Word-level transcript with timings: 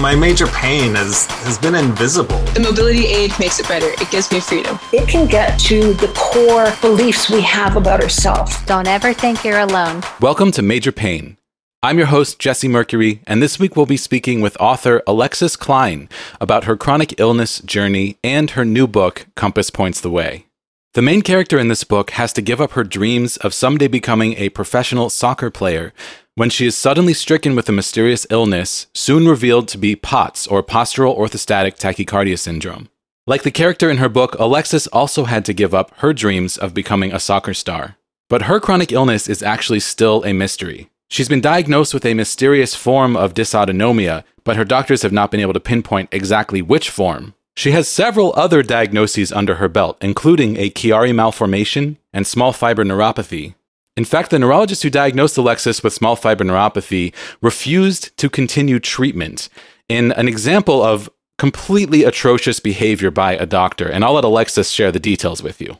My 0.00 0.14
major 0.14 0.46
pain 0.46 0.94
has, 0.94 1.26
has 1.26 1.58
been 1.58 1.74
invisible. 1.74 2.38
The 2.54 2.60
mobility 2.60 3.06
aid 3.06 3.32
makes 3.38 3.60
it 3.60 3.68
better. 3.68 3.86
It 3.86 4.10
gives 4.10 4.32
me 4.32 4.40
freedom. 4.40 4.78
It 4.92 5.08
can 5.08 5.26
get 5.28 5.58
to 5.60 5.92
the 5.94 6.08
core 6.16 6.72
beliefs 6.80 7.30
we 7.30 7.40
have 7.42 7.76
about 7.76 8.02
ourselves. 8.02 8.60
Don't 8.64 8.88
ever 8.88 9.12
think 9.12 9.44
you're 9.44 9.60
alone. 9.60 10.02
Welcome 10.20 10.50
to 10.52 10.62
Major 10.62 10.92
Pain. 10.92 11.36
I'm 11.82 11.98
your 11.98 12.06
host, 12.06 12.38
Jesse 12.38 12.68
Mercury, 12.68 13.22
and 13.26 13.42
this 13.42 13.58
week 13.58 13.76
we'll 13.76 13.86
be 13.86 13.96
speaking 13.96 14.40
with 14.40 14.56
author 14.60 15.02
Alexis 15.06 15.56
Klein 15.56 16.08
about 16.40 16.64
her 16.64 16.76
chronic 16.76 17.18
illness 17.18 17.60
journey 17.60 18.18
and 18.22 18.50
her 18.50 18.64
new 18.64 18.86
book, 18.86 19.26
Compass 19.34 19.70
Points 19.70 20.00
the 20.00 20.10
Way. 20.10 20.46
The 20.94 21.02
main 21.02 21.22
character 21.22 21.58
in 21.58 21.68
this 21.68 21.84
book 21.84 22.10
has 22.10 22.34
to 22.34 22.42
give 22.42 22.60
up 22.60 22.72
her 22.72 22.84
dreams 22.84 23.38
of 23.38 23.54
someday 23.54 23.88
becoming 23.88 24.34
a 24.34 24.50
professional 24.50 25.08
soccer 25.08 25.50
player 25.50 25.94
when 26.34 26.48
she 26.48 26.66
is 26.66 26.76
suddenly 26.76 27.12
stricken 27.12 27.54
with 27.54 27.68
a 27.68 27.72
mysterious 27.72 28.26
illness, 28.30 28.86
soon 28.94 29.28
revealed 29.28 29.68
to 29.68 29.78
be 29.78 29.94
POTS, 29.94 30.46
or 30.46 30.62
postural 30.62 31.16
orthostatic 31.16 31.78
tachycardia 31.78 32.38
syndrome. 32.38 32.88
Like 33.26 33.42
the 33.42 33.50
character 33.50 33.90
in 33.90 33.98
her 33.98 34.08
book, 34.08 34.34
Alexis 34.38 34.86
also 34.88 35.24
had 35.24 35.44
to 35.44 35.52
give 35.52 35.74
up 35.74 35.92
her 35.98 36.12
dreams 36.12 36.56
of 36.56 36.74
becoming 36.74 37.12
a 37.12 37.20
soccer 37.20 37.54
star. 37.54 37.96
But 38.28 38.42
her 38.42 38.60
chronic 38.60 38.92
illness 38.92 39.28
is 39.28 39.42
actually 39.42 39.80
still 39.80 40.24
a 40.24 40.32
mystery. 40.32 40.88
She's 41.08 41.28
been 41.28 41.42
diagnosed 41.42 41.92
with 41.92 42.06
a 42.06 42.14
mysterious 42.14 42.74
form 42.74 43.16
of 43.16 43.34
dysautonomia, 43.34 44.24
but 44.44 44.56
her 44.56 44.64
doctors 44.64 45.02
have 45.02 45.12
not 45.12 45.30
been 45.30 45.40
able 45.40 45.52
to 45.52 45.60
pinpoint 45.60 46.08
exactly 46.10 46.62
which 46.62 46.88
form. 46.88 47.34
She 47.54 47.72
has 47.72 47.86
several 47.86 48.32
other 48.34 48.62
diagnoses 48.62 49.30
under 49.30 49.56
her 49.56 49.68
belt, 49.68 49.98
including 50.00 50.56
a 50.56 50.70
Chiari 50.70 51.14
malformation 51.14 51.98
and 52.12 52.26
small 52.26 52.52
fiber 52.54 52.82
neuropathy. 52.82 53.54
In 53.96 54.04
fact, 54.04 54.30
the 54.30 54.38
neurologist 54.38 54.82
who 54.82 54.90
diagnosed 54.90 55.36
Alexis 55.36 55.82
with 55.82 55.92
small 55.92 56.16
fiber 56.16 56.44
neuropathy 56.44 57.12
refused 57.42 58.16
to 58.16 58.30
continue 58.30 58.78
treatment 58.78 59.48
in 59.88 60.12
an 60.12 60.28
example 60.28 60.82
of 60.82 61.10
completely 61.36 62.04
atrocious 62.04 62.58
behavior 62.60 63.10
by 63.10 63.32
a 63.34 63.44
doctor, 63.44 63.88
and 63.88 64.04
I'll 64.04 64.14
let 64.14 64.24
Alexis 64.24 64.70
share 64.70 64.92
the 64.92 65.00
details 65.00 65.42
with 65.42 65.60
you. 65.60 65.78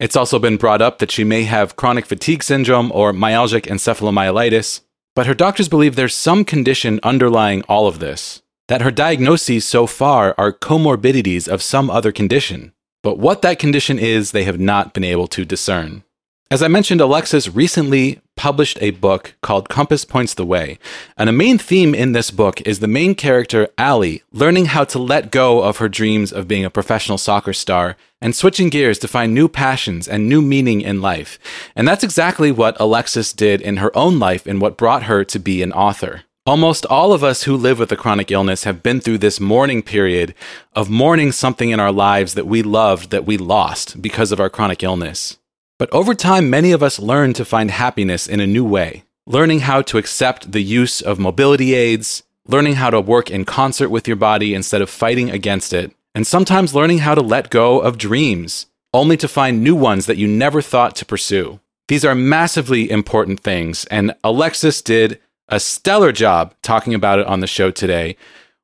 It's 0.00 0.16
also 0.16 0.40
been 0.40 0.56
brought 0.56 0.82
up 0.82 0.98
that 0.98 1.12
she 1.12 1.22
may 1.22 1.44
have 1.44 1.76
chronic 1.76 2.06
fatigue 2.06 2.42
syndrome 2.42 2.90
or 2.92 3.12
myalgic 3.12 3.66
encephalomyelitis, 3.66 4.80
but 5.14 5.26
her 5.26 5.34
doctors 5.34 5.68
believe 5.68 5.94
there's 5.94 6.14
some 6.14 6.44
condition 6.44 6.98
underlying 7.04 7.62
all 7.68 7.86
of 7.86 8.00
this 8.00 8.42
that 8.68 8.80
her 8.80 8.90
diagnoses 8.90 9.66
so 9.66 9.86
far 9.86 10.34
are 10.38 10.52
comorbidities 10.52 11.46
of 11.46 11.62
some 11.62 11.90
other 11.90 12.10
condition. 12.10 12.72
But 13.02 13.18
what 13.18 13.42
that 13.42 13.58
condition 13.58 13.98
is, 13.98 14.30
they 14.30 14.44
have 14.44 14.58
not 14.58 14.94
been 14.94 15.04
able 15.04 15.26
to 15.28 15.44
discern. 15.44 16.04
As 16.52 16.62
I 16.62 16.68
mentioned, 16.68 17.00
Alexis 17.00 17.48
recently 17.48 18.20
published 18.36 18.76
a 18.82 18.90
book 18.90 19.36
called 19.40 19.70
Compass 19.70 20.04
Points 20.04 20.34
the 20.34 20.44
Way. 20.44 20.78
And 21.16 21.30
a 21.30 21.32
main 21.32 21.56
theme 21.56 21.94
in 21.94 22.12
this 22.12 22.30
book 22.30 22.60
is 22.66 22.80
the 22.80 22.86
main 22.86 23.14
character, 23.14 23.68
Allie, 23.78 24.22
learning 24.32 24.66
how 24.66 24.84
to 24.84 24.98
let 24.98 25.30
go 25.30 25.62
of 25.62 25.78
her 25.78 25.88
dreams 25.88 26.30
of 26.30 26.46
being 26.46 26.66
a 26.66 26.68
professional 26.68 27.16
soccer 27.16 27.54
star 27.54 27.96
and 28.20 28.36
switching 28.36 28.68
gears 28.68 28.98
to 28.98 29.08
find 29.08 29.32
new 29.32 29.48
passions 29.48 30.06
and 30.06 30.28
new 30.28 30.42
meaning 30.42 30.82
in 30.82 31.00
life. 31.00 31.38
And 31.74 31.88
that's 31.88 32.04
exactly 32.04 32.52
what 32.52 32.78
Alexis 32.78 33.32
did 33.32 33.62
in 33.62 33.78
her 33.78 33.96
own 33.96 34.18
life 34.18 34.44
and 34.46 34.60
what 34.60 34.76
brought 34.76 35.04
her 35.04 35.24
to 35.24 35.38
be 35.38 35.62
an 35.62 35.72
author. 35.72 36.24
Almost 36.44 36.84
all 36.84 37.14
of 37.14 37.24
us 37.24 37.44
who 37.44 37.56
live 37.56 37.78
with 37.78 37.92
a 37.92 37.96
chronic 37.96 38.30
illness 38.30 38.64
have 38.64 38.82
been 38.82 39.00
through 39.00 39.18
this 39.18 39.40
mourning 39.40 39.80
period 39.80 40.34
of 40.74 40.90
mourning 40.90 41.32
something 41.32 41.70
in 41.70 41.80
our 41.80 41.92
lives 41.92 42.34
that 42.34 42.46
we 42.46 42.62
loved 42.62 43.08
that 43.08 43.24
we 43.24 43.38
lost 43.38 44.02
because 44.02 44.32
of 44.32 44.38
our 44.38 44.50
chronic 44.50 44.82
illness. 44.82 45.38
But 45.82 45.92
over 45.92 46.14
time, 46.14 46.48
many 46.48 46.70
of 46.70 46.80
us 46.80 47.00
learn 47.00 47.32
to 47.32 47.44
find 47.44 47.68
happiness 47.68 48.28
in 48.28 48.38
a 48.38 48.46
new 48.46 48.64
way, 48.64 49.02
learning 49.26 49.58
how 49.66 49.82
to 49.82 49.98
accept 49.98 50.52
the 50.52 50.62
use 50.62 51.00
of 51.00 51.18
mobility 51.18 51.74
aids, 51.74 52.22
learning 52.46 52.74
how 52.74 52.90
to 52.90 53.00
work 53.00 53.32
in 53.32 53.44
concert 53.44 53.88
with 53.88 54.06
your 54.06 54.16
body 54.16 54.54
instead 54.54 54.80
of 54.80 54.88
fighting 54.88 55.28
against 55.28 55.72
it, 55.72 55.90
and 56.14 56.24
sometimes 56.24 56.72
learning 56.72 56.98
how 56.98 57.16
to 57.16 57.20
let 57.20 57.50
go 57.50 57.80
of 57.80 57.98
dreams, 57.98 58.66
only 58.94 59.16
to 59.16 59.26
find 59.26 59.60
new 59.60 59.74
ones 59.74 60.06
that 60.06 60.18
you 60.18 60.28
never 60.28 60.62
thought 60.62 60.94
to 60.94 61.04
pursue. 61.04 61.58
These 61.88 62.04
are 62.04 62.14
massively 62.14 62.88
important 62.88 63.40
things, 63.40 63.84
and 63.86 64.14
Alexis 64.22 64.82
did 64.82 65.18
a 65.48 65.58
stellar 65.58 66.12
job 66.12 66.54
talking 66.62 66.94
about 66.94 67.18
it 67.18 67.26
on 67.26 67.40
the 67.40 67.48
show 67.48 67.72
today. 67.72 68.16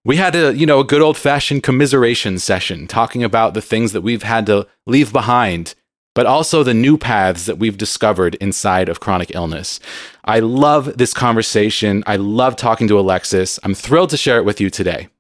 We 0.05 0.19
had 0.19 0.37
a, 0.37 0.55
you 0.55 0.67
know, 0.67 0.79
a 0.79 0.85
good 0.85 1.03
old-fashioned 1.03 1.65
commiseration 1.65 2.39
session 2.39 2.87
talking 2.87 3.25
about 3.25 3.55
the 3.55 3.61
things 3.61 3.91
that 3.91 4.03
we've 4.03 4.23
had 4.23 4.47
to 4.47 4.69
leave 4.87 5.13
behind 5.13 5.75
but 6.19 6.27
also 6.27 6.65
the 6.65 6.75
new 6.75 6.99
paths 6.99 7.47
that 7.47 7.59
we've 7.59 7.79
discovered 7.79 8.35
inside 8.41 8.89
of 8.89 8.99
chronic 8.99 9.33
illness. 9.37 9.79
I 10.25 10.41
love 10.41 10.99
this 10.99 11.15
conversation. 11.15 12.03
I 12.09 12.17
love 12.17 12.57
talking 12.57 12.89
to 12.89 12.99
Alexis. 12.99 13.61
I'm 13.63 13.73
thrilled 13.73 14.11
to 14.11 14.17
share 14.17 14.39
it 14.39 14.45
with 14.45 14.61
you 14.61 14.69
today. 14.69 15.11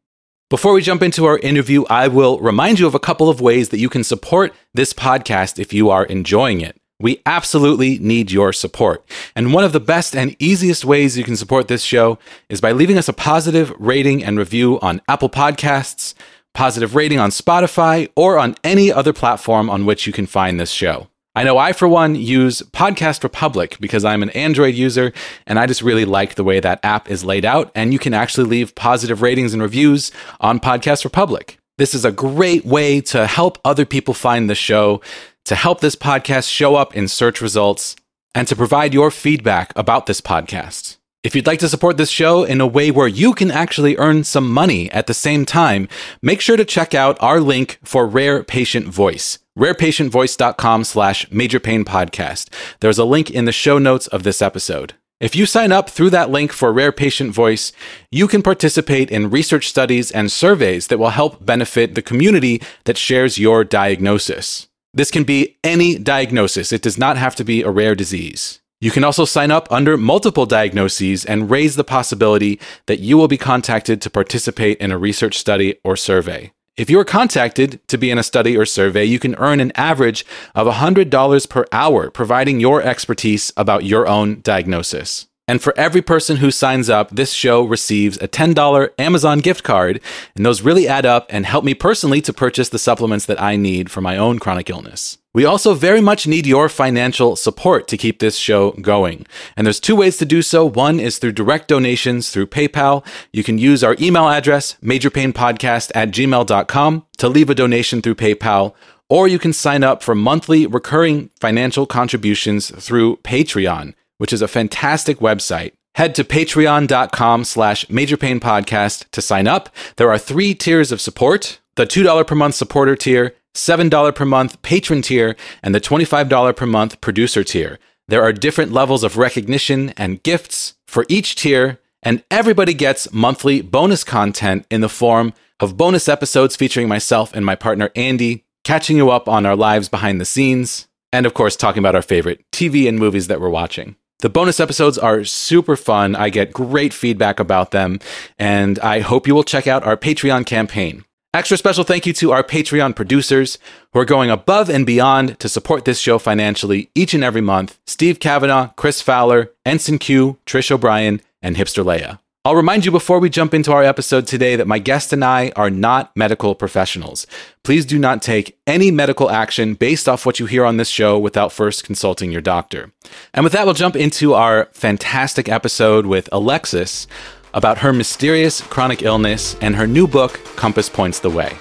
Before 0.51 0.73
we 0.73 0.83
jump 0.83 1.05
into 1.05 1.25
our 1.25 1.39
interview, 1.39 1.85
I 1.89 2.09
will 2.09 2.41
remind 2.41 2.81
you 2.81 2.89
of 2.89 2.97
a 2.97 2.99
couple 2.99 3.29
of 3.29 3.41
ways 3.41 3.69
that 3.69 3.79
you 3.79 3.89
can 3.89 4.03
support 4.03 4.53
this 4.75 4.93
podcast 4.93 5.61
if 5.61 5.73
you 5.73 5.89
are 5.89 6.05
enjoying 6.07 6.63
it. 6.63 6.77
We 6.99 7.23
absolutely 7.25 8.01
need 8.01 8.33
your 8.33 8.53
support. 8.53 9.09
And 9.37 9.55
one 9.55 9.63
of 9.63 9.73
the 9.73 9.79
best 9.79 10.17
and 10.17 10.35
easiest 10.41 10.85
ways 10.85 11.17
you 11.17 11.23
can 11.23 11.37
support 11.37 11.69
this 11.69 11.85
show 11.85 12.19
is 12.49 12.61
by 12.61 12.73
leaving 12.73 12.99
us 12.99 13.09
a 13.09 13.13
positive 13.13 13.73
rating 13.79 14.25
and 14.25 14.37
review 14.37 14.81
on 14.81 15.01
Apple 15.07 15.31
Podcasts 15.31 16.15
positive 16.59 16.97
rating 16.97 17.21
on 17.21 17.31
Spotify, 17.31 18.09
or 18.17 18.37
on 18.37 18.57
any 18.65 18.93
other 18.93 19.13
platform 19.13 19.71
on 19.71 19.87
which 19.87 20.09
you 20.09 20.13
can 20.13 20.27
find 20.27 20.59
this 20.59 20.73
show. 20.73 21.07
I 21.37 21.45
know 21.45 21.57
I, 21.57 21.73
for 21.73 21.87
one, 21.87 22.17
use 22.17 22.63
Podcast 22.73 23.23
Republic 23.23 23.77
because 23.79 24.05
I'm 24.05 24.25
an 24.25 24.31
Android 24.31 24.75
user 24.75 25.13
and 25.47 25.57
I 25.57 25.67
just 25.67 25.83
really 25.83 26.05
like 26.05 26.35
the 26.35 26.43
way 26.43 26.59
that 26.59 26.81
app 26.83 27.09
is 27.09 27.25
laid 27.25 27.45
out. 27.45 27.71
And 27.77 27.93
you 27.93 28.01
can 28.01 28.13
actually 28.13 28.49
leave 28.49 28.75
positive 28.75 29.23
ratings 29.23 29.53
and 29.53 29.63
reviews 29.63 30.11
on 30.41 30.59
Podcast 30.59 31.05
Republic. 31.05 31.59
This 31.77 31.95
is 31.95 32.05
a 32.05 32.11
great 32.11 32.65
way 32.65 33.01
to 33.03 33.29
help 33.29 33.59
other 33.65 33.85
people 33.85 34.13
find 34.13 34.51
the 34.51 34.57
show, 34.57 35.01
to 35.45 35.55
help 35.55 35.81
this 35.81 35.95
podcast 35.95 36.51
show 36.51 36.75
up 36.75 36.97
in 36.97 37.07
search 37.07 37.41
results, 37.41 37.95
and 38.35 38.49
to 38.49 38.57
provide 38.57 38.93
your 38.93 39.13
feedback 39.13 39.73
about 39.77 40.07
this 40.07 40.21
podcast. 40.21 40.98
If 41.25 41.35
you'd 41.35 41.49
like 41.49 41.59
to 41.61 41.69
support 41.69 41.97
this 41.97 42.11
show 42.11 42.45
in 42.45 42.61
a 42.61 42.67
way 42.67 42.93
where 42.93 43.09
you 43.09 43.33
can 43.35 43.51
actually 43.51 43.97
earn 43.97 44.23
some 44.23 44.49
money 44.49 44.89
at 44.93 45.09
the 45.09 45.15
same 45.15 45.45
time, 45.45 45.89
make 46.23 46.41
sure 46.41 46.57
to 46.57 46.65
check 46.65 46.95
out 46.95 47.21
our 47.21 47.41
link 47.41 47.81
for 47.83 48.07
Rare 48.07 48.45
Patient 48.45 48.87
Voice, 48.87 49.41
rarepatientvoice.com 49.59 50.85
slash 50.85 51.27
majorpainpodcast. 51.31 52.51
There's 52.79 52.99
a 52.99 53.05
link 53.05 53.33
in 53.33 53.47
the 53.47 53.53
show 53.53 53.79
notes 53.79 54.07
of 54.07 54.23
this 54.23 54.41
episode. 54.41 54.95
If 55.19 55.35
you 55.35 55.45
sign 55.45 55.73
up 55.73 55.91
through 55.91 56.11
that 56.11 56.31
link 56.31 56.53
for 56.53 56.73
Rare 56.73 56.93
Patient 56.93 57.33
Voice, 57.33 57.73
you 58.13 58.29
can 58.29 58.41
participate 58.41 59.11
in 59.11 59.31
research 59.31 59.69
studies 59.69 60.13
and 60.13 60.31
surveys 60.31 60.87
that 60.87 61.01
will 61.01 61.11
help 61.11 61.45
benefit 61.45 61.97
the 61.97 62.03
community 62.03 62.63
that 62.85 62.97
shares 62.97 63.41
your 63.41 63.65
diagnosis. 63.65 64.69
This 64.95 65.11
can 65.11 65.25
be 65.25 65.59
any 65.65 65.99
diagnosis. 65.99 66.71
It 66.71 66.83
does 66.83 66.97
not 66.97 67.17
have 67.17 67.35
to 67.35 67.45
be 67.45 67.63
a 67.63 67.71
rare 67.73 67.97
disease. 67.97 68.61
You 68.81 68.93
can 68.93 69.03
also 69.03 69.25
sign 69.25 69.51
up 69.51 69.67
under 69.73 69.97
multiple 69.97 70.47
diagnoses 70.47 71.25
and 71.25 71.51
raise 71.51 71.75
the 71.75 71.83
possibility 71.83 72.61
that 72.87 73.01
you 73.01 73.17
will 73.17 73.27
be 73.27 73.37
contacted 73.37 74.01
to 74.03 74.11
participate 74.11 74.79
in 74.79 74.93
a 74.93 74.99
research 74.99 75.37
study 75.37 75.81
or 75.83 75.97
survey. 75.97 76.53
If 76.77 76.89
you 76.89 77.01
are 77.01 77.05
contacted 77.05 77.81
to 77.89 77.99
be 77.99 78.09
in 78.09 78.19
a 78.19 78.23
study 78.23 78.57
or 78.57 78.65
survey, 78.65 79.05
you 79.05 79.19
can 79.19 79.35
earn 79.35 79.59
an 79.59 79.73
average 79.75 80.25
of 80.55 80.69
$100 80.69 81.49
per 81.49 81.65
hour 81.73 82.09
providing 82.13 82.61
your 82.61 82.81
expertise 82.81 83.53
about 83.57 83.85
your 83.85 84.07
own 84.07 84.43
diagnosis. 84.43 85.27
And 85.49 85.63
for 85.63 85.73
every 85.79 86.03
person 86.03 86.37
who 86.37 86.51
signs 86.51 86.91
up, 86.91 87.09
this 87.11 87.33
show 87.33 87.65
receives 87.65 88.19
a 88.19 88.29
$10 88.29 88.91
Amazon 88.99 89.39
gift 89.39 89.65
card, 89.65 89.99
and 90.37 90.45
those 90.45 90.61
really 90.61 90.87
add 90.87 91.07
up 91.07 91.27
and 91.31 91.47
help 91.47 91.65
me 91.65 91.73
personally 91.73 92.21
to 92.21 92.35
purchase 92.35 92.69
the 92.69 92.79
supplements 92.79 93.25
that 93.25 93.41
I 93.41 93.57
need 93.57 93.91
for 93.91 94.03
my 94.03 94.19
own 94.19 94.39
chronic 94.39 94.69
illness. 94.69 95.17
We 95.33 95.47
also 95.47 95.73
very 95.73 96.03
much 96.03 96.27
need 96.27 96.47
your 96.47 96.69
financial 96.69 97.35
support 97.35 97.89
to 97.89 97.97
keep 97.97 98.19
this 98.19 98.37
show 98.37 98.73
going. 98.73 99.25
And 99.57 99.67
there's 99.67 99.81
two 99.81 99.97
ways 99.97 100.19
to 100.19 100.27
do 100.27 100.43
so. 100.43 100.67
One 100.67 101.01
is 101.01 101.19
through 101.19 101.33
direct 101.33 101.69
donations 101.69 102.31
through 102.31 102.49
PayPal. 102.49 103.07
You 103.33 103.43
can 103.43 103.57
use 103.57 103.83
our 103.83 103.97
email 104.01 104.29
address, 104.29 104.77
majorpainpodcast 104.83 105.93
at 105.95 106.11
gmail.com, 106.11 107.07
to 107.19 107.29
leave 107.29 107.49
a 107.49 107.55
donation 107.55 108.03
through 108.03 108.17
PayPal. 108.17 108.75
Or 109.09 109.27
you 109.27 109.39
can 109.39 109.55
sign 109.55 109.83
up 109.83 110.03
for 110.03 110.15
monthly 110.15 110.67
recurring 110.67 111.31
financial 111.41 111.87
contributions 111.87 112.71
through 112.85 113.17
Patreon 113.19 113.95
which 114.19 114.33
is 114.33 114.43
a 114.43 114.49
fantastic 114.49 115.19
website. 115.19 115.73
Head 115.95 116.15
to 116.17 116.25
patreon.com 116.25 117.45
slash 117.45 117.85
majorpainpodcast 117.87 119.11
to 119.11 119.23
sign 119.23 119.49
up. 119.49 119.69
There 119.97 120.11
are 120.11 120.19
three 120.19 120.55
tiers 120.55 120.93
of 120.93 121.01
support. 121.01 121.59
The 121.77 121.87
$2 121.87 122.27
per 122.27 122.35
month 122.35 122.55
supporter 122.55 122.95
tier, 122.95 123.35
$7 123.55 124.15
per 124.15 124.25
month 124.25 124.61
patron 124.63 125.03
tier, 125.03 125.37
and 125.63 125.75
the 125.75 125.81
$25 125.81 126.57
per 126.57 126.67
month 126.67 127.01
producer 127.01 127.43
tier. 127.43 127.79
There 128.09 128.23
are 128.23 128.33
different 128.33 128.73
levels 128.73 129.05
of 129.05 129.17
recognition 129.17 129.91
and 129.97 130.23
gifts 130.23 130.75
for 130.87 131.05
each 131.09 131.37
tier, 131.37 131.81
and 132.03 132.23
everybody 132.31 132.75
gets 132.75 133.13
monthly 133.13 133.61
bonus 133.61 134.05
content 134.05 134.67
in 134.71 134.81
the 134.81 134.89
form 134.89 135.35
of 135.61 135.77
bonus 135.77 136.09
episodes 136.09 136.57
featuring 136.57 136.89
myself 136.89 137.35
and 137.35 137.45
my 137.45 137.55
partner 137.55 137.91
Andy, 137.97 138.45
catching 138.65 138.97
you 138.97 139.11
up 139.11 139.29
on 139.29 139.45
our 139.45 139.57
lives 139.57 139.89
behind 139.89 140.21
the 140.21 140.25
scenes, 140.25 140.89
and 141.13 141.27
of 141.27 141.35
course, 141.35 141.57
talking 141.57 141.81
about 141.81 141.95
our 141.95 142.03
favorite 142.03 142.45
TV 142.53 142.89
and 142.89 142.99
movies 142.99 143.27
that 143.27 143.41
we're 143.41 143.49
watching. 143.49 143.97
The 144.21 144.29
bonus 144.29 144.59
episodes 144.59 144.99
are 144.99 145.23
super 145.23 145.77
fun. 145.77 146.17
I 146.17 146.29
get 146.29 146.53
great 146.53 146.93
feedback 146.93 147.39
about 147.39 147.71
them, 147.71 148.01
and 148.37 148.77
I 148.81 148.99
hope 148.99 149.29
you 149.29 149.35
will 149.35 149.45
check 149.45 149.69
out 149.69 149.85
our 149.85 149.97
Patreon 149.97 150.45
campaign. 150.45 151.05
Extra 151.33 151.57
special 151.57 151.85
thank 151.85 152.05
you 152.05 152.13
to 152.15 152.33
our 152.33 152.43
Patreon 152.43 152.97
producers 152.97 153.59
who 153.93 154.01
are 154.01 154.05
going 154.05 154.29
above 154.29 154.69
and 154.69 154.85
beyond 154.85 155.39
to 155.39 155.49
support 155.49 155.85
this 155.85 156.01
show 156.01 156.19
financially 156.19 156.91
each 156.97 157.15
and 157.15 157.23
every 157.23 157.43
month 157.43 157.79
Steve 157.87 158.19
Kavanaugh, 158.19 158.73
Chris 158.75 159.01
Fowler, 159.01 159.53
Ensign 159.65 159.99
Q, 159.99 160.39
Trish 160.47 160.73
O'Brien, 160.73 161.21
and 161.41 161.55
Hipster 161.55 161.85
Leia. 161.85 162.19
I'll 162.45 162.55
remind 162.55 162.85
you 162.85 162.93
before 162.93 163.19
we 163.19 163.31
jump 163.31 163.53
into 163.53 163.73
our 163.73 163.83
episode 163.83 164.27
today 164.29 164.55
that 164.57 164.69
my 164.69 164.79
guest 164.79 165.13
and 165.13 165.25
I 165.25 165.53
are 165.57 165.71
not 165.71 166.17
medical 166.17 166.55
professionals. 166.55 167.27
Please 167.65 167.85
do 167.85 167.99
not 167.99 168.23
take 168.23 168.57
any 168.65 168.93
medical 168.93 169.29
action 169.29 169.75
based 169.75 170.09
off 170.09 170.25
what 170.25 170.39
you 170.39 170.47
hear 170.47 170.65
on 170.65 170.77
this 170.77 170.89
show 170.89 171.19
without 171.19 171.53
first 171.53 171.85
consulting 171.85 172.31
your 172.31 172.41
doctor. 172.41 172.93
And 173.35 173.43
with 173.43 173.53
that, 173.55 173.65
we'll 173.65 173.75
jump 173.75 173.97
into 173.97 174.35
our 174.35 174.69
fantastic 174.73 175.49
episode 175.49 176.07
with 176.07 176.29
Alexis 176.31 177.09
about 177.55 177.79
her 177.79 177.93
mysterious 177.93 178.61
chronic 178.61 179.03
illness 179.03 179.57
and 179.61 179.75
her 179.75 179.87
new 179.87 180.07
book, 180.07 180.41
Compass 180.55 180.89
Points 180.89 181.19
the 181.19 181.31
Way. 181.31 181.57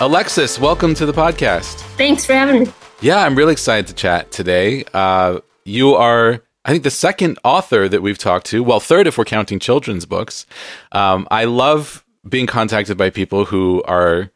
Alexis, 0.00 0.60
welcome 0.60 0.94
to 0.94 1.04
the 1.04 1.12
podcast. 1.12 1.80
Thanks 1.96 2.24
for 2.24 2.32
having 2.32 2.62
me. 2.62 2.72
Yeah, 3.00 3.24
I'm 3.24 3.36
really 3.36 3.52
excited 3.52 3.86
to 3.86 3.94
chat 3.94 4.32
today. 4.32 4.84
Uh, 4.92 5.38
you 5.64 5.94
are, 5.94 6.42
I 6.64 6.72
think, 6.72 6.82
the 6.82 6.90
second 6.90 7.38
author 7.44 7.88
that 7.88 8.02
we've 8.02 8.18
talked 8.18 8.46
to. 8.46 8.60
Well, 8.64 8.80
third 8.80 9.06
if 9.06 9.16
we're 9.16 9.24
counting 9.24 9.60
children's 9.60 10.04
books. 10.04 10.46
Um, 10.90 11.28
I 11.30 11.44
love 11.44 12.04
being 12.28 12.48
contacted 12.48 12.98
by 12.98 13.10
people 13.10 13.44
who 13.44 13.84
are 13.84 14.32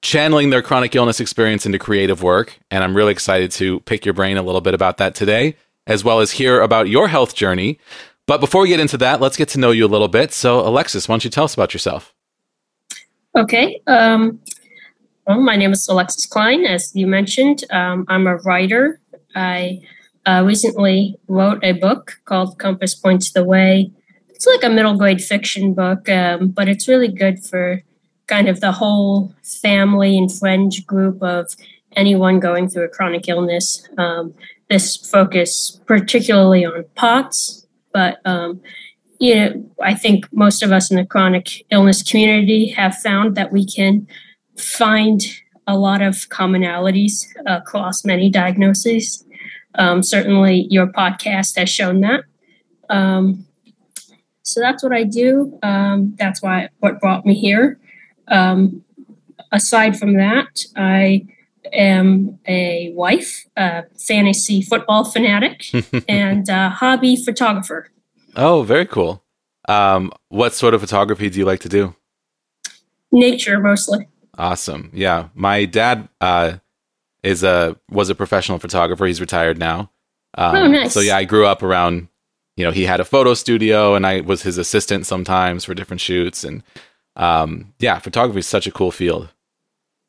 channeling 0.00 0.50
their 0.50 0.62
chronic 0.62 0.94
illness 0.94 1.18
experience 1.18 1.66
into 1.66 1.78
creative 1.78 2.22
work. 2.22 2.56
And 2.70 2.84
I'm 2.84 2.96
really 2.96 3.10
excited 3.10 3.50
to 3.52 3.80
pick 3.80 4.04
your 4.04 4.14
brain 4.14 4.36
a 4.36 4.42
little 4.42 4.60
bit 4.60 4.74
about 4.74 4.98
that 4.98 5.16
today, 5.16 5.56
as 5.88 6.04
well 6.04 6.20
as 6.20 6.30
hear 6.30 6.60
about 6.60 6.88
your 6.88 7.08
health 7.08 7.34
journey. 7.34 7.80
But 8.26 8.38
before 8.38 8.62
we 8.62 8.68
get 8.68 8.78
into 8.78 8.98
that, 8.98 9.20
let's 9.20 9.36
get 9.36 9.48
to 9.50 9.58
know 9.58 9.72
you 9.72 9.84
a 9.84 9.88
little 9.88 10.08
bit. 10.08 10.32
So, 10.32 10.60
Alexis, 10.60 11.08
why 11.08 11.14
don't 11.14 11.24
you 11.24 11.30
tell 11.30 11.44
us 11.44 11.54
about 11.54 11.74
yourself? 11.74 12.14
Okay. 13.36 13.80
Um, 13.88 14.38
well, 15.26 15.40
my 15.40 15.56
name 15.56 15.72
is 15.72 15.88
Alexis 15.88 16.26
Klein, 16.26 16.64
as 16.66 16.94
you 16.94 17.06
mentioned. 17.06 17.64
Um, 17.70 18.04
I'm 18.08 18.26
a 18.26 18.36
writer. 18.36 19.00
I 19.34 19.80
uh, 20.26 20.42
recently 20.44 21.16
wrote 21.28 21.62
a 21.64 21.72
book 21.72 22.20
called 22.26 22.58
Compass 22.58 22.94
Points 22.94 23.32
the 23.32 23.44
Way. 23.44 23.90
It's 24.28 24.46
like 24.46 24.62
a 24.64 24.68
middle 24.68 24.96
grade 24.98 25.22
fiction 25.22 25.72
book, 25.72 26.08
um, 26.08 26.48
but 26.48 26.68
it's 26.68 26.88
really 26.88 27.08
good 27.08 27.42
for 27.42 27.82
kind 28.26 28.48
of 28.48 28.60
the 28.60 28.72
whole 28.72 29.34
family 29.42 30.18
and 30.18 30.30
friend 30.30 30.72
group 30.86 31.22
of 31.22 31.54
anyone 31.96 32.40
going 32.40 32.68
through 32.68 32.84
a 32.84 32.88
chronic 32.88 33.28
illness. 33.28 33.88
Um, 33.96 34.34
this 34.68 34.96
focus 34.96 35.80
particularly 35.86 36.64
on 36.64 36.84
POTS, 36.96 37.66
but 37.92 38.18
um, 38.26 38.60
you 39.20 39.34
know, 39.34 39.70
I 39.80 39.94
think 39.94 40.26
most 40.32 40.62
of 40.62 40.72
us 40.72 40.90
in 40.90 40.96
the 40.96 41.06
chronic 41.06 41.64
illness 41.70 42.02
community 42.02 42.68
have 42.70 42.96
found 42.96 43.36
that 43.36 43.52
we 43.52 43.64
can 43.66 44.06
find 44.56 45.22
a 45.66 45.78
lot 45.78 46.02
of 46.02 46.28
commonalities 46.28 47.24
across 47.46 48.04
many 48.04 48.30
diagnoses. 48.30 49.24
Um, 49.76 50.02
certainly, 50.02 50.66
your 50.70 50.86
podcast 50.86 51.56
has 51.56 51.68
shown 51.68 52.00
that. 52.02 52.24
Um, 52.90 53.46
so 54.42 54.60
that's 54.60 54.82
what 54.82 54.92
I 54.92 55.04
do. 55.04 55.58
Um, 55.62 56.14
that's 56.18 56.42
why 56.42 56.68
what 56.80 57.00
brought 57.00 57.24
me 57.24 57.34
here. 57.34 57.80
Um, 58.28 58.84
aside 59.50 59.98
from 59.98 60.14
that, 60.14 60.64
I 60.76 61.26
am 61.72 62.38
a 62.46 62.92
wife, 62.94 63.46
a 63.56 63.84
fantasy 63.98 64.62
football 64.62 65.04
fanatic, 65.04 65.64
and 66.08 66.48
a 66.48 66.68
hobby 66.68 67.16
photographer. 67.16 67.90
Oh, 68.36 68.62
very 68.62 68.86
cool. 68.86 69.24
Um, 69.66 70.12
what 70.28 70.52
sort 70.52 70.74
of 70.74 70.80
photography 70.80 71.30
do 71.30 71.38
you 71.38 71.46
like 71.46 71.60
to 71.60 71.68
do? 71.68 71.94
Nature 73.10 73.58
mostly. 73.60 74.08
Awesome. 74.36 74.90
Yeah, 74.92 75.28
my 75.34 75.64
dad 75.64 76.08
uh, 76.20 76.58
is 77.22 77.42
a 77.42 77.76
was 77.90 78.10
a 78.10 78.14
professional 78.14 78.58
photographer. 78.58 79.06
He's 79.06 79.20
retired 79.20 79.58
now. 79.58 79.90
Um, 80.36 80.56
oh, 80.56 80.66
nice. 80.66 80.92
So 80.92 81.00
yeah, 81.00 81.16
I 81.16 81.24
grew 81.24 81.46
up 81.46 81.62
around. 81.62 82.08
You 82.56 82.64
know, 82.64 82.70
he 82.70 82.84
had 82.84 83.00
a 83.00 83.04
photo 83.04 83.34
studio, 83.34 83.94
and 83.94 84.06
I 84.06 84.20
was 84.20 84.42
his 84.42 84.58
assistant 84.58 85.06
sometimes 85.06 85.64
for 85.64 85.74
different 85.74 86.00
shoots. 86.00 86.44
And 86.44 86.62
um, 87.16 87.74
yeah, 87.78 87.98
photography 87.98 88.40
is 88.40 88.46
such 88.46 88.66
a 88.66 88.72
cool 88.72 88.90
field. 88.90 89.28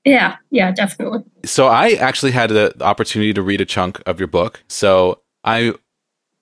Yeah, 0.04 0.38
yeah, 0.52 0.72
definitely. 0.72 1.24
So 1.46 1.68
I 1.68 1.94
actually 1.94 2.32
had 2.32 2.52
the 2.52 2.76
opportunity 2.82 3.34
to 3.34 3.42
read 3.42 3.62
a 3.62 3.66
chunk 3.66 4.02
of 4.06 4.20
your 4.20 4.28
book. 4.28 4.64
So 4.68 5.22
I, 5.44 5.74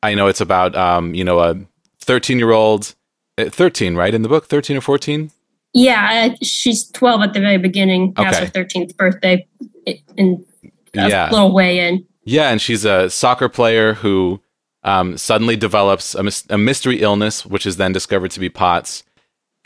I 0.02 0.14
know 0.16 0.28
it's 0.28 0.42
about 0.42 0.76
um, 0.76 1.14
you 1.16 1.24
know 1.24 1.40
a 1.40 1.56
thirteen 2.00 2.40
year 2.40 2.52
old, 2.52 2.96
uh, 3.38 3.50
thirteen 3.50 3.96
right 3.96 4.14
in 4.14 4.22
the 4.22 4.30
book, 4.30 4.48
thirteen 4.48 4.76
or 4.76 4.82
fourteen. 4.82 5.32
Yeah, 5.74 6.36
she's 6.42 6.90
12 6.92 7.22
at 7.22 7.34
the 7.34 7.40
very 7.40 7.58
beginning. 7.58 8.14
Has 8.16 8.38
her 8.38 8.46
13th 8.46 8.96
birthday 8.96 9.48
in 10.18 10.46
a 10.96 11.10
yeah. 11.10 11.30
little 11.32 11.52
way 11.52 11.80
in. 11.80 12.06
Yeah, 12.26 12.50
and 12.52 12.62
she's 12.62 12.86
a 12.86 13.10
soccer 13.10 13.50
player 13.50 13.96
who 13.96 14.40
um, 14.84 15.18
suddenly 15.18 15.56
develops 15.56 16.16
a, 16.16 16.54
a, 16.54 16.58
mystery 16.58 17.02
illness, 17.02 17.46
which 17.46 17.66
is 17.66 17.78
then 17.78 17.92
discovered 17.92 18.32
to 18.32 18.40
be 18.40 18.50
POTS. 18.50 19.04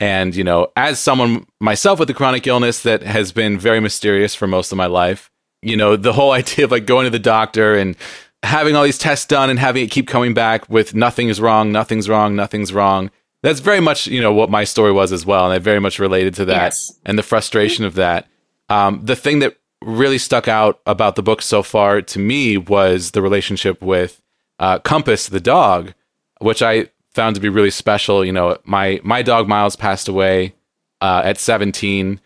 And, 0.00 0.34
you 0.34 0.44
know, 0.44 0.68
as 0.76 0.98
someone 0.98 1.46
myself 1.60 1.98
with 1.98 2.08
a 2.08 2.14
chronic 2.14 2.46
illness 2.46 2.82
that 2.82 3.02
has 3.02 3.32
been 3.32 3.58
very 3.58 3.80
mysterious 3.80 4.34
for 4.34 4.46
most 4.46 4.72
of 4.72 4.78
my 4.78 4.86
life, 4.86 5.30
you 5.60 5.76
know, 5.76 5.96
the 5.96 6.12
whole 6.12 6.32
idea 6.32 6.64
of 6.64 6.70
like 6.70 6.86
going 6.86 7.04
to 7.04 7.10
the 7.10 7.18
doctor 7.18 7.74
and 7.74 7.96
having 8.44 8.76
all 8.76 8.84
these 8.84 8.98
tests 8.98 9.26
done 9.26 9.50
and 9.50 9.58
having 9.58 9.84
it 9.84 9.90
keep 9.90 10.06
coming 10.06 10.34
back 10.34 10.68
with 10.70 10.94
nothing 10.94 11.28
is 11.28 11.40
wrong, 11.40 11.70
nothing's 11.72 12.08
wrong, 12.08 12.34
nothing's 12.34 12.72
wrong 12.72 13.10
that's 13.42 13.60
very 13.60 13.80
much 13.80 14.06
you 14.06 14.20
know 14.20 14.32
what 14.32 14.50
my 14.50 14.64
story 14.64 14.92
was 14.92 15.12
as 15.12 15.24
well 15.24 15.44
and 15.44 15.52
i 15.52 15.58
very 15.58 15.80
much 15.80 15.98
related 15.98 16.34
to 16.34 16.44
that 16.44 16.64
yes. 16.64 16.98
and 17.04 17.18
the 17.18 17.22
frustration 17.22 17.84
of 17.84 17.94
that 17.94 18.26
um, 18.70 19.00
the 19.04 19.16
thing 19.16 19.38
that 19.38 19.56
really 19.82 20.18
stuck 20.18 20.48
out 20.48 20.80
about 20.84 21.16
the 21.16 21.22
book 21.22 21.40
so 21.40 21.62
far 21.62 22.02
to 22.02 22.18
me 22.18 22.58
was 22.58 23.12
the 23.12 23.22
relationship 23.22 23.80
with 23.80 24.20
uh, 24.58 24.78
compass 24.80 25.28
the 25.28 25.40
dog 25.40 25.94
which 26.40 26.62
i 26.62 26.88
found 27.10 27.34
to 27.34 27.40
be 27.40 27.48
really 27.48 27.70
special 27.70 28.24
you 28.24 28.32
know 28.32 28.56
my 28.64 29.00
my 29.02 29.22
dog 29.22 29.48
miles 29.48 29.76
passed 29.76 30.08
away 30.08 30.54
uh, 31.00 31.22
at 31.24 31.38
17 31.38 32.20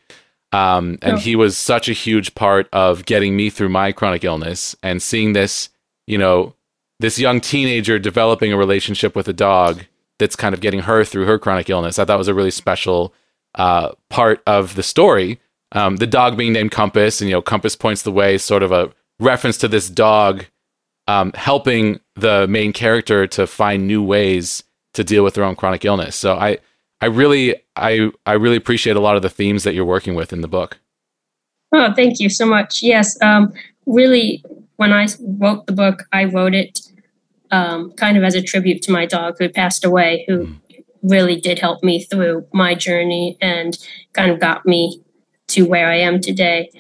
um, 0.55 0.99
and 1.01 1.15
oh. 1.15 1.17
he 1.17 1.35
was 1.35 1.57
such 1.57 1.89
a 1.89 1.95
huge 1.95 2.35
part 2.35 2.69
of 2.73 3.07
getting 3.07 3.37
me 3.37 3.49
through 3.49 3.71
my 3.71 3.93
chronic 3.93 4.25
illness 4.25 4.75
and 4.83 5.03
seeing 5.03 5.35
this 5.35 5.69
you 6.07 6.19
know 6.19 6.55
this 7.01 7.19
young 7.19 7.41
teenager 7.41 7.99
developing 7.99 8.53
a 8.53 8.57
relationship 8.57 9.15
with 9.15 9.29
a 9.29 9.33
dog 9.33 9.85
that's 10.23 10.37
kind 10.37 10.55
of 10.55 10.61
getting 10.61 10.81
her 10.81 11.05
through 11.05 11.27
her 11.27 11.37
chronic 11.37 11.69
illness. 11.69 11.99
I 11.99 12.05
thought 12.05 12.17
was 12.17 12.29
a 12.29 12.35
really 12.35 12.53
special 12.53 13.13
uh, 13.57 13.93
part 14.09 14.41
of 14.47 14.77
the 14.77 14.83
story. 14.83 15.41
Um, 15.73 15.97
the 15.97 16.07
dog 16.07 16.37
being 16.37 16.53
named 16.53 16.71
Compass, 16.71 17.21
and 17.21 17.29
you 17.29 17.35
know, 17.35 17.43
Compass 17.43 17.75
points 17.75 18.03
the 18.03 18.13
way, 18.13 18.39
sort 18.39 18.63
of 18.63 18.71
a 18.71 18.93
reference 19.19 19.59
to 19.59 19.69
this 19.69 19.91
dog 19.91 20.47
um, 21.09 21.33
helping 21.35 21.99
the 22.15 22.47
main 22.47 22.73
character 22.73 23.27
to 23.27 23.49
find 23.49 23.89
new 23.89 24.03
ways 24.03 24.63
to 24.95 25.03
deal 25.03 25.25
with 25.25 25.35
their 25.35 25.45
own 25.45 25.57
chronic 25.57 25.85
illness. 25.85 26.15
So 26.15 26.37
I, 26.37 26.59
I 27.01 27.07
really, 27.07 27.57
I, 27.75 28.11
I 28.25 28.35
really 28.35 28.57
appreciate 28.57 28.95
a 28.95 29.01
lot 29.01 29.17
of 29.17 29.23
the 29.23 29.31
themes 29.31 29.65
that 29.65 29.75
you're 29.75 29.85
working 29.85 30.15
with 30.15 30.33
in 30.33 30.41
the 30.41 30.49
book. 30.49 30.79
Oh, 31.73 31.93
thank 31.95 32.21
you 32.21 32.29
so 32.29 32.47
much. 32.47 32.81
Yes, 32.81 33.21
um, 33.23 33.53
really, 33.87 34.45
when 34.77 34.93
I 34.93 35.09
wrote 35.21 35.67
the 35.67 35.73
book, 35.73 36.05
I 36.13 36.27
wrote 36.27 36.55
it 36.55 36.81
um, 37.53 37.93
kind 37.93 38.17
of 38.17 38.25
as 38.25 38.35
a 38.35 38.43
tribute 38.43 38.83
to 38.83 38.91
my 38.91 39.07
dog 39.07 39.37
who 39.39 39.49
passed 39.49 39.85
away, 39.85 40.25
who 40.27 40.47
mm. 40.47 40.57
really 41.03 41.39
did 41.39 41.59
help 41.59 41.85
me 41.85 42.03
through 42.03 42.47
my 42.53 42.75
journey 42.75 43.37
and 43.41 43.79
kind 44.15 44.31
of 44.31 44.41
got 44.41 44.67
me 44.67 45.01
to 45.49 45.63
where 45.63 45.89
I 45.89 45.99
am 45.99 46.21
today. 46.21 46.71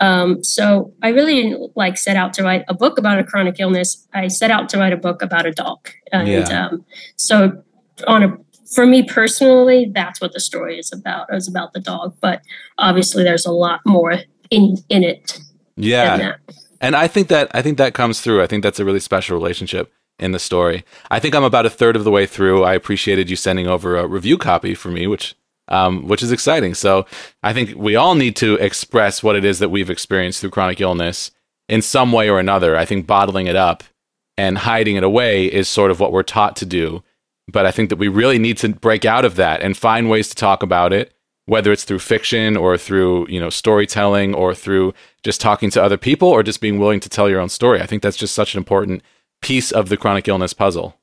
Um, 0.00 0.42
so 0.44 0.94
I 1.02 1.08
really 1.08 1.34
didn't 1.34 1.76
like 1.76 1.98
set 1.98 2.16
out 2.16 2.32
to 2.34 2.44
write 2.44 2.64
a 2.68 2.74
book 2.74 2.96
about 2.96 3.18
a 3.18 3.24
chronic 3.24 3.58
illness. 3.58 4.06
I 4.14 4.28
set 4.28 4.52
out 4.52 4.68
to 4.70 4.78
write 4.78 4.92
a 4.92 4.96
book 4.96 5.20
about 5.20 5.46
a 5.46 5.50
dog, 5.50 5.90
and 6.12 6.28
yeah. 6.28 6.66
um, 6.66 6.84
so 7.16 7.64
on 8.06 8.22
a 8.22 8.38
for 8.72 8.86
me 8.86 9.02
personally, 9.02 9.90
that's 9.92 10.20
what 10.20 10.32
the 10.32 10.38
story 10.38 10.78
is 10.78 10.92
about. 10.92 11.26
It's 11.32 11.48
about 11.48 11.72
the 11.72 11.80
dog, 11.80 12.14
but 12.20 12.40
obviously 12.78 13.24
there's 13.24 13.44
a 13.44 13.50
lot 13.50 13.80
more 13.84 14.12
in 14.48 14.76
in 14.88 15.02
it. 15.02 15.40
Yeah, 15.74 16.36
and 16.80 16.94
I 16.94 17.08
think 17.08 17.26
that 17.28 17.50
I 17.52 17.60
think 17.60 17.76
that 17.78 17.92
comes 17.92 18.20
through. 18.20 18.42
I 18.42 18.46
think 18.46 18.62
that's 18.62 18.78
a 18.78 18.84
really 18.84 19.00
special 19.00 19.36
relationship 19.36 19.92
in 20.20 20.32
the 20.32 20.38
story. 20.38 20.84
I 21.10 21.18
think 21.18 21.34
I'm 21.34 21.44
about 21.44 21.66
a 21.66 21.70
third 21.70 21.96
of 21.96 22.04
the 22.04 22.10
way 22.10 22.26
through. 22.26 22.64
I 22.64 22.74
appreciated 22.74 23.28
you 23.28 23.36
sending 23.36 23.66
over 23.66 23.96
a 23.96 24.06
review 24.06 24.38
copy 24.38 24.74
for 24.74 24.90
me, 24.90 25.06
which 25.06 25.34
um, 25.68 26.08
which 26.08 26.22
is 26.22 26.32
exciting. 26.32 26.74
So 26.74 27.06
I 27.42 27.52
think 27.52 27.74
we 27.76 27.94
all 27.94 28.16
need 28.16 28.34
to 28.36 28.54
express 28.56 29.22
what 29.22 29.36
it 29.36 29.44
is 29.44 29.60
that 29.60 29.68
we've 29.70 29.90
experienced 29.90 30.40
through 30.40 30.50
chronic 30.50 30.80
illness 30.80 31.30
in 31.68 31.80
some 31.80 32.10
way 32.10 32.28
or 32.28 32.40
another. 32.40 32.76
I 32.76 32.84
think 32.84 33.06
bottling 33.06 33.46
it 33.46 33.54
up 33.54 33.84
and 34.36 34.58
hiding 34.58 34.96
it 34.96 35.04
away 35.04 35.46
is 35.46 35.68
sort 35.68 35.92
of 35.92 36.00
what 36.00 36.10
we're 36.10 36.24
taught 36.24 36.56
to 36.56 36.66
do. 36.66 37.04
But 37.46 37.66
I 37.66 37.70
think 37.70 37.88
that 37.90 37.96
we 37.98 38.08
really 38.08 38.38
need 38.38 38.58
to 38.58 38.70
break 38.70 39.04
out 39.04 39.24
of 39.24 39.36
that 39.36 39.62
and 39.62 39.76
find 39.76 40.10
ways 40.10 40.28
to 40.30 40.34
talk 40.34 40.62
about 40.62 40.92
it 40.92 41.14
whether 41.50 41.72
it's 41.72 41.82
through 41.82 41.98
fiction 41.98 42.56
or 42.56 42.78
through 42.78 43.26
you 43.28 43.40
know 43.40 43.50
storytelling 43.50 44.32
or 44.34 44.54
through 44.54 44.94
just 45.24 45.40
talking 45.40 45.68
to 45.68 45.82
other 45.82 45.96
people 45.96 46.28
or 46.28 46.44
just 46.44 46.60
being 46.60 46.78
willing 46.78 47.00
to 47.00 47.08
tell 47.08 47.28
your 47.28 47.40
own 47.40 47.48
story. 47.48 47.80
I 47.80 47.86
think 47.86 48.04
that's 48.04 48.16
just 48.16 48.36
such 48.36 48.54
an 48.54 48.58
important 48.58 49.02
piece 49.40 49.72
of 49.72 49.88
the 49.88 49.96
chronic 49.96 50.28
illness 50.28 50.52
puzzle. 50.52 50.96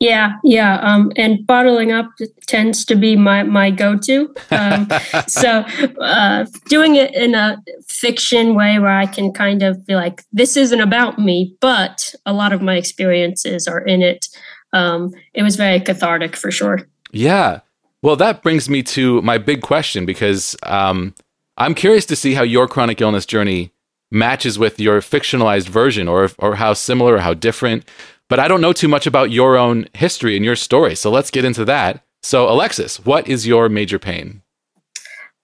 Yeah, 0.00 0.34
yeah, 0.44 0.76
um, 0.76 1.10
and 1.16 1.44
bottling 1.44 1.90
up 1.90 2.08
tends 2.46 2.84
to 2.84 2.94
be 2.94 3.16
my 3.16 3.42
my 3.42 3.72
go 3.72 3.96
to. 3.98 4.32
Um, 4.52 4.88
so 5.26 5.64
uh, 6.00 6.46
doing 6.66 6.94
it 6.94 7.12
in 7.14 7.34
a 7.34 7.60
fiction 7.88 8.54
way 8.54 8.78
where 8.78 8.96
I 8.96 9.06
can 9.06 9.32
kind 9.32 9.64
of 9.64 9.84
be 9.86 9.96
like, 9.96 10.22
this 10.32 10.56
isn't 10.56 10.80
about 10.80 11.18
me, 11.18 11.56
but 11.60 12.14
a 12.26 12.32
lot 12.32 12.52
of 12.52 12.62
my 12.62 12.76
experiences 12.76 13.66
are 13.66 13.80
in 13.80 14.02
it. 14.02 14.28
Um, 14.72 15.12
it 15.34 15.42
was 15.42 15.56
very 15.56 15.80
cathartic 15.80 16.36
for 16.36 16.52
sure. 16.52 16.80
Yeah. 17.10 17.60
Well, 18.00 18.16
that 18.16 18.42
brings 18.42 18.68
me 18.68 18.84
to 18.84 19.20
my 19.22 19.38
big 19.38 19.62
question 19.62 20.06
because 20.06 20.54
um, 20.62 21.12
I'm 21.56 21.74
curious 21.74 22.06
to 22.06 22.16
see 22.16 22.34
how 22.34 22.42
your 22.42 22.68
chronic 22.68 23.00
illness 23.00 23.26
journey 23.26 23.72
matches 24.10 24.58
with 24.58 24.80
your 24.80 25.00
fictionalized 25.00 25.68
version, 25.68 26.08
or 26.08 26.30
or 26.38 26.56
how 26.56 26.72
similar, 26.72 27.14
or 27.14 27.20
how 27.20 27.34
different 27.34 27.84
but 28.28 28.38
I 28.38 28.46
don't 28.46 28.60
know 28.60 28.72
too 28.72 28.88
much 28.88 29.06
about 29.06 29.30
your 29.30 29.56
own 29.56 29.88
history 29.94 30.36
and 30.36 30.44
your 30.44 30.56
story. 30.56 30.94
So 30.94 31.10
let's 31.10 31.30
get 31.30 31.44
into 31.44 31.64
that. 31.64 32.04
So, 32.22 32.48
Alexis, 32.48 33.04
what 33.04 33.28
is 33.28 33.46
your 33.46 33.68
major 33.68 33.98
pain? 33.98 34.42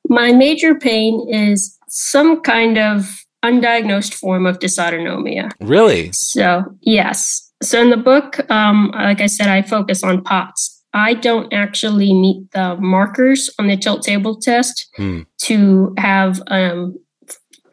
My 0.09 0.33
major 0.33 0.75
pain 0.75 1.27
is 1.31 1.79
some 1.89 2.43
kind 2.43 2.77
of 2.79 3.25
undiagnosed 3.45 4.15
form 4.15 4.45
of 4.45 4.59
dysautonomia. 4.59 5.51
Really? 5.61 6.13
So, 6.13 6.65
yes. 6.83 7.51
So, 7.63 7.81
in 7.81 7.91
the 7.91 7.97
book, 7.97 8.39
um, 8.51 8.91
like 8.95 9.21
I 9.21 9.27
said, 9.27 9.49
I 9.49 9.63
focus 9.63 10.03
on 10.03 10.23
POTS. 10.23 10.83
I 10.93 11.15
don't 11.15 11.53
actually 11.53 12.13
meet 12.13 12.51
the 12.53 12.77
markers 12.77 13.51
on 13.59 13.67
the 13.67 13.77
tilt 13.77 14.03
table 14.03 14.37
test 14.37 14.89
hmm. 14.97 15.23
to 15.43 15.95
have 15.99 16.43
um, 16.49 16.97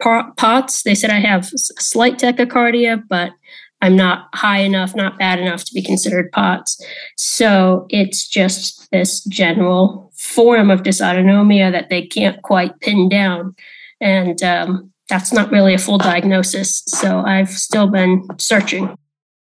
POTS. 0.02 0.82
They 0.82 0.94
said 0.94 1.10
I 1.10 1.20
have 1.20 1.46
slight 1.46 2.18
tachycardia, 2.18 3.02
but 3.08 3.32
I'm 3.80 3.96
not 3.96 4.28
high 4.34 4.60
enough, 4.60 4.94
not 4.94 5.18
bad 5.18 5.38
enough 5.38 5.64
to 5.64 5.74
be 5.74 5.82
considered 5.82 6.30
POTS. 6.32 6.84
So 7.16 7.86
it's 7.90 8.28
just 8.28 8.90
this 8.92 9.24
general 9.24 10.12
form 10.16 10.70
of 10.70 10.82
dysautonomia 10.82 11.72
that 11.72 11.90
they 11.90 12.06
can't 12.06 12.40
quite 12.42 12.78
pin 12.80 13.08
down. 13.08 13.56
And 14.00 14.42
um, 14.42 14.92
that's 15.08 15.32
not 15.32 15.50
really 15.50 15.74
a 15.74 15.78
full 15.78 15.98
diagnosis. 15.98 16.84
So 16.86 17.20
I've 17.20 17.50
still 17.50 17.88
been 17.88 18.26
searching. 18.38 18.96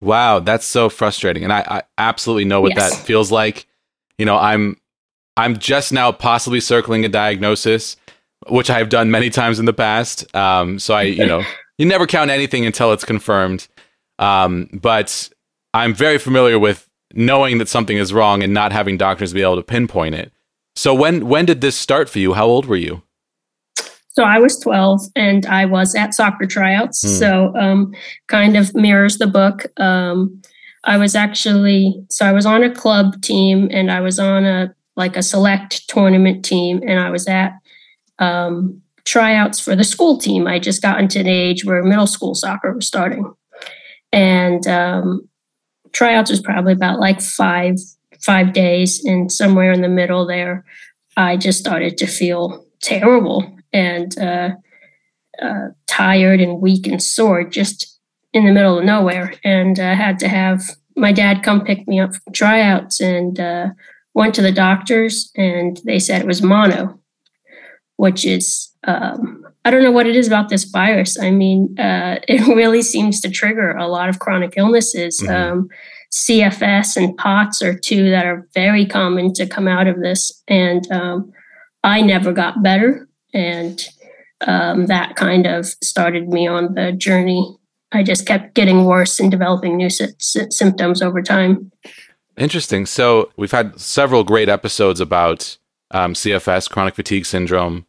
Wow, 0.03 0.41
that's 0.41 0.67
so 0.67 0.89
frustrating. 0.91 1.43
And 1.43 1.53
I, 1.53 1.65
I 1.67 1.83
absolutely 1.97 2.45
know 2.45 2.61
what 2.61 2.75
yes. 2.77 2.91
that 2.91 3.05
feels 3.07 3.33
like. 3.33 3.67
You 4.19 4.27
know, 4.27 4.37
I'm 4.37 4.77
I'm 5.37 5.59
just 5.59 5.93
now 5.93 6.13
possibly 6.13 6.61
circling 6.61 7.05
a 7.05 7.09
diagnosis, 7.09 7.97
which 8.49 8.71
I 8.71 8.79
have 8.79 8.89
done 8.89 9.11
many 9.11 9.31
times 9.31 9.59
in 9.59 9.65
the 9.65 9.73
past. 9.73 10.35
Um, 10.35 10.79
so 10.79 10.95
I, 10.95 11.03
you 11.03 11.27
know, 11.27 11.43
you 11.79 11.87
never 11.87 12.07
count 12.07 12.31
anything 12.31 12.67
until 12.67 12.93
it's 12.93 13.05
confirmed. 13.05 13.69
Um, 14.19 14.69
but 14.73 15.29
I'm 15.75 15.95
very 15.95 16.19
familiar 16.19 16.59
with 16.59 16.89
knowing 17.15 17.59
that 17.59 17.69
something 17.69 17.97
is 17.97 18.13
wrong 18.13 18.43
and 18.43 18.53
not 18.53 18.73
having 18.73 18.97
doctors 18.97 19.33
be 19.33 19.43
able 19.43 19.57
to 19.57 19.63
pinpoint 19.63 20.15
it. 20.15 20.33
So 20.75 20.95
when 20.95 21.29
when 21.29 21.47
did 21.47 21.61
this 21.61 21.77
start 21.77 22.09
for 22.09 22.19
you? 22.19 22.35
How 22.35 22.47
old 22.47 22.67
were 22.67 22.77
you? 22.77 23.03
So 24.11 24.25
I 24.25 24.39
was 24.39 24.59
12 24.61 25.03
and 25.15 25.45
I 25.47 25.67
was 25.67 25.95
at 25.95 26.15
soccer 26.15 26.47
tryouts. 26.47 27.03
Hmm. 27.03 27.09
So 27.09 27.57
um, 27.57 27.95
kind 28.29 28.57
of 28.57 28.75
mirrors 28.75 29.19
the 29.19 29.27
book. 29.27 29.67
Um, 29.79 30.41
I 30.85 30.97
was 30.97 31.15
actually 31.15 32.03
so 32.11 32.25
I 32.25 32.33
was 32.33 32.47
on 32.47 32.63
a 32.63 32.75
club 32.75 33.21
team 33.23 33.69
and 33.71 33.91
I 33.91 34.01
was 34.01 34.19
on 34.19 34.45
a 34.45 34.75
like 34.97 35.17
a 35.17 35.23
select 35.23 35.89
tournament 35.89 36.45
team 36.45 36.81
and 36.87 36.99
I 37.01 37.11
was 37.11 37.27
at 37.27 37.53
um, 38.19 38.81
tryouts 39.05 39.61
for 39.61 39.77
the 39.77 39.85
school 39.85 40.19
team. 40.19 40.47
I 40.47 40.59
just 40.59 40.83
got 40.83 41.01
into 41.01 41.21
an 41.21 41.27
age 41.27 41.65
where 41.65 41.83
middle 41.83 42.07
school 42.07 42.35
soccer 42.35 42.73
was 42.73 42.87
starting. 42.87 43.33
And 44.13 44.67
um, 44.67 45.29
tryouts 45.93 46.31
was 46.31 46.41
probably 46.41 46.73
about 46.73 47.01
like 47.01 47.21
five 47.21 47.77
five 48.21 48.53
days 48.53 49.05
and 49.05 49.31
somewhere 49.31 49.73
in 49.73 49.83
the 49.83 49.91
middle 49.91 50.27
there 50.27 50.65
i 51.19 51.37
just 51.37 51.61
started 51.61 51.99
to 51.99 52.07
feel 52.07 52.65
terrible 52.81 53.57
and 53.73 54.19
uh, 54.19 54.51
uh, 55.43 55.69
tired 55.87 56.41
and 56.41 56.61
weak 56.61 56.87
and 56.87 57.03
sore 57.03 57.45
just 57.45 57.99
in 58.33 58.45
the 58.45 58.53
middle 58.53 58.79
of 58.79 58.85
nowhere. 58.85 59.35
And 59.45 59.79
i 59.79 59.93
uh, 59.93 59.95
had 59.95 60.19
to 60.21 60.29
have 60.29 60.63
my 60.97 61.13
dad 61.13 61.43
come 61.43 61.65
pick 61.65 61.87
me 61.87 62.01
up 62.01 62.15
from 62.15 62.33
tryouts 62.33 63.01
and 63.01 63.39
uh, 63.39 63.69
went 64.15 64.35
to 64.37 64.43
the 64.43 64.53
doctors 64.53 65.31
and 65.37 65.79
they 65.85 65.99
said 65.99 66.23
it 66.23 66.27
was 66.27 66.43
mono 66.43 66.99
which 67.97 68.25
is 68.25 68.71
um, 68.85 69.47
I 69.65 69.71
don't 69.71 69.83
know 69.83 69.91
what 69.91 70.07
it 70.07 70.15
is 70.15 70.29
about 70.29 70.49
this 70.49 70.65
virus. 70.65 71.19
I 71.19 71.31
mean, 71.33 71.79
uh, 71.79 72.21
it 72.29 72.47
really 72.47 72.83
seems 72.83 73.21
to 73.21 73.31
trigger 73.31 73.73
a 73.73 73.89
lot 73.89 74.09
of 74.09 74.21
chronic 74.21 74.55
illnesses. 74.57 75.21
Mm-hmm. 75.21 75.53
Um, 75.53 75.69
CFS 76.13 76.97
and 76.97 77.17
POTS 77.17 77.63
are 77.63 77.77
two 77.77 78.11
that 78.11 78.27
are 78.27 78.47
very 78.55 78.87
common 78.87 79.33
to 79.35 79.47
come 79.47 79.67
out 79.67 79.89
of 79.89 80.01
this. 80.01 80.43
And 80.47 80.91
um, 80.93 81.33
I 81.83 82.01
never 82.01 82.33
got 82.33 82.63
better. 82.63 83.09
And 83.35 83.85
um, 84.47 84.87
that 84.87 85.17
kind 85.17 85.47
of 85.47 85.67
started 85.67 86.29
me 86.29 86.47
on 86.47 86.75
the 86.75 86.93
journey. 86.93 87.57
I 87.93 88.03
just 88.03 88.25
kept 88.25 88.55
getting 88.55 88.85
worse 88.85 89.19
and 89.19 89.31
developing 89.31 89.77
new 89.77 89.91
sy- 89.91 90.13
symptoms 90.19 91.03
over 91.03 91.23
time. 91.23 91.73
Interesting. 92.37 92.87
So 92.87 93.31
we've 93.37 93.53
had 93.53 93.81
several 93.81 94.25
great 94.25 94.49
episodes 94.49 95.01
about 95.01 95.57
um, 95.97 96.15
CFS, 96.15 96.71
chronic 96.71 96.95
fatigue 96.95 97.27
syndrome 97.27 97.87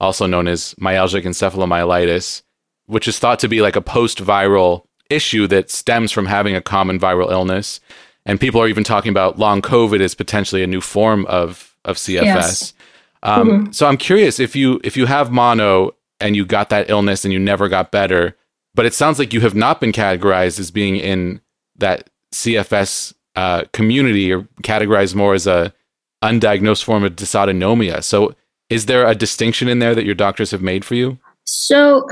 also 0.00 0.26
known 0.26 0.48
as 0.48 0.74
myalgic 0.80 1.24
encephalomyelitis, 1.24 2.42
which 2.86 3.06
is 3.06 3.18
thought 3.18 3.38
to 3.40 3.48
be 3.48 3.60
like 3.60 3.76
a 3.76 3.82
post 3.82 4.18
viral 4.18 4.86
issue 5.10 5.46
that 5.46 5.70
stems 5.70 6.10
from 6.10 6.26
having 6.26 6.56
a 6.56 6.62
common 6.62 6.98
viral 6.98 7.30
illness. 7.30 7.80
And 8.24 8.40
people 8.40 8.60
are 8.60 8.68
even 8.68 8.84
talking 8.84 9.10
about 9.10 9.38
long 9.38 9.60
COVID 9.60 10.00
as 10.00 10.14
potentially 10.14 10.62
a 10.62 10.66
new 10.66 10.80
form 10.80 11.26
of, 11.26 11.76
of 11.84 11.96
CFS. 11.96 12.22
Yes. 12.22 12.74
Um, 13.22 13.48
mm-hmm. 13.48 13.72
So 13.72 13.86
I'm 13.86 13.98
curious 13.98 14.40
if 14.40 14.56
you 14.56 14.80
if 14.82 14.96
you 14.96 15.04
have 15.04 15.30
mono 15.30 15.90
and 16.20 16.34
you 16.34 16.46
got 16.46 16.70
that 16.70 16.88
illness 16.88 17.24
and 17.24 17.32
you 17.32 17.38
never 17.38 17.68
got 17.68 17.90
better, 17.90 18.36
but 18.74 18.86
it 18.86 18.94
sounds 18.94 19.18
like 19.18 19.34
you 19.34 19.40
have 19.40 19.54
not 19.54 19.80
been 19.80 19.92
categorized 19.92 20.58
as 20.58 20.70
being 20.70 20.96
in 20.96 21.40
that 21.76 22.08
CFS 22.32 23.12
uh, 23.36 23.64
community 23.72 24.32
or 24.32 24.42
categorized 24.62 25.14
more 25.14 25.34
as 25.34 25.46
a 25.46 25.74
undiagnosed 26.22 26.84
form 26.84 27.04
of 27.04 27.16
dysautonomia. 27.16 28.02
So 28.02 28.34
is 28.68 28.86
there 28.86 29.06
a 29.06 29.14
distinction 29.14 29.68
in 29.68 29.80
there 29.80 29.94
that 29.94 30.04
your 30.04 30.14
doctors 30.14 30.50
have 30.52 30.62
made 30.62 30.84
for 30.84 30.94
you? 30.94 31.18
So, 31.44 32.06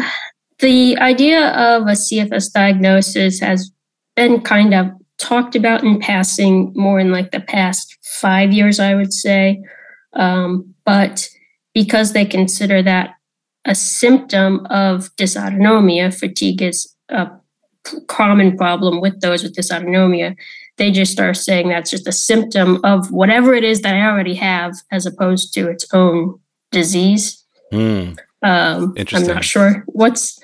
the 0.59 0.99
idea 0.99 1.51
of 1.51 1.83
a 1.83 1.93
CFS 1.93 2.53
diagnosis 2.53 3.39
has 3.39 3.71
been 4.17 4.41
kind 4.41 4.75
of 4.75 4.91
talked 5.19 5.55
about 5.55 5.85
in 5.85 6.01
passing 6.01 6.73
more 6.75 6.99
in 6.99 7.13
like 7.13 7.31
the 7.31 7.41
past 7.41 7.97
five 8.03 8.53
years, 8.53 8.81
I 8.81 8.97
would 8.97 9.13
say. 9.13 9.63
Um, 10.15 10.75
but 10.85 11.29
because 11.75 12.13
they 12.13 12.25
consider 12.25 12.83
that 12.83 13.15
a 13.65 13.75
symptom 13.75 14.67
of 14.71 15.15
dysautonomia, 15.17 16.13
fatigue 16.13 16.63
is 16.63 16.93
a 17.09 17.31
common 18.09 18.57
problem 18.57 19.01
with 19.01 19.21
those 19.21 19.45
with 19.45 19.55
dysautonomia. 19.55 20.37
They 20.79 20.91
just 20.91 21.19
are 21.21 21.35
saying 21.35 21.69
that's 21.69 21.91
just 21.91 22.07
a 22.07 22.13
symptom 22.13 22.81
of 22.85 23.11
whatever 23.11 23.55
it 23.55 23.65
is 23.65 23.83
that 23.83 23.95
I 23.95 24.03
already 24.03 24.35
have, 24.37 24.75
as 24.91 25.07
opposed 25.07 25.53
to 25.55 25.69
its 25.69 25.87
own 25.93 26.39
disease. 26.71 27.45
Mm. 27.73 28.19
Um, 28.43 28.95
I'm 29.13 29.27
not 29.27 29.45
sure 29.45 29.85
what's 29.87 30.39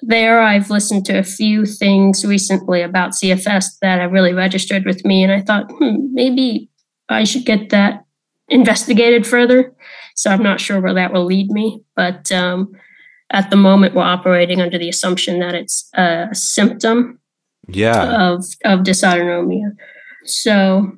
there. 0.00 0.40
I've 0.40 0.70
listened 0.70 1.04
to 1.06 1.18
a 1.18 1.22
few 1.22 1.66
things 1.66 2.24
recently 2.24 2.80
about 2.80 3.12
CFS 3.12 3.78
that 3.82 4.00
have 4.00 4.12
really 4.12 4.32
registered 4.32 4.86
with 4.86 5.04
me, 5.04 5.22
and 5.22 5.30
I 5.30 5.42
thought 5.42 5.70
hmm, 5.70 6.12
maybe 6.12 6.70
I 7.08 7.24
should 7.24 7.44
get 7.44 7.70
that 7.70 8.04
investigated 8.48 9.26
further. 9.26 9.74
So 10.14 10.30
I'm 10.30 10.42
not 10.42 10.60
sure 10.60 10.80
where 10.80 10.94
that 10.94 11.12
will 11.12 11.24
lead 11.24 11.50
me, 11.50 11.82
but 11.96 12.30
um, 12.32 12.72
at 13.30 13.50
the 13.50 13.56
moment 13.56 13.94
we're 13.94 14.02
operating 14.02 14.60
under 14.60 14.78
the 14.78 14.88
assumption 14.88 15.40
that 15.40 15.54
it's 15.54 15.90
a 15.94 16.28
symptom 16.32 17.18
yeah. 17.68 18.30
of 18.30 18.44
of 18.64 18.80
dysautonomia. 18.80 19.76
So 20.24 20.92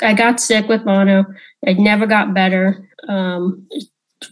I 0.00 0.14
got 0.14 0.40
sick 0.40 0.68
with 0.68 0.84
mono. 0.84 1.24
I 1.66 1.74
never 1.74 2.06
got 2.06 2.34
better. 2.34 2.88
Um, 3.08 3.66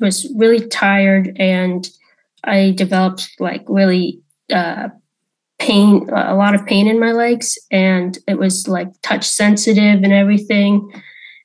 was 0.01 0.31
really 0.37 0.67
tired 0.69 1.35
and 1.39 1.89
I 2.45 2.73
developed 2.73 3.31
like 3.39 3.65
really 3.69 4.21
uh, 4.53 4.89
pain, 5.59 6.09
a 6.11 6.35
lot 6.35 6.55
of 6.55 6.65
pain 6.67 6.87
in 6.87 7.01
my 7.01 7.13
legs, 7.13 7.59
and 7.71 8.17
it 8.27 8.39
was 8.39 8.69
like 8.69 8.89
touch 9.03 9.29
sensitive 9.29 10.03
and 10.03 10.13
everything. 10.13 10.91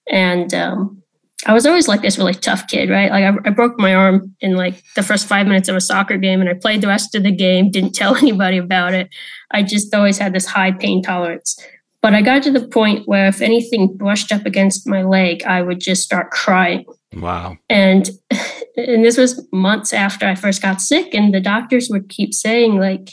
And 0.09 0.53
um, 0.53 1.01
I 1.45 1.53
was 1.53 1.65
always 1.65 1.87
like 1.87 2.01
this 2.01 2.17
really 2.17 2.33
tough 2.33 2.67
kid, 2.67 2.89
right? 2.89 3.11
Like 3.11 3.23
I, 3.23 3.49
I, 3.49 3.51
broke 3.51 3.79
my 3.79 3.93
arm 3.93 4.35
in 4.39 4.55
like 4.55 4.81
the 4.95 5.03
first 5.03 5.27
five 5.27 5.47
minutes 5.47 5.67
of 5.67 5.75
a 5.75 5.81
soccer 5.81 6.17
game, 6.17 6.41
and 6.41 6.49
I 6.49 6.53
played 6.53 6.81
the 6.81 6.87
rest 6.87 7.15
of 7.15 7.23
the 7.23 7.31
game. 7.31 7.71
Didn't 7.71 7.93
tell 7.93 8.15
anybody 8.25 8.57
about 8.57 8.93
it. 8.93 9.09
I 9.53 9.63
just 9.63 9.93
always 9.93 10.17
had 10.17 10.33
this 10.33 10.45
high 10.45 10.71
pain 10.71 11.01
tolerance. 11.01 11.57
But 12.01 12.13
I 12.13 12.21
got 12.21 12.43
to 12.43 12.51
the 12.51 12.67
point 12.67 13.07
where 13.07 13.27
if 13.27 13.41
anything 13.41 13.95
brushed 13.95 14.31
up 14.33 14.45
against 14.45 14.85
my 14.87 15.03
leg, 15.03 15.43
I 15.43 15.61
would 15.61 15.79
just 15.79 16.03
start 16.03 16.31
crying 16.31 16.85
Wow. 17.15 17.57
And 17.69 18.09
and 18.77 19.05
this 19.05 19.17
was 19.17 19.45
months 19.51 19.93
after 19.93 20.25
I 20.25 20.35
first 20.35 20.61
got 20.61 20.81
sick, 20.81 21.13
and 21.13 21.33
the 21.33 21.39
doctors 21.39 21.89
would 21.89 22.09
keep 22.09 22.33
saying 22.33 22.77
like, 22.77 23.11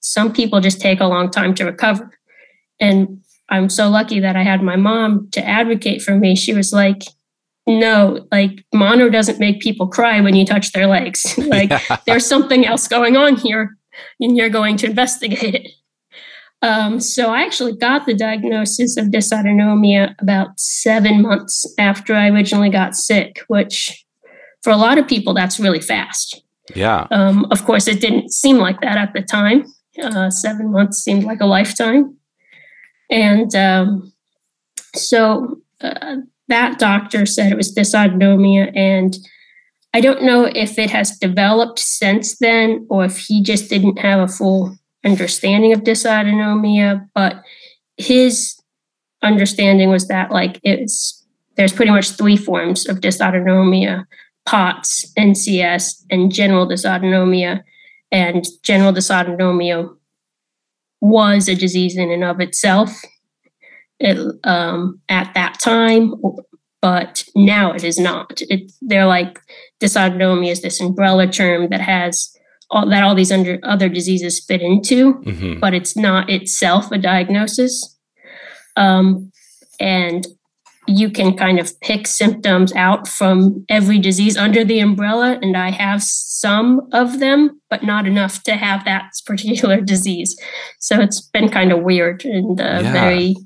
some 0.00 0.32
people 0.32 0.60
just 0.60 0.80
take 0.80 1.00
a 1.00 1.06
long 1.06 1.30
time 1.30 1.54
to 1.54 1.64
recover. 1.64 2.10
And 2.80 3.22
I'm 3.48 3.68
so 3.68 3.88
lucky 3.88 4.20
that 4.20 4.36
I 4.36 4.42
had 4.42 4.62
my 4.62 4.76
mom 4.76 5.28
to 5.32 5.46
advocate 5.46 6.02
for 6.02 6.16
me. 6.16 6.34
She 6.34 6.54
was 6.54 6.72
like, 6.72 7.02
no, 7.66 8.26
like 8.30 8.64
mono 8.74 9.08
doesn't 9.08 9.38
make 9.38 9.60
people 9.60 9.86
cry 9.86 10.20
when 10.20 10.34
you 10.34 10.44
touch 10.44 10.72
their 10.72 10.86
legs. 10.86 11.38
like 11.46 11.70
yeah. 11.70 11.96
there's 12.06 12.26
something 12.26 12.66
else 12.66 12.88
going 12.88 13.16
on 13.16 13.36
here, 13.36 13.76
and 14.20 14.36
you're 14.36 14.48
going 14.48 14.76
to 14.78 14.86
investigate 14.86 15.54
it. 15.54 15.70
Um, 16.62 16.98
so 16.98 17.30
I 17.30 17.42
actually 17.42 17.76
got 17.76 18.06
the 18.06 18.14
diagnosis 18.14 18.96
of 18.96 19.08
dysautonomia 19.08 20.14
about 20.18 20.58
seven 20.58 21.20
months 21.20 21.66
after 21.78 22.14
I 22.14 22.30
originally 22.30 22.70
got 22.70 22.96
sick, 22.96 23.40
which 23.48 24.06
for 24.62 24.70
a 24.70 24.76
lot 24.76 24.96
of 24.96 25.06
people 25.06 25.34
that's 25.34 25.60
really 25.60 25.80
fast. 25.80 26.42
Yeah. 26.74 27.06
Um, 27.10 27.46
of 27.50 27.64
course, 27.66 27.86
it 27.86 28.00
didn't 28.00 28.32
seem 28.32 28.56
like 28.56 28.80
that 28.80 28.96
at 28.96 29.12
the 29.12 29.20
time. 29.20 29.66
Uh, 30.02 30.30
seven 30.30 30.72
months 30.72 31.04
seemed 31.04 31.24
like 31.24 31.40
a 31.40 31.46
lifetime, 31.46 32.16
and 33.10 33.54
um, 33.54 34.12
so 34.96 35.60
uh, 35.82 36.16
that 36.48 36.78
doctor 36.78 37.26
said 37.26 37.52
it 37.52 37.56
was 37.56 37.74
dysautonomia 37.74 38.72
and 38.74 39.16
I 39.94 40.00
don't 40.00 40.24
know 40.24 40.44
if 40.44 40.78
it 40.78 40.90
has 40.90 41.16
developed 41.18 41.78
since 41.78 42.38
then 42.38 42.86
or 42.90 43.04
if 43.04 43.16
he 43.16 43.42
just 43.42 43.70
didn't 43.70 43.98
have 44.00 44.20
a 44.20 44.28
full 44.28 44.76
understanding 45.04 45.72
of 45.72 45.82
dysautonomia, 45.82 47.08
but 47.14 47.42
his 47.96 48.60
understanding 49.22 49.88
was 49.88 50.08
that 50.08 50.30
like 50.30 50.60
it's 50.62 51.24
there's 51.56 51.72
pretty 51.72 51.92
much 51.92 52.10
three 52.10 52.36
forms 52.36 52.88
of 52.88 53.00
dysautonomia 53.00 54.04
POTS, 54.46 55.12
NCS, 55.18 56.04
and 56.10 56.32
general 56.32 56.66
dysautonomia. 56.68 57.62
And 58.10 58.44
general 58.62 58.92
dysautonomia 58.92 59.94
was 61.00 61.48
a 61.48 61.54
disease 61.54 61.96
in 61.96 62.10
and 62.10 62.24
of 62.24 62.40
itself 62.40 62.90
it, 64.00 64.18
um, 64.44 65.00
at 65.08 65.32
that 65.34 65.58
time, 65.60 66.14
but 66.84 67.24
now 67.34 67.72
it 67.72 67.82
is 67.82 67.98
not. 67.98 68.42
It, 68.50 68.70
they're 68.82 69.06
like 69.06 69.40
dysautonomia 69.80 70.50
is 70.50 70.60
this 70.60 70.82
umbrella 70.82 71.26
term 71.26 71.70
that 71.70 71.80
has 71.80 72.36
all, 72.68 72.86
that 72.90 73.02
all 73.02 73.14
these 73.14 73.32
under, 73.32 73.58
other 73.62 73.88
diseases 73.88 74.44
fit 74.44 74.60
into, 74.60 75.14
mm-hmm. 75.14 75.60
but 75.60 75.72
it's 75.72 75.96
not 75.96 76.28
itself 76.28 76.92
a 76.92 76.98
diagnosis. 76.98 77.98
Um, 78.76 79.32
and 79.80 80.26
you 80.86 81.08
can 81.08 81.38
kind 81.38 81.58
of 81.58 81.80
pick 81.80 82.06
symptoms 82.06 82.70
out 82.74 83.08
from 83.08 83.64
every 83.70 83.98
disease 83.98 84.36
under 84.36 84.62
the 84.62 84.80
umbrella. 84.80 85.38
And 85.40 85.56
I 85.56 85.70
have 85.70 86.02
some 86.02 86.86
of 86.92 87.18
them, 87.18 87.62
but 87.70 87.82
not 87.82 88.06
enough 88.06 88.42
to 88.42 88.56
have 88.56 88.84
that 88.84 89.10
particular 89.24 89.80
disease. 89.94 90.38
So 90.80 91.00
it's 91.00 91.22
been 91.22 91.48
kind 91.48 91.72
of 91.72 91.82
weird 91.82 92.26
and 92.26 92.60
uh, 92.60 92.80
yeah. 92.82 92.92
very 92.92 93.36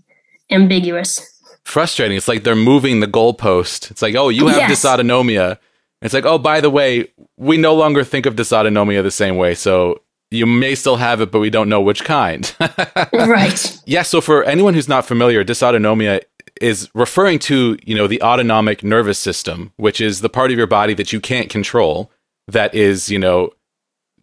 ambiguous. 0.50 1.37
Frustrating. 1.68 2.16
It's 2.16 2.28
like 2.28 2.44
they're 2.44 2.56
moving 2.56 3.00
the 3.00 3.06
goalpost. 3.06 3.90
It's 3.90 4.00
like, 4.00 4.14
oh, 4.14 4.30
you 4.30 4.46
have 4.46 4.56
yes. 4.56 4.84
dysautonomia. 4.84 5.58
It's 6.00 6.14
like, 6.14 6.24
oh, 6.24 6.38
by 6.38 6.62
the 6.62 6.70
way, 6.70 7.08
we 7.36 7.58
no 7.58 7.74
longer 7.74 8.04
think 8.04 8.24
of 8.24 8.36
dysautonomia 8.36 9.02
the 9.02 9.10
same 9.10 9.36
way. 9.36 9.54
So 9.54 10.00
you 10.30 10.46
may 10.46 10.74
still 10.74 10.96
have 10.96 11.20
it, 11.20 11.30
but 11.30 11.40
we 11.40 11.50
don't 11.50 11.68
know 11.68 11.82
which 11.82 12.04
kind. 12.04 12.54
right. 13.12 13.80
Yeah. 13.84 14.00
So 14.00 14.22
for 14.22 14.44
anyone 14.44 14.72
who's 14.72 14.88
not 14.88 15.04
familiar, 15.04 15.44
dysautonomia 15.44 16.22
is 16.58 16.88
referring 16.94 17.38
to, 17.40 17.76
you 17.84 17.94
know, 17.94 18.06
the 18.06 18.22
autonomic 18.22 18.82
nervous 18.82 19.18
system, 19.18 19.70
which 19.76 20.00
is 20.00 20.22
the 20.22 20.30
part 20.30 20.50
of 20.50 20.56
your 20.56 20.66
body 20.66 20.94
that 20.94 21.12
you 21.12 21.20
can't 21.20 21.50
control 21.50 22.10
that 22.46 22.74
is, 22.74 23.10
you 23.10 23.18
know, 23.18 23.50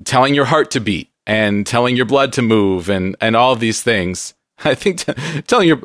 telling 0.04 0.34
your 0.34 0.46
heart 0.46 0.72
to 0.72 0.80
beat 0.80 1.12
and 1.28 1.68
telling 1.68 1.96
your 1.96 2.06
blood 2.06 2.34
to 2.34 2.42
move 2.42 2.90
and, 2.90 3.16
and 3.22 3.36
all 3.36 3.54
of 3.54 3.60
these 3.60 3.84
things. 3.84 4.34
I 4.66 4.74
think 4.74 5.02
t- 5.02 5.42
telling 5.44 5.68
your 5.68 5.84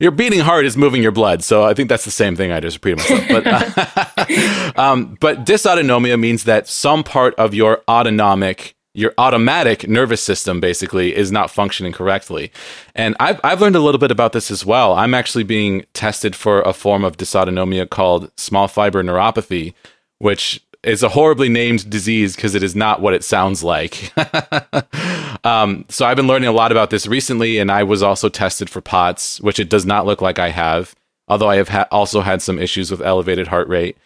your 0.00 0.10
beating 0.10 0.40
heart 0.40 0.64
is 0.64 0.76
moving 0.76 1.02
your 1.02 1.12
blood. 1.12 1.44
So 1.44 1.62
I 1.62 1.74
think 1.74 1.88
that's 1.88 2.06
the 2.06 2.10
same 2.10 2.34
thing 2.34 2.50
I 2.50 2.58
just 2.58 2.82
repeated 2.82 2.98
myself. 2.98 3.28
But, 3.28 3.46
uh, 3.46 4.72
um, 4.76 5.16
but 5.20 5.44
dysautonomia 5.44 6.18
means 6.18 6.44
that 6.44 6.66
some 6.66 7.04
part 7.04 7.34
of 7.34 7.54
your 7.54 7.82
autonomic, 7.86 8.74
your 8.94 9.12
automatic 9.18 9.86
nervous 9.88 10.22
system 10.22 10.58
basically 10.58 11.14
is 11.14 11.30
not 11.30 11.50
functioning 11.50 11.92
correctly. 11.92 12.50
And 12.94 13.14
I've, 13.20 13.38
I've 13.44 13.60
learned 13.60 13.76
a 13.76 13.80
little 13.80 13.98
bit 14.00 14.10
about 14.10 14.32
this 14.32 14.50
as 14.50 14.64
well. 14.64 14.94
I'm 14.94 15.12
actually 15.12 15.44
being 15.44 15.84
tested 15.92 16.34
for 16.34 16.62
a 16.62 16.72
form 16.72 17.04
of 17.04 17.18
dysautonomia 17.18 17.88
called 17.88 18.32
small 18.38 18.68
fiber 18.68 19.04
neuropathy, 19.04 19.74
which 20.18 20.64
is 20.82 21.02
a 21.02 21.10
horribly 21.10 21.48
named 21.48 21.88
disease 21.90 22.34
because 22.34 22.54
it 22.54 22.62
is 22.62 22.74
not 22.74 23.00
what 23.00 23.14
it 23.14 23.24
sounds 23.24 23.62
like. 23.62 24.12
um, 25.44 25.84
so 25.88 26.06
I've 26.06 26.16
been 26.16 26.26
learning 26.26 26.48
a 26.48 26.52
lot 26.52 26.72
about 26.72 26.90
this 26.90 27.06
recently, 27.06 27.58
and 27.58 27.70
I 27.70 27.82
was 27.82 28.02
also 28.02 28.28
tested 28.28 28.70
for 28.70 28.80
POTS, 28.80 29.40
which 29.40 29.60
it 29.60 29.68
does 29.68 29.84
not 29.84 30.06
look 30.06 30.22
like 30.22 30.38
I 30.38 30.50
have, 30.50 30.94
although 31.28 31.50
I 31.50 31.56
have 31.56 31.68
ha- 31.68 31.88
also 31.90 32.22
had 32.22 32.40
some 32.40 32.58
issues 32.58 32.90
with 32.90 33.02
elevated 33.02 33.48
heart 33.48 33.68
rate. 33.68 33.98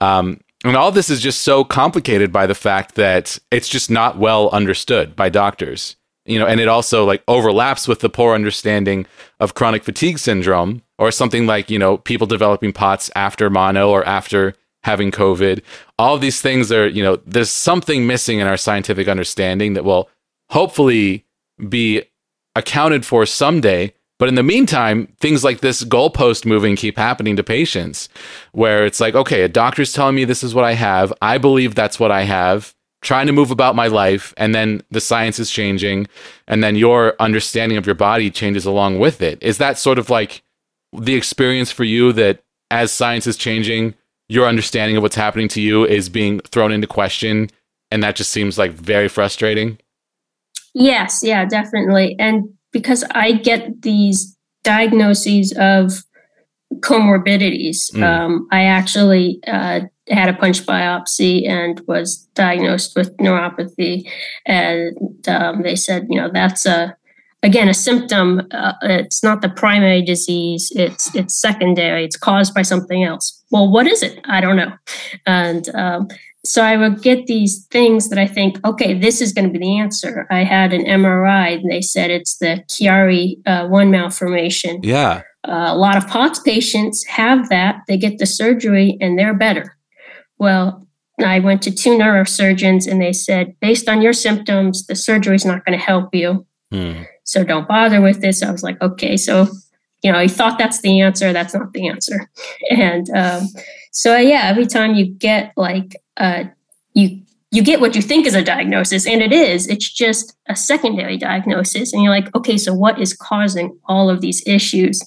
Um, 0.00 0.40
and 0.64 0.76
all 0.76 0.92
this 0.92 1.10
is 1.10 1.20
just 1.20 1.42
so 1.42 1.64
complicated 1.64 2.32
by 2.32 2.46
the 2.46 2.54
fact 2.54 2.94
that 2.94 3.38
it's 3.50 3.68
just 3.68 3.90
not 3.90 4.16
well 4.16 4.48
understood 4.50 5.14
by 5.16 5.28
doctors. 5.28 5.96
You 6.24 6.38
know, 6.38 6.46
and 6.46 6.60
it 6.60 6.68
also 6.68 7.04
like 7.04 7.24
overlaps 7.26 7.88
with 7.88 7.98
the 7.98 8.08
poor 8.08 8.34
understanding 8.34 9.06
of 9.40 9.54
chronic 9.54 9.82
fatigue 9.82 10.20
syndrome 10.20 10.82
or 10.96 11.10
something 11.10 11.46
like, 11.46 11.68
you 11.68 11.80
know, 11.80 11.98
people 11.98 12.28
developing 12.28 12.72
POTS 12.72 13.10
after 13.16 13.50
mono 13.50 13.90
or 13.90 14.04
after 14.06 14.54
having 14.84 15.10
COVID. 15.10 15.62
All 15.98 16.18
these 16.18 16.40
things 16.40 16.72
are, 16.72 16.88
you 16.88 17.02
know, 17.02 17.16
there's 17.26 17.50
something 17.50 18.06
missing 18.06 18.40
in 18.40 18.46
our 18.46 18.56
scientific 18.56 19.08
understanding 19.08 19.74
that 19.74 19.84
will 19.84 20.08
hopefully 20.50 21.24
be 21.68 22.02
accounted 22.54 23.06
for 23.06 23.24
someday. 23.26 23.94
But 24.18 24.28
in 24.28 24.34
the 24.36 24.42
meantime, 24.42 25.08
things 25.20 25.42
like 25.42 25.60
this 25.60 25.82
goalpost 25.82 26.44
moving 26.44 26.76
keep 26.76 26.96
happening 26.96 27.34
to 27.36 27.42
patients 27.42 28.08
where 28.52 28.84
it's 28.84 29.00
like, 29.00 29.14
okay, 29.14 29.42
a 29.42 29.48
doctor's 29.48 29.92
telling 29.92 30.14
me 30.14 30.24
this 30.24 30.44
is 30.44 30.54
what 30.54 30.64
I 30.64 30.74
have. 30.74 31.12
I 31.20 31.38
believe 31.38 31.74
that's 31.74 31.98
what 31.98 32.12
I 32.12 32.22
have, 32.22 32.74
trying 33.00 33.26
to 33.26 33.32
move 33.32 33.50
about 33.50 33.74
my 33.74 33.88
life. 33.88 34.32
And 34.36 34.54
then 34.54 34.82
the 34.90 35.00
science 35.00 35.38
is 35.40 35.50
changing. 35.50 36.06
And 36.46 36.62
then 36.62 36.76
your 36.76 37.16
understanding 37.18 37.78
of 37.78 37.86
your 37.86 37.96
body 37.96 38.30
changes 38.30 38.64
along 38.64 39.00
with 39.00 39.22
it. 39.22 39.42
Is 39.42 39.58
that 39.58 39.78
sort 39.78 39.98
of 39.98 40.08
like 40.08 40.42
the 40.92 41.14
experience 41.14 41.72
for 41.72 41.84
you 41.84 42.12
that 42.12 42.44
as 42.70 42.92
science 42.92 43.26
is 43.26 43.36
changing, 43.36 43.94
your 44.32 44.46
understanding 44.46 44.96
of 44.96 45.02
what's 45.02 45.14
happening 45.14 45.46
to 45.46 45.60
you 45.60 45.84
is 45.84 46.08
being 46.08 46.40
thrown 46.40 46.72
into 46.72 46.86
question 46.86 47.50
and 47.90 48.02
that 48.02 48.16
just 48.16 48.30
seems 48.30 48.56
like 48.56 48.72
very 48.72 49.06
frustrating 49.06 49.78
yes 50.72 51.20
yeah 51.22 51.44
definitely 51.44 52.16
and 52.18 52.48
because 52.72 53.04
i 53.10 53.32
get 53.32 53.82
these 53.82 54.34
diagnoses 54.64 55.52
of 55.58 56.02
comorbidities 56.76 57.92
mm. 57.92 58.02
um, 58.02 58.48
i 58.50 58.64
actually 58.64 59.38
uh, 59.46 59.80
had 60.08 60.30
a 60.30 60.38
punch 60.38 60.64
biopsy 60.64 61.46
and 61.46 61.82
was 61.86 62.26
diagnosed 62.34 62.96
with 62.96 63.14
neuropathy 63.18 64.10
and 64.46 64.96
um, 65.28 65.60
they 65.60 65.76
said 65.76 66.06
you 66.08 66.18
know 66.18 66.30
that's 66.32 66.64
a 66.64 66.96
again 67.42 67.68
a 67.68 67.74
symptom 67.74 68.42
uh, 68.52 68.74
it's 68.82 69.22
not 69.22 69.42
the 69.42 69.48
primary 69.48 70.02
disease 70.02 70.72
it's 70.74 71.14
it's 71.14 71.34
secondary 71.34 72.04
it's 72.04 72.16
caused 72.16 72.54
by 72.54 72.62
something 72.62 73.02
else. 73.04 73.42
Well 73.50 73.70
what 73.70 73.86
is 73.86 74.02
it? 74.02 74.20
I 74.24 74.40
don't 74.40 74.56
know. 74.56 74.72
And 75.26 75.68
um, 75.74 76.08
so 76.44 76.62
i 76.62 76.76
would 76.76 77.02
get 77.02 77.28
these 77.28 77.66
things 77.66 78.08
that 78.08 78.18
i 78.18 78.26
think 78.26 78.58
okay 78.66 78.98
this 78.98 79.20
is 79.20 79.32
going 79.32 79.46
to 79.46 79.52
be 79.52 79.64
the 79.64 79.78
answer. 79.78 80.26
I 80.30 80.44
had 80.44 80.72
an 80.72 80.84
mri 80.84 81.54
and 81.54 81.70
they 81.70 81.82
said 81.82 82.10
it's 82.10 82.38
the 82.38 82.64
chiari 82.68 83.40
uh, 83.46 83.68
one 83.68 83.90
malformation. 83.90 84.80
Yeah. 84.82 85.22
Uh, 85.46 85.66
a 85.68 85.76
lot 85.76 85.96
of 85.96 86.06
pots 86.06 86.38
patients 86.38 87.04
have 87.06 87.48
that. 87.48 87.82
They 87.88 87.96
get 87.96 88.18
the 88.18 88.26
surgery 88.26 88.96
and 89.00 89.18
they're 89.18 89.34
better. 89.34 89.76
Well 90.38 90.86
I 91.18 91.38
went 91.38 91.62
to 91.62 91.70
two 91.70 91.96
neurosurgeons 91.96 92.90
and 92.90 93.00
they 93.00 93.12
said, 93.12 93.54
based 93.60 93.88
on 93.88 94.02
your 94.02 94.12
symptoms, 94.12 94.86
the 94.86 94.96
surgery 94.96 95.36
is 95.36 95.44
not 95.44 95.64
going 95.64 95.78
to 95.78 95.84
help 95.84 96.14
you. 96.14 96.46
Hmm. 96.72 97.02
So 97.24 97.44
don't 97.44 97.68
bother 97.68 98.00
with 98.00 98.20
this. 98.22 98.42
I 98.42 98.50
was 98.50 98.62
like, 98.62 98.80
okay, 98.80 99.16
so 99.16 99.46
you 100.02 100.10
know, 100.10 100.18
I 100.18 100.26
thought 100.26 100.58
that's 100.58 100.80
the 100.80 101.00
answer. 101.00 101.32
That's 101.32 101.54
not 101.54 101.72
the 101.72 101.86
answer. 101.86 102.28
And 102.70 103.08
um, 103.10 103.48
so 103.92 104.16
yeah, 104.16 104.44
every 104.44 104.66
time 104.66 104.94
you 104.94 105.06
get 105.06 105.52
like 105.56 105.94
uh, 106.16 106.44
you 106.94 107.20
you 107.50 107.62
get 107.62 107.80
what 107.80 107.94
you 107.94 108.00
think 108.00 108.26
is 108.26 108.34
a 108.34 108.42
diagnosis, 108.42 109.06
and 109.06 109.20
it 109.20 109.32
is. 109.32 109.68
It's 109.68 109.88
just 109.92 110.34
a 110.48 110.56
secondary 110.56 111.18
diagnosis, 111.18 111.92
and 111.92 112.02
you're 112.02 112.12
like, 112.12 112.34
okay, 112.34 112.56
so 112.56 112.72
what 112.72 112.98
is 112.98 113.12
causing 113.14 113.78
all 113.84 114.08
of 114.08 114.22
these 114.22 114.42
issues? 114.46 115.02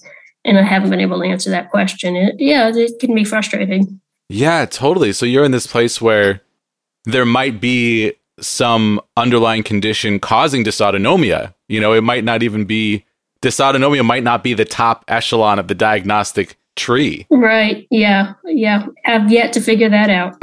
And 0.45 0.59
I 0.59 0.61
haven't 0.61 0.91
been 0.91 1.01
able 1.01 1.19
to 1.19 1.27
answer 1.27 1.49
that 1.49 1.71
question. 1.71 2.15
And 2.15 2.39
yeah, 2.39 2.71
it 2.71 2.99
can 2.99 3.15
be 3.15 3.23
frustrating. 3.23 3.99
Yeah, 4.29 4.65
totally. 4.65 5.11
So 5.11 5.25
you're 5.25 5.43
in 5.43 5.51
this 5.51 5.65
place 5.65 5.99
where 5.99 6.43
there 7.05 7.25
might 7.25 7.59
be 7.59 8.13
some 8.39 9.01
underlying 9.17 9.63
condition 9.63 10.19
causing 10.19 10.63
dysautonomia. 10.63 11.54
You 11.67 11.79
know, 11.79 11.93
it 11.93 12.01
might 12.01 12.23
not 12.23 12.43
even 12.43 12.65
be 12.65 13.05
dysautonomia 13.41 14.03
might 14.05 14.23
not 14.23 14.43
be 14.43 14.53
the 14.53 14.65
top 14.65 15.05
echelon 15.07 15.59
of 15.59 15.67
the 15.67 15.75
diagnostic 15.75 16.57
tree. 16.75 17.25
Right. 17.29 17.87
Yeah. 17.91 18.33
Yeah. 18.43 18.87
I've 19.05 19.31
yet 19.31 19.53
to 19.53 19.61
figure 19.61 19.89
that 19.89 20.09
out. 20.09 20.35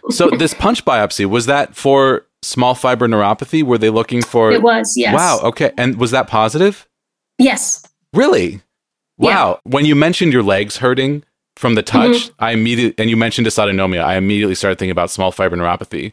so 0.10 0.30
this 0.30 0.54
punch 0.54 0.84
biopsy 0.84 1.26
was 1.26 1.46
that 1.46 1.74
for 1.76 2.26
small 2.42 2.74
fiber 2.74 3.06
neuropathy? 3.08 3.62
Were 3.62 3.78
they 3.78 3.90
looking 3.90 4.22
for? 4.22 4.50
It 4.50 4.62
was. 4.62 4.94
Yes. 4.96 5.14
Wow. 5.14 5.40
Okay. 5.44 5.72
And 5.76 5.96
was 5.98 6.10
that 6.12 6.28
positive? 6.28 6.88
Yes. 7.38 7.84
Really? 8.12 8.60
Wow. 9.18 9.60
When 9.64 9.84
you 9.84 9.94
mentioned 9.94 10.32
your 10.32 10.42
legs 10.42 10.78
hurting 10.78 11.24
from 11.56 11.74
the 11.74 11.82
touch, 11.82 12.10
Mhm. 12.10 12.30
I 12.38 12.52
immediately 12.52 12.94
and 13.02 13.10
you 13.10 13.16
mentioned 13.16 13.46
dysautonomia, 13.46 14.02
I 14.02 14.16
immediately 14.16 14.54
started 14.54 14.78
thinking 14.78 14.92
about 14.92 15.10
small 15.10 15.30
fiber 15.32 15.56
neuropathy 15.56 16.12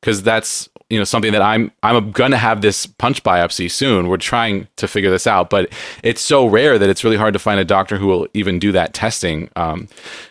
because 0.00 0.22
that's 0.22 0.68
you 0.90 0.98
know 0.98 1.04
something 1.04 1.32
that 1.32 1.42
I'm 1.42 1.72
I'm 1.82 2.12
gonna 2.12 2.36
have 2.36 2.60
this 2.60 2.86
punch 2.86 3.22
biopsy 3.22 3.70
soon. 3.70 4.08
We're 4.08 4.16
trying 4.18 4.68
to 4.76 4.86
figure 4.86 5.10
this 5.10 5.26
out, 5.26 5.50
but 5.50 5.72
it's 6.02 6.20
so 6.20 6.46
rare 6.46 6.78
that 6.78 6.88
it's 6.88 7.02
really 7.02 7.16
hard 7.16 7.32
to 7.32 7.38
find 7.38 7.58
a 7.58 7.64
doctor 7.64 7.96
who 7.96 8.06
will 8.06 8.28
even 8.34 8.58
do 8.58 8.72
that 8.72 8.94
testing. 8.94 9.50
Um, 9.56 9.88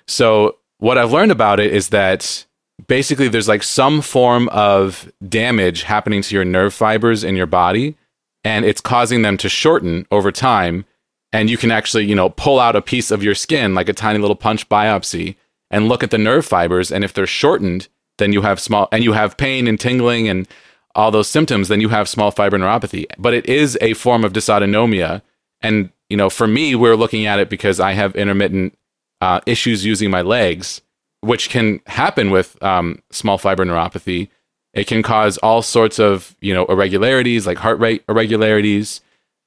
so 0.07 0.57
what 0.77 0.97
I've 0.97 1.11
learned 1.11 1.31
about 1.31 1.59
it 1.59 1.73
is 1.73 1.89
that 1.89 2.45
basically 2.87 3.27
there's 3.27 3.47
like 3.47 3.63
some 3.63 4.01
form 4.01 4.47
of 4.49 5.11
damage 5.27 5.83
happening 5.83 6.21
to 6.21 6.35
your 6.35 6.45
nerve 6.45 6.73
fibers 6.73 7.23
in 7.23 7.35
your 7.35 7.47
body, 7.47 7.95
and 8.43 8.63
it's 8.63 8.81
causing 8.81 9.23
them 9.23 9.37
to 9.37 9.49
shorten 9.49 10.07
over 10.11 10.31
time. 10.31 10.85
And 11.33 11.49
you 11.49 11.57
can 11.57 11.71
actually 11.71 12.05
you 12.05 12.15
know 12.15 12.29
pull 12.29 12.59
out 12.61 12.77
a 12.77 12.81
piece 12.81 13.11
of 13.11 13.23
your 13.23 13.35
skin 13.35 13.75
like 13.75 13.89
a 13.89 13.93
tiny 13.93 14.19
little 14.19 14.37
punch 14.37 14.69
biopsy 14.69 15.35
and 15.69 15.89
look 15.89 16.01
at 16.01 16.11
the 16.11 16.17
nerve 16.17 16.45
fibers, 16.45 16.93
and 16.93 17.03
if 17.03 17.11
they're 17.11 17.27
shortened 17.27 17.89
then 18.17 18.33
you 18.33 18.41
have 18.41 18.59
small 18.59 18.87
and 18.91 19.03
you 19.03 19.13
have 19.13 19.37
pain 19.37 19.67
and 19.67 19.79
tingling 19.79 20.27
and 20.27 20.47
all 20.95 21.11
those 21.11 21.27
symptoms 21.27 21.67
then 21.67 21.81
you 21.81 21.89
have 21.89 22.07
small 22.07 22.31
fiber 22.31 22.57
neuropathy. 22.57 23.05
But 23.17 23.33
it 23.33 23.47
is 23.47 23.77
a 23.81 23.93
form 23.93 24.23
of 24.23 24.33
dysautonomia. 24.33 25.21
And 25.61 25.89
you 26.09 26.17
know 26.17 26.29
for 26.29 26.47
me 26.47 26.75
we're 26.75 26.95
looking 26.95 27.25
at 27.25 27.39
it 27.39 27.49
because 27.49 27.79
i 27.79 27.93
have 27.93 28.15
intermittent 28.15 28.77
uh, 29.21 29.41
issues 29.47 29.85
using 29.85 30.11
my 30.11 30.21
legs 30.21 30.81
which 31.25 31.49
can 31.49 31.81
happen 31.87 32.29
with 32.29 32.61
um, 32.63 33.01
small 33.09 33.37
fiber 33.37 33.65
neuropathy. 33.65 34.29
It 34.73 34.87
can 34.87 35.01
cause 35.01 35.37
all 35.39 35.61
sorts 35.61 35.99
of 35.99 36.35
you 36.41 36.53
know 36.53 36.65
irregularities 36.65 37.47
like 37.47 37.57
heart 37.57 37.79
rate 37.79 38.03
irregularities 38.07 39.01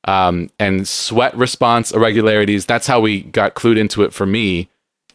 um, 0.04 0.50
and 0.58 0.88
sweat 0.88 1.36
response 1.36 1.92
irregularities. 1.92 2.66
That's 2.66 2.86
how 2.86 3.00
we 3.00 3.22
got 3.22 3.54
clued 3.54 3.78
into 3.78 4.02
it 4.02 4.12
for 4.12 4.26
me 4.26 4.68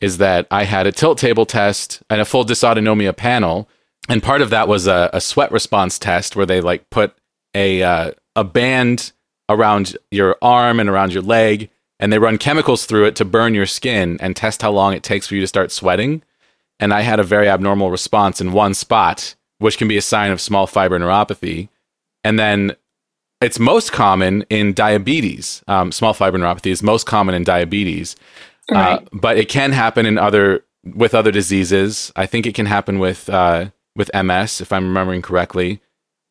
is 0.03 0.17
that 0.17 0.45
I 0.51 0.65
had 0.65 0.85
a 0.85 0.91
tilt 0.91 1.17
table 1.17 1.45
test 1.45 2.03
and 2.09 2.19
a 2.19 2.25
full 2.25 2.43
dysautonomia 2.43 3.15
panel, 3.15 3.69
and 4.09 4.21
part 4.21 4.41
of 4.41 4.49
that 4.49 4.67
was 4.67 4.85
a, 4.85 5.09
a 5.13 5.21
sweat 5.21 5.49
response 5.49 5.97
test 5.97 6.35
where 6.35 6.45
they 6.45 6.59
like 6.59 6.89
put 6.89 7.15
a 7.55 7.81
uh, 7.81 8.11
a 8.35 8.43
band 8.43 9.13
around 9.47 9.95
your 10.11 10.35
arm 10.41 10.81
and 10.81 10.89
around 10.89 11.13
your 11.13 11.23
leg, 11.23 11.69
and 12.01 12.11
they 12.11 12.19
run 12.19 12.37
chemicals 12.37 12.85
through 12.85 13.05
it 13.05 13.15
to 13.15 13.23
burn 13.23 13.53
your 13.53 13.65
skin 13.65 14.17
and 14.19 14.35
test 14.35 14.61
how 14.61 14.71
long 14.71 14.93
it 14.93 15.03
takes 15.03 15.27
for 15.27 15.35
you 15.35 15.41
to 15.41 15.47
start 15.47 15.71
sweating. 15.71 16.21
And 16.81 16.93
I 16.93 16.99
had 16.99 17.21
a 17.21 17.23
very 17.23 17.47
abnormal 17.47 17.89
response 17.89 18.41
in 18.41 18.51
one 18.51 18.73
spot, 18.73 19.35
which 19.59 19.77
can 19.77 19.87
be 19.87 19.95
a 19.95 20.01
sign 20.01 20.31
of 20.31 20.41
small 20.41 20.67
fiber 20.67 20.99
neuropathy. 20.99 21.69
And 22.25 22.37
then 22.37 22.75
it's 23.39 23.57
most 23.57 23.93
common 23.93 24.43
in 24.49 24.73
diabetes. 24.73 25.63
Um, 25.65 25.93
small 25.93 26.13
fiber 26.13 26.37
neuropathy 26.37 26.71
is 26.71 26.83
most 26.83 27.05
common 27.05 27.35
in 27.35 27.45
diabetes. 27.45 28.17
Right. 28.73 28.99
Uh, 28.99 29.01
but 29.11 29.37
it 29.37 29.49
can 29.49 29.71
happen 29.71 30.05
in 30.05 30.17
other 30.17 30.63
with 30.83 31.15
other 31.15 31.31
diseases. 31.31 32.11
I 32.15 32.25
think 32.25 32.45
it 32.45 32.55
can 32.55 32.65
happen 32.65 32.99
with 32.99 33.29
uh, 33.29 33.71
with 33.95 34.11
MS, 34.13 34.61
if 34.61 34.71
I'm 34.71 34.87
remembering 34.87 35.21
correctly. 35.21 35.81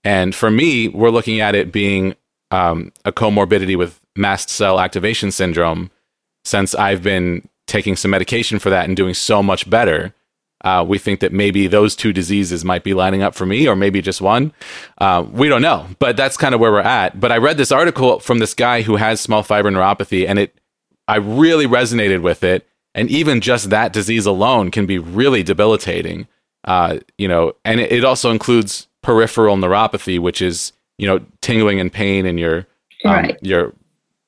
And 0.05 0.35
for 0.35 0.51
me, 0.51 0.89
we're 0.89 1.11
looking 1.11 1.41
at 1.41 1.55
it 1.55 1.73
being 1.73 2.15
um, 2.51 2.93
a 3.05 3.13
comorbidity 3.13 3.77
with 3.77 4.01
mast 4.17 4.51
cell 4.51 4.81
activation 4.81 5.31
syndrome. 5.31 5.91
Since 6.45 6.75
I've 6.75 7.03
been 7.03 7.49
taking 7.69 7.95
some 7.95 8.11
medication 8.11 8.59
for 8.59 8.69
that 8.71 8.87
and 8.87 8.97
doing 8.97 9.15
so 9.15 9.43
much 9.43 9.71
better, 9.71 10.13
uh, 10.65 10.85
we 10.87 10.99
think 10.99 11.21
that 11.21 11.33
maybe 11.33 11.67
those 11.69 11.95
two 11.95 12.13
diseases 12.13 12.65
might 12.65 12.85
be 12.85 12.95
lining 12.95 13.23
up 13.23 13.35
for 13.35 13.47
me, 13.47 13.69
or 13.69 13.77
maybe 13.77 14.03
just 14.03 14.21
one. 14.21 14.53
Uh, 14.99 15.25
we 15.31 15.49
don't 15.49 15.63
know, 15.63 15.87
but 15.99 16.17
that's 16.17 16.37
kind 16.37 16.55
of 16.55 16.61
where 16.61 16.73
we're 16.73 16.81
at. 16.81 17.19
But 17.19 17.33
I 17.33 17.39
read 17.39 17.57
this 17.57 17.73
article 17.73 18.21
from 18.21 18.39
this 18.39 18.55
guy 18.55 18.83
who 18.83 18.97
has 18.97 19.21
small 19.21 19.43
fiber 19.43 19.71
neuropathy, 19.71 20.27
and 20.29 20.39
it 20.39 20.59
I 21.13 21.17
really 21.17 21.67
resonated 21.67 22.23
with 22.23 22.43
it. 22.43 22.67
And 22.95 23.09
even 23.11 23.41
just 23.41 23.71
that 23.71 23.93
disease 23.93 24.27
alone 24.27 24.71
can 24.71 24.87
be 24.87 24.99
really 24.99 25.43
debilitating. 25.43 26.27
Uh, 26.65 26.99
you 27.19 27.27
know, 27.29 27.53
and 27.65 27.81
it, 27.81 27.91
it 27.93 28.05
also 28.05 28.31
includes 28.31 28.87
peripheral 29.03 29.57
neuropathy, 29.57 30.19
which 30.19 30.41
is, 30.43 30.73
you 30.99 31.07
know, 31.07 31.21
tingling 31.41 31.81
and 31.81 31.93
pain 31.93 32.27
in 32.27 32.39
your, 32.39 32.67
um, 33.05 33.13
Right. 33.13 33.39
your, 33.43 33.73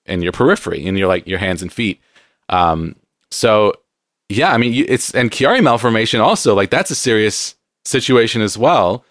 in 0.06 0.22
your 0.22 0.32
periphery, 0.32 0.84
in 0.84 0.96
your 0.96 1.08
like 1.08 1.26
your 1.26 1.38
hands 1.38 1.62
and 1.62 1.72
feet. 1.72 2.00
Um, 2.48 2.96
so 3.30 3.72
yeah, 4.28 4.52
I 4.52 4.58
mean, 4.58 4.84
it's, 4.88 5.14
and 5.14 5.30
Chiari 5.30 5.62
malformation 5.62 6.20
also, 6.20 6.54
like 6.54 6.70
that's 6.70 6.90
a 6.90 6.94
serious 6.94 7.54
situation 7.84 8.42
as 8.42 8.56
well. 8.58 9.04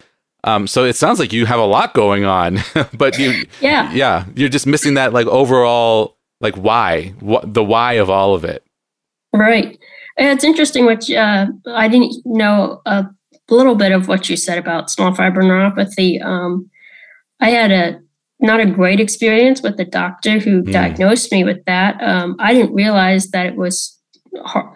Um, 0.44 0.66
so 0.66 0.84
it 0.84 0.94
sounds 0.96 1.18
like 1.18 1.32
you 1.32 1.46
have 1.46 1.58
a 1.60 1.64
lot 1.64 1.94
going 1.94 2.24
on, 2.24 2.58
but 2.92 3.18
you, 3.18 3.46
Yeah. 3.60 3.90
yeah, 3.92 4.26
you're 4.36 4.50
just 4.50 4.66
missing 4.66 4.94
that 4.94 5.12
like 5.14 5.26
overall 5.26 6.13
like 6.44 6.54
why 6.56 7.12
what 7.20 7.52
the 7.52 7.64
why 7.64 7.94
of 7.94 8.08
all 8.08 8.34
of 8.34 8.44
it 8.44 8.62
Right. 9.32 9.76
It's 10.16 10.44
interesting 10.44 10.84
what 10.84 11.10
uh, 11.10 11.46
I 11.66 11.88
didn't 11.88 12.14
know 12.24 12.80
a 12.86 13.04
little 13.50 13.74
bit 13.74 13.90
of 13.90 14.06
what 14.06 14.30
you 14.30 14.36
said 14.36 14.58
about 14.58 14.88
small 14.90 15.12
fiber 15.12 15.42
neuropathy. 15.42 16.24
Um, 16.24 16.70
I 17.40 17.50
had 17.50 17.72
a 17.72 18.00
not 18.40 18.60
a 18.60 18.66
great 18.66 19.00
experience 19.00 19.60
with 19.60 19.76
the 19.76 19.84
doctor 19.84 20.38
who 20.38 20.62
Mm. 20.62 20.72
diagnosed 20.72 21.32
me 21.32 21.42
with 21.42 21.64
that. 21.64 22.00
Um, 22.00 22.36
I 22.38 22.54
didn't 22.54 22.74
realize 22.74 23.30
that 23.30 23.46
it 23.46 23.56
was 23.56 23.98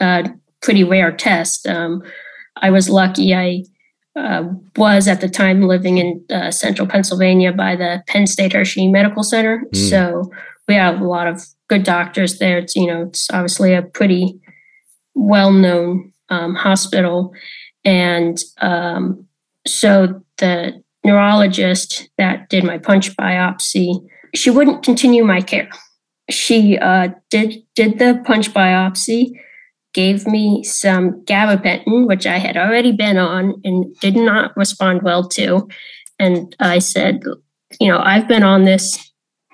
a 0.01 0.29
pretty 0.61 0.83
rare 0.83 1.13
test. 1.13 1.69
Um, 1.69 2.03
I 2.61 2.71
was 2.71 2.89
lucky. 2.91 3.33
I 3.35 3.63
uh, 4.17 4.43
was 4.77 5.07
at 5.07 5.21
the 5.21 5.29
time 5.29 5.63
living 5.63 5.99
in 5.99 6.25
uh, 6.31 6.51
central 6.51 6.89
Pennsylvania 6.89 7.53
by 7.53 7.77
the 7.77 8.03
Penn 8.09 8.27
State 8.27 8.55
Hershey 8.55 8.89
Medical 8.89 9.23
Center. 9.23 9.63
Mm. 9.73 9.91
So 9.91 10.33
we 10.67 10.75
have 10.75 11.01
a 11.01 11.05
lot 11.05 11.29
of 11.29 11.47
good 11.69 11.85
doctors 11.85 12.39
there. 12.39 12.59
It's 12.59 12.75
you 12.75 12.87
know 12.87 13.03
it's 13.03 13.31
obviously 13.31 13.75
a 13.75 13.83
pretty 13.83 14.41
well-known 15.15 16.13
um, 16.29 16.55
hospital, 16.55 17.33
and 17.85 18.39
um, 18.61 19.27
so 19.67 20.23
the 20.39 20.83
neurologist 21.05 22.09
that 22.19 22.49
did 22.49 22.65
my 22.65 22.79
punch 22.79 23.17
biopsy, 23.17 24.07
she 24.35 24.51
wouldn't 24.51 24.83
continue 24.83 25.25
my 25.25 25.41
care. 25.41 25.71
She 26.31 26.79
uh, 26.79 27.09
did 27.31 27.63
did 27.75 27.99
the 27.99 28.23
punch 28.27 28.53
biopsy, 28.53 29.31
gave 29.95 30.27
me 30.27 30.63
some 30.65 31.25
gabapentin, 31.25 32.07
which 32.07 32.27
I 32.27 32.39
had 32.39 32.57
already 32.57 32.93
been 32.93 33.17
on 33.17 33.61
and 33.65 33.95
did 34.01 34.17
not 34.17 34.57
respond 34.57 35.03
well 35.03 35.27
to, 35.31 35.69
and 36.19 36.55
I 36.61 36.79
said, 36.79 37.23
you 37.81 37.89
know, 37.91 38.01
I've 38.03 38.29
been 38.29 38.43
on 38.43 38.65
this 38.65 39.08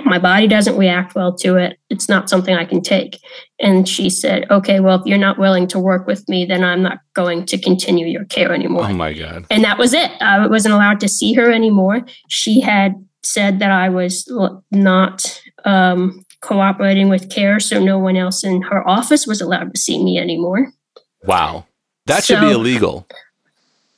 my 0.05 0.19
body 0.19 0.47
doesn't 0.49 0.77
react 0.77 1.15
well 1.15 1.35
to 1.37 1.57
it. 1.57 1.79
It's 1.89 2.09
not 2.09 2.29
something 2.29 2.55
I 2.55 2.65
can 2.65 2.83
take. 2.83 3.19
And 3.61 3.89
she 3.89 4.11
said, 4.11 4.45
okay, 4.51 4.81
well, 4.81 5.01
if 5.01 5.07
you're 5.07 5.19
not 5.19 5.39
willing 5.39 5.67
to 5.69 5.79
work 5.79 6.07
with 6.07 6.29
me, 6.29 6.45
then 6.45 6.65
I'm 6.65 6.83
not 6.83 6.99
going 7.15 7.47
to 7.47 7.57
continue 7.59 8.07
your 8.07 8.25
care 8.25 8.53
anymore. 8.53 8.85
oh 8.87 8.93
my 8.93 9.13
god 9.13 9.47
and 9.51 9.63
that 9.65 9.79
was 9.79 9.93
it. 9.95 10.11
I 10.21 10.47
wasn't 10.47 10.75
allowed 10.75 11.01
to 11.01 11.09
see 11.09 11.33
her 11.35 11.51
anymore. 11.51 12.05
She 12.29 12.61
had 12.61 12.95
said 13.23 13.61
that 13.61 13.71
I 13.71 13.89
was 13.89 14.31
not 14.71 15.41
um, 15.65 16.25
cooperating 16.43 17.09
with 17.09 17.31
care, 17.31 17.59
so 17.61 17.83
no 17.83 17.99
one 17.99 18.17
else 18.17 18.45
in 18.45 18.61
her 18.63 18.87
office 18.87 19.27
was 19.27 19.41
allowed 19.41 19.73
to 19.75 19.81
see 19.81 20.03
me 20.05 20.19
anymore. 20.19 20.73
wow 21.25 21.65
that 22.07 22.23
should 22.25 22.41
be 22.41 22.51
illegal 22.51 23.07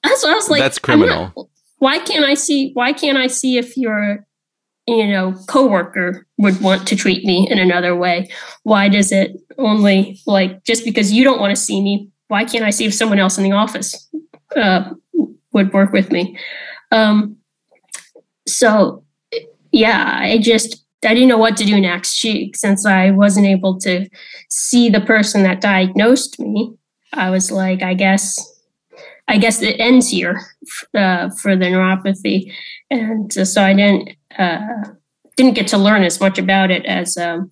That's 0.05 0.23
what 0.23 0.33
I 0.33 0.37
was 0.37 0.49
like. 0.51 0.61
That's 0.61 0.79
I'm 0.85 1.01
not- 1.01 1.07
criminal. 1.09 1.51
why 1.79 1.99
can't 1.99 2.25
I 2.25 2.35
see? 2.35 2.71
Why 2.75 2.93
can't 2.93 3.19
I 3.19 3.27
see 3.27 3.59
if 3.59 3.77
your, 3.77 4.25
you 4.87 5.07
know, 5.07 5.35
coworker 5.49 6.27
would 6.39 6.61
want 6.61 6.87
to 6.89 6.97
treat 6.97 7.25
me 7.25 7.49
in 7.51 7.59
another 7.59 7.97
way? 7.97 8.29
Why 8.63 8.89
does 8.89 9.11
it 9.13 9.37
only 9.59 10.21
like 10.27 10.65
just 10.65 10.85
because 10.85 11.13
you 11.13 11.25
don't 11.25 11.41
want 11.41 11.55
to 11.55 11.61
see 11.61 11.83
me? 11.83 12.09
Why 12.29 12.45
can't 12.45 12.65
I 12.65 12.71
see 12.71 12.87
if 12.87 12.95
someone 12.95 13.19
else 13.19 13.39
in 13.39 13.45
the 13.45 13.53
office 13.53 14.09
uh, 14.57 14.91
would 15.53 15.73
work 15.73 15.93
with 15.93 16.11
me? 16.13 16.39
Um, 16.93 17.37
so, 18.47 19.05
yeah, 19.73 20.19
I 20.21 20.39
just 20.39 20.85
I 21.05 21.15
didn't 21.15 21.29
know 21.29 21.39
what 21.39 21.57
to 21.59 21.65
do 21.65 21.81
next. 21.81 22.15
She 22.15 22.53
since 22.55 22.87
I 22.87 23.11
wasn't 23.11 23.47
able 23.47 23.79
to 23.81 24.09
see 24.49 24.89
the 24.89 25.01
person 25.01 25.43
that 25.43 25.61
diagnosed 25.61 26.39
me, 26.39 26.75
I 27.13 27.31
was 27.31 27.51
like, 27.51 27.83
I 27.83 27.95
guess 27.95 28.39
I 29.29 29.39
guess 29.39 29.61
it 29.63 29.81
ends 29.81 30.09
here 30.09 30.41
uh, 30.95 31.31
for 31.31 31.57
the 31.57 31.67
neuropathy, 31.67 32.53
and 32.91 33.33
so 33.33 33.63
I 33.63 33.75
didn't 33.75 34.11
uh, 34.39 34.59
didn't 35.37 35.55
get 35.55 35.69
to 35.69 35.79
learn 35.79 36.03
as 36.05 36.21
much 36.21 36.39
about 36.39 36.71
it 36.71 36.85
as 36.87 37.17
um, 37.17 37.51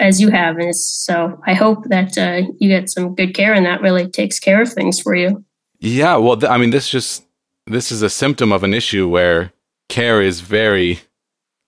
as 0.00 0.20
you 0.20 0.30
have, 0.30 0.58
and 0.58 0.74
so 0.74 1.40
I 1.46 1.54
hope 1.54 1.84
that 1.88 2.16
uh, 2.16 2.42
you 2.58 2.68
get 2.68 2.88
some 2.88 3.14
good 3.14 3.34
care, 3.34 3.52
and 3.52 3.66
that 3.66 3.80
really 3.82 4.08
takes 4.08 4.38
care 4.38 4.62
of 4.62 4.72
things 4.72 5.00
for 5.00 5.14
you. 5.14 5.44
yeah 5.80 6.14
well 6.16 6.36
th- 6.36 6.50
i 6.50 6.56
mean 6.58 6.70
this 6.70 6.88
just 6.88 7.24
this 7.66 7.90
is 7.92 8.02
a 8.02 8.08
symptom 8.10 8.52
of 8.52 8.62
an 8.64 8.72
issue 8.74 9.08
where 9.08 9.52
care 9.88 10.22
is 10.22 10.40
very 10.40 11.00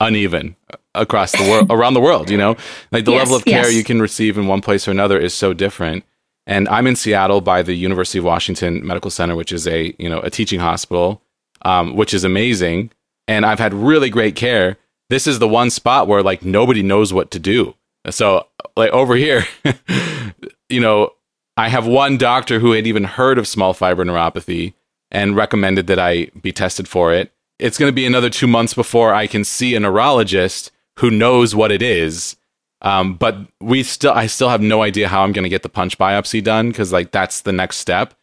uneven 0.01 0.57
across 0.95 1.33
the 1.33 1.43
world, 1.43 1.67
around 1.71 1.95
the 1.95 2.01
world. 2.01 2.31
You 2.31 2.37
know, 2.39 2.57
like 2.93 3.05
the 3.05 3.13
Yes, 3.13 3.21
level 3.21 3.37
of 3.37 3.45
care 3.45 3.65
yes. 3.67 3.75
you 3.75 3.85
can 3.85 4.01
receive 4.03 4.37
in 4.39 4.47
one 4.47 4.61
place 4.61 4.89
or 4.89 4.91
another 4.91 5.19
is 5.19 5.35
so 5.35 5.53
different. 5.55 6.05
And 6.47 6.69
I'm 6.69 6.87
in 6.87 6.97
Seattle 6.97 7.41
by 7.41 7.63
the 7.63 7.75
University 7.75 8.19
of 8.19 8.25
Washington 8.25 8.85
Medical 8.87 9.11
Center, 9.11 9.37
which 9.37 9.53
is 9.53 9.67
a 9.67 9.95
you 9.99 10.09
know 10.09 10.21
a 10.21 10.31
teaching 10.31 10.61
hospital, 10.61 11.23
um, 11.63 11.95
which 11.97 12.13
is 12.13 12.25
amazing. 12.25 12.91
And 13.27 13.47
I've 13.47 13.59
had 13.59 13.73
really 13.73 14.11
great 14.11 14.37
care. 14.37 14.77
This 15.11 15.27
is 15.27 15.39
the 15.39 15.49
one 15.49 15.71
spot 15.71 16.09
where 16.09 16.23
like 16.23 16.45
nobody 16.45 16.83
knows 16.83 17.13
what 17.13 17.31
to 17.33 17.39
do. 17.39 17.75
So 18.11 18.47
like 18.77 18.91
over 18.91 19.17
here, 19.17 19.45
you 20.69 20.81
know, 20.81 21.11
I 21.57 21.69
have 21.69 21.87
one 21.87 22.19
doctor 22.19 22.59
who 22.59 22.73
had 22.73 22.87
even 22.87 23.05
heard 23.05 23.39
of 23.39 23.47
small 23.47 23.73
fiber 23.75 24.05
neuropathy 24.05 24.75
and 25.11 25.37
recommended 25.37 25.87
that 25.87 25.99
I 25.99 26.27
be 26.41 26.53
tested 26.53 26.89
for 26.89 27.13
it. 27.13 27.33
It's 27.59 27.79
going 27.79 27.89
to 27.89 27.95
be 27.95 28.07
another 28.07 28.31
two 28.31 28.49
months 28.49 28.75
before 28.75 29.15
I 29.15 29.27
can 29.27 29.45
see 29.45 29.75
a 29.75 29.81
neurologist 29.81 30.73
who 30.99 31.11
knows 31.11 31.55
what 31.55 31.71
it 31.71 31.83
is. 31.83 32.37
Um, 32.83 33.15
but 33.15 33.37
we 33.61 33.83
still, 33.83 34.13
I 34.13 34.27
still 34.27 34.49
have 34.49 34.61
no 34.61 34.83
idea 34.83 35.09
how 35.09 35.23
I'm 35.23 35.33
going 35.33 35.45
to 35.45 35.49
get 35.49 35.63
the 35.63 35.69
punch 35.69 35.97
biopsy 35.97 36.43
done 36.43 36.69
because 36.69 36.93
like 36.93 37.13
that's 37.13 37.43
the 37.43 37.53
next 37.53 37.77
step. 37.77 38.15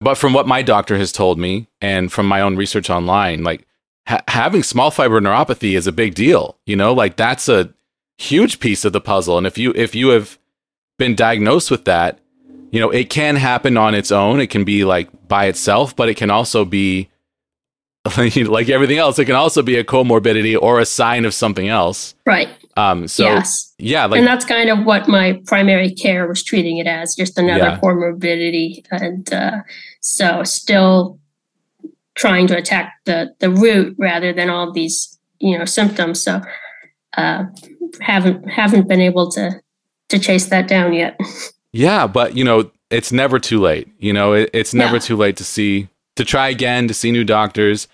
But 0.00 0.16
from 0.16 0.32
what 0.32 0.48
my 0.48 0.62
doctor 0.62 0.96
has 0.96 1.12
told 1.12 1.38
me 1.38 1.68
and 1.80 2.10
from 2.10 2.26
my 2.26 2.40
own 2.40 2.56
research 2.56 2.90
online, 2.90 3.44
like 3.44 3.66
ha- 4.10 4.22
having 4.28 4.62
small 4.62 4.90
fiber 4.90 5.20
neuropathy 5.20 5.76
is 5.76 5.86
a 5.86 5.92
big 5.92 6.14
deal. 6.14 6.58
You 6.66 6.76
know, 6.76 6.92
like 6.92 7.16
that's 7.16 7.48
a 7.48 7.72
huge 8.18 8.60
piece 8.60 8.84
of 8.84 8.92
the 8.92 9.00
puzzle. 9.00 9.38
And 9.38 9.46
if 9.46 9.56
you 9.56 9.72
if 9.74 9.94
you 9.94 10.08
have 10.08 10.38
been 10.98 11.14
diagnosed 11.14 11.70
with 11.70 11.84
that, 11.86 12.18
you 12.70 12.80
know, 12.80 12.90
it 12.90 13.08
can 13.08 13.36
happen 13.36 13.76
on 13.76 13.94
its 13.94 14.12
own. 14.12 14.40
It 14.40 14.48
can 14.48 14.64
be 14.64 14.84
like 14.84 15.08
by 15.28 15.46
itself, 15.46 15.96
but 15.96 16.08
it 16.08 16.16
can 16.16 16.30
also 16.30 16.64
be 16.64 17.08
like 18.16 18.68
everything 18.68 18.98
else. 18.98 19.18
It 19.18 19.24
can 19.26 19.34
also 19.34 19.62
be 19.62 19.76
a 19.76 19.84
comorbidity 19.84 20.60
or 20.60 20.80
a 20.80 20.86
sign 20.86 21.24
of 21.24 21.34
something 21.34 21.68
else. 21.68 22.14
Right. 22.26 22.48
Um, 22.76 23.08
so 23.08 23.24
yes. 23.24 23.74
yeah, 23.78 24.06
like 24.06 24.18
and 24.18 24.26
that's 24.26 24.44
kind 24.44 24.70
of 24.70 24.86
what 24.86 25.08
my 25.08 25.40
primary 25.46 25.90
care 25.90 26.26
was 26.26 26.42
treating 26.42 26.78
it 26.78 26.86
as 26.86 27.14
just 27.14 27.36
another 27.36 27.58
Yeah. 27.64 27.80
comorbidity. 27.80 28.86
And 28.90 29.30
uh, 29.32 29.58
so 30.00 30.44
still 30.44 31.19
trying 32.16 32.46
to 32.48 32.56
attack 32.56 32.94
the, 33.06 33.34
the 33.40 33.50
root 33.50 33.94
rather 33.98 34.32
than 34.32 34.50
all 34.50 34.72
these, 34.72 35.18
you 35.38 35.58
know, 35.58 35.64
symptoms. 35.64 36.22
So 36.22 36.40
uh, 37.16 37.44
haven't 38.00 38.48
haven't 38.48 38.88
been 38.88 39.00
able 39.00 39.30
to 39.32 39.60
to 40.10 40.18
chase 40.18 40.46
that 40.46 40.68
down 40.68 40.92
yet. 40.92 41.18
Yeah, 41.72 42.06
but 42.06 42.36
you 42.36 42.44
know, 42.44 42.70
it's 42.90 43.12
never 43.12 43.38
too 43.38 43.60
late. 43.60 43.88
You 43.98 44.12
know, 44.12 44.32
it, 44.32 44.50
it's 44.52 44.74
never 44.74 44.94
Yeah. 44.94 45.00
too 45.00 45.16
late 45.16 45.36
to 45.36 45.44
see 45.44 45.88
to 46.16 46.24
try 46.24 46.48
again, 46.48 46.88
to 46.88 46.94
see 46.94 47.12
new 47.12 47.24
doctors. 47.24 47.86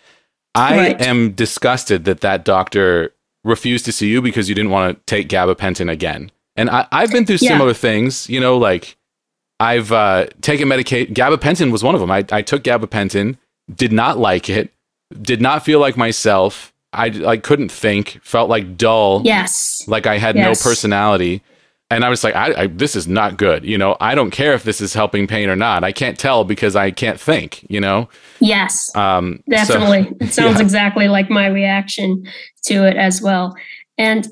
I 0.54 0.76
Right. 0.76 1.00
am 1.02 1.32
disgusted 1.32 2.04
that 2.06 2.22
that 2.22 2.44
doctor 2.44 3.12
refused 3.44 3.84
to 3.84 3.92
see 3.92 4.08
you 4.08 4.22
because 4.22 4.48
you 4.48 4.54
didn't 4.54 4.70
want 4.70 4.96
to 4.98 5.02
take 5.04 5.28
gabapentin 5.28 5.90
again. 5.90 6.30
And 6.56 6.70
I, 6.70 6.86
I've 6.90 7.12
been 7.12 7.26
through 7.26 7.36
Yeah. 7.42 7.50
similar 7.50 7.74
things. 7.74 8.28
You 8.30 8.40
know, 8.40 8.56
like 8.56 8.96
I've 9.60 9.92
uh, 9.92 10.26
taken 10.40 10.68
medication. 10.68 11.14
Gabapentin 11.14 11.70
was 11.70 11.84
one 11.84 11.94
of 11.94 12.00
them. 12.00 12.10
I, 12.10 12.24
I 12.32 12.40
took 12.42 12.62
gabapentin, 12.64 13.36
did 13.74 13.92
not 13.92 14.18
like 14.18 14.48
it, 14.48 14.72
did 15.22 15.40
not 15.40 15.64
feel 15.64 15.80
like 15.80 15.96
myself. 15.96 16.72
I 16.92 17.08
like 17.08 17.42
couldn't 17.42 17.70
think, 17.70 18.20
felt 18.22 18.48
like 18.48 18.76
dull 18.78 19.22
Yes. 19.24 19.84
like 19.86 20.06
I 20.06 20.18
had 20.18 20.34
Yes. 20.36 20.64
no 20.64 20.70
personality. 20.70 21.42
And 21.88 22.04
I 22.04 22.08
was 22.08 22.24
like, 22.24 22.34
I, 22.34 22.62
I, 22.62 22.66
this 22.66 22.96
is 22.96 23.06
not 23.06 23.36
good. 23.36 23.64
You 23.64 23.78
know, 23.78 23.96
I 24.00 24.16
don't 24.16 24.32
care 24.32 24.54
if 24.54 24.64
this 24.64 24.80
is 24.80 24.92
helping 24.94 25.28
pain 25.28 25.48
or 25.48 25.54
not. 25.54 25.84
I 25.84 25.92
can't 25.92 26.18
tell 26.18 26.42
because 26.42 26.74
I 26.74 26.90
can't 26.90 27.20
think. 27.20 27.64
You 27.70 27.80
know, 27.80 28.08
Yes. 28.40 28.90
um, 28.96 29.36
so- 29.48 29.50
Definitely. 29.50 30.16
it 30.20 30.32
sounds 30.32 30.56
yeah. 30.56 30.62
exactly 30.62 31.06
like 31.06 31.30
my 31.30 31.46
reaction 31.46 32.24
to 32.64 32.84
it 32.86 32.96
as 32.96 33.22
well. 33.22 33.54
And 33.98 34.26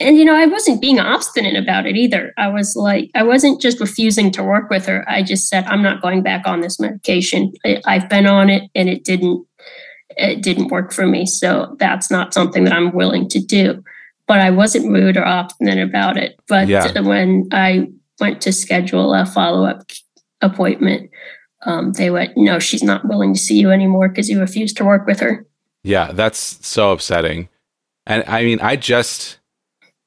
and 0.00 0.16
you 0.18 0.24
know, 0.24 0.34
I 0.34 0.46
wasn't 0.46 0.80
being 0.80 0.98
obstinate 1.00 1.56
about 1.56 1.86
it 1.86 1.96
either. 1.96 2.32
I 2.36 2.48
was 2.48 2.76
like, 2.76 3.10
I 3.14 3.22
wasn't 3.22 3.60
just 3.60 3.80
refusing 3.80 4.30
to 4.32 4.42
work 4.44 4.68
with 4.70 4.86
her. 4.86 5.04
I 5.08 5.22
just 5.22 5.48
said, 5.48 5.64
I'm 5.64 5.82
not 5.82 6.02
going 6.02 6.22
back 6.22 6.46
on 6.46 6.60
this 6.60 6.78
medication. 6.78 7.52
I, 7.64 7.80
I've 7.86 8.08
been 8.08 8.26
on 8.26 8.50
it 8.50 8.70
and 8.74 8.88
it 8.88 9.04
didn't 9.04 9.46
it 10.18 10.42
didn't 10.42 10.68
work 10.68 10.92
for 10.92 11.06
me. 11.06 11.26
So 11.26 11.76
that's 11.78 12.10
not 12.10 12.32
something 12.32 12.64
that 12.64 12.72
I'm 12.72 12.92
willing 12.94 13.28
to 13.30 13.40
do. 13.40 13.82
But 14.26 14.40
I 14.40 14.50
wasn't 14.50 14.90
rude 14.92 15.16
or 15.16 15.24
obstinate 15.24 15.78
about 15.86 16.16
it. 16.16 16.38
But 16.48 16.68
Yeah. 16.68 16.98
when 17.00 17.48
I 17.52 17.88
went 18.20 18.40
to 18.42 18.52
schedule 18.52 19.12
a 19.14 19.26
follow 19.26 19.66
up 19.66 19.82
appointment, 20.40 21.10
um, 21.64 21.92
they 21.92 22.10
went, 22.10 22.36
no, 22.36 22.58
she's 22.58 22.82
not 22.82 23.06
willing 23.08 23.34
to 23.34 23.40
see 23.40 23.58
you 23.58 23.70
anymore 23.70 24.08
because 24.08 24.28
you 24.30 24.40
refused 24.40 24.76
to 24.78 24.84
work 24.84 25.06
with 25.06 25.20
her. 25.20 25.46
yeah, 25.82 26.10
that's 26.12 26.64
so 26.66 26.92
upsetting. 26.92 27.48
And 28.06 28.24
I 28.26 28.42
mean, 28.42 28.58
I 28.60 28.76
just, 28.76 29.38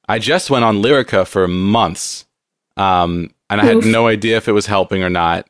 I 0.09 0.17
just 0.17 0.49
went 0.49 0.65
on 0.65 0.81
Lyrica 0.81 1.27
for 1.27 1.47
months, 1.47 2.25
um, 2.77 3.29
and 3.49 3.61
I 3.61 3.65
had 3.65 3.77
Oof. 3.77 3.85
no 3.85 4.07
idea 4.07 4.37
if 4.37 4.47
it 4.47 4.53
was 4.53 4.65
helping 4.65 5.03
or 5.03 5.09
not. 5.09 5.47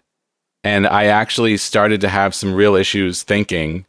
And 0.66 0.86
I 0.86 1.06
actually 1.06 1.56
started 1.56 2.02
to 2.02 2.10
have 2.10 2.36
some 2.36 2.54
real 2.54 2.76
issues 2.76 3.24
thinking. 3.24 3.86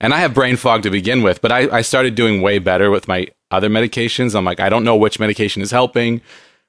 And 0.00 0.12
I 0.12 0.18
have 0.18 0.34
brain 0.34 0.56
fog 0.56 0.82
to 0.82 0.90
begin 0.90 1.22
with, 1.22 1.40
but 1.40 1.52
I, 1.52 1.78
I 1.78 1.82
started 1.82 2.16
doing 2.16 2.42
way 2.42 2.58
better 2.58 2.90
with 2.90 3.06
my 3.06 3.28
other 3.52 3.68
medications. 3.68 4.34
I'm 4.34 4.44
like, 4.44 4.60
I 4.60 4.68
don't 4.68 4.84
know 4.84 4.96
which 4.96 5.20
medication 5.20 5.62
is 5.62 5.70
helping. 5.70 6.20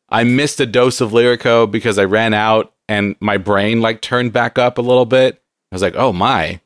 I 0.10 0.24
missed 0.24 0.60
a 0.60 0.66
dose 0.66 1.02
of 1.02 1.12
Lyrica 1.12 1.70
because 1.70 1.98
I 1.98 2.06
ran 2.06 2.34
out 2.34 2.74
and 2.88 3.16
my 3.20 3.38
brain 3.38 3.82
like 3.82 4.02
turned 4.02 4.34
back 4.34 4.58
up 4.58 4.78
a 4.78 4.84
little 4.84 5.06
bit. 5.06 5.42
I 5.72 5.76
was 5.76 5.82
like, 5.82 5.96
oh 5.96 6.14
my, 6.14 6.60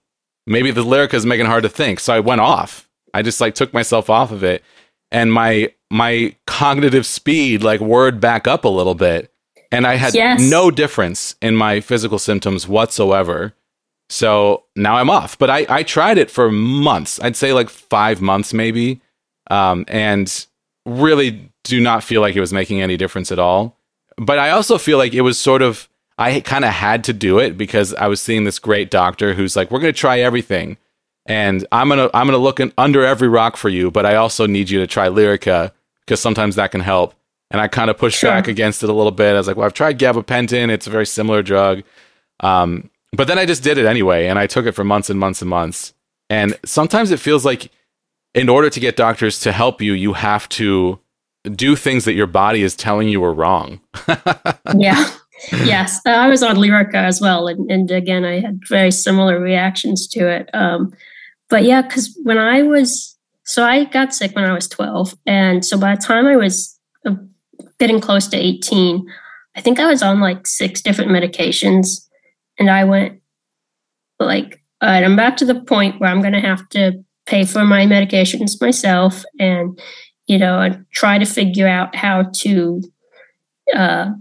maybe 0.46 0.72
the 0.72 0.84
Lyrica 0.84 1.15
is 1.15 1.26
making 1.26 1.46
it 1.46 1.50
hard 1.50 1.63
to 1.63 1.69
think. 1.69 2.00
So 2.00 2.13
I 2.13 2.19
went 2.19 2.41
off. 2.41 2.89
I 3.13 3.22
just 3.22 3.41
like 3.41 3.56
took 3.56 3.74
myself 3.74 4.10
off 4.10 4.32
of 4.32 4.43
it. 4.43 4.63
And 5.12 5.32
my 5.32 5.72
my 5.94 6.36
cognitive 6.48 7.06
speed 7.06 7.62
like 7.62 7.80
whirred 7.80 8.20
back 8.20 8.48
up 8.48 8.66
a 8.66 8.70
little 8.70 8.96
bit. 8.96 9.32
And 9.72 9.86
I 9.88 9.96
had 9.96 10.14
Yes. 10.16 10.42
no 10.42 10.72
difference 10.72 11.36
in 11.42 11.56
my 11.56 11.80
physical 11.82 12.18
symptoms 12.20 12.68
whatsoever. 12.68 13.54
So 14.10 14.64
now 14.76 14.96
I'm 14.98 15.10
off. 15.10 15.38
But 15.38 15.50
I, 15.52 15.66
I 15.70 15.84
tried 15.84 16.18
it 16.18 16.32
for 16.32 16.52
months. 16.52 17.20
I'd 17.22 17.36
say 17.36 17.54
like 17.54 17.70
five 17.70 18.22
months 18.22 18.54
maybe. 18.54 19.02
Um, 19.52 19.86
and 19.88 20.46
really 20.86 21.50
do 21.64 21.80
not 21.80 22.04
feel 22.04 22.22
like 22.22 22.36
it 22.36 22.40
was 22.40 22.54
making 22.54 22.82
any 22.82 22.98
difference 22.98 23.32
at 23.32 23.40
all. 23.40 23.78
But 24.18 24.40
I 24.40 24.50
also 24.50 24.78
feel 24.78 24.98
like 24.98 25.14
it 25.14 25.22
was 25.22 25.38
sort 25.40 25.62
of 25.62 25.88
I 26.18 26.40
kind 26.42 26.66
of 26.66 26.72
had 26.72 27.04
to 27.06 27.14
do 27.14 27.40
it 27.40 27.58
because 27.58 27.94
I 27.96 28.08
was 28.08 28.22
seeing 28.22 28.44
this 28.44 28.60
great 28.60 28.92
doctor 28.92 29.34
who's 29.34 29.56
like, 29.56 29.72
"We're 29.72 29.80
going 29.80 29.94
to 29.94 30.00
try 30.00 30.20
everything, 30.20 30.78
and 31.26 31.66
I'm 31.72 31.90
gonna 31.90 32.10
I'm 32.14 32.28
gonna 32.28 32.38
look 32.38 32.60
in, 32.60 32.72
under 32.78 33.04
every 33.04 33.28
rock 33.28 33.58
for 33.58 33.70
you, 33.70 33.90
but 33.90 34.06
I 34.06 34.16
also 34.16 34.46
need 34.46 34.70
you 34.70 34.80
to 34.80 34.86
try 34.88 35.08
Lyrica 35.08 35.72
because 36.06 36.20
sometimes 36.20 36.56
that 36.56 36.72
can 36.72 36.82
help." 36.82 37.13
And 37.52 37.62
I 37.62 37.68
kind 37.68 37.89
of 37.89 37.98
pushed 37.98 38.20
Sure. 38.20 38.32
back 38.32 38.48
against 38.48 38.84
it 38.84 38.89
a 38.89 38.94
little 38.94 39.12
bit. 39.12 39.34
I 39.34 39.38
was 39.38 39.48
like, 39.48 39.58
"Well, 39.58 39.66
I've 39.66 39.74
tried 39.74 40.00
gabapentin; 40.00 40.70
it's 40.70 40.88
a 40.88 40.89
very 40.89 41.06
similar 41.06 41.42
drug." 41.44 41.84
Um, 42.39 42.89
but 43.16 43.28
then 43.28 43.38
I 43.38 43.46
just 43.46 43.63
did 43.63 43.78
it 43.78 43.86
anyway, 43.86 44.28
and 44.28 44.39
I 44.39 44.48
took 44.48 44.66
it 44.66 44.72
for 44.72 44.84
months 44.84 45.10
and 45.10 45.20
months 45.20 45.42
and 45.42 45.50
months. 45.50 45.94
And 46.30 46.58
sometimes 46.66 47.12
it 47.12 47.20
feels 47.20 47.46
like, 47.46 47.70
in 48.34 48.50
order 48.50 48.70
to 48.72 48.80
get 48.80 48.96
doctors 48.96 49.39
to 49.42 49.52
help 49.52 49.82
you, 49.82 49.94
you 49.94 50.13
have 50.13 50.50
to 50.50 51.00
do 51.52 51.76
things 51.76 52.06
that 52.06 52.13
your 52.13 52.26
body 52.26 52.63
is 52.63 52.76
telling 52.76 53.08
you 53.10 53.24
are 53.24 53.34
wrong. 53.34 53.82
yeah. 54.78 55.12
Yes. 55.52 56.00
Uh, 56.06 56.12
I 56.12 56.28
was 56.30 56.42
on 56.42 56.56
Lyrica 56.56 56.96
as 56.96 57.20
well. 57.20 57.48
And, 57.48 57.70
and 57.70 57.92
again, 57.92 58.24
I 58.24 58.39
had 58.39 58.62
very 58.68 58.92
similar 58.92 59.39
reactions 59.39 60.08
to 60.08 60.28
it. 60.28 60.50
Um, 60.54 60.94
but 61.50 61.63
yeah, 61.63 61.82
because 61.82 62.18
when 62.24 62.38
I 62.38 62.63
was, 62.63 63.12
so 63.44 63.64
I 63.64 63.86
got 63.86 64.14
sick 64.14 64.36
when 64.36 64.46
I 64.46 64.54
was 64.54 64.68
12. 64.68 65.16
And 65.26 65.66
so 65.66 65.78
by 65.78 65.96
the 65.96 66.02
time 66.02 66.26
I 66.26 66.36
was 66.36 66.80
uh, 67.06 67.16
getting 67.80 68.00
close 68.00 68.28
to 68.28 68.38
18, 68.38 69.06
I 69.56 69.62
think 69.62 69.80
I 69.80 69.86
was 69.86 70.02
on 70.02 70.20
like 70.20 70.48
six 70.48 70.82
different 70.82 71.12
medications. 71.12 72.08
And 72.58 72.70
I 72.70 72.84
went, 72.86 73.22
like, 74.20 74.62
all 74.82 74.90
right, 74.90 75.04
I'm 75.04 75.16
back 75.16 75.38
to 75.38 75.46
the 75.46 75.60
point 75.62 76.00
where 76.00 76.10
I'm 76.10 76.22
going 76.22 76.34
to 76.34 76.40
have 76.40 76.68
to 76.70 77.04
pay 77.26 77.46
for 77.46 77.64
my 77.64 77.86
medications 77.86 78.60
myself 78.62 79.24
and, 79.40 79.80
you 80.28 80.38
know, 80.38 80.60
and 80.60 80.86
try 80.92 81.18
to 81.18 81.26
figure 81.26 81.68
out 81.68 81.96
how 81.96 82.24
to 82.38 82.82
uh, 83.76 84.12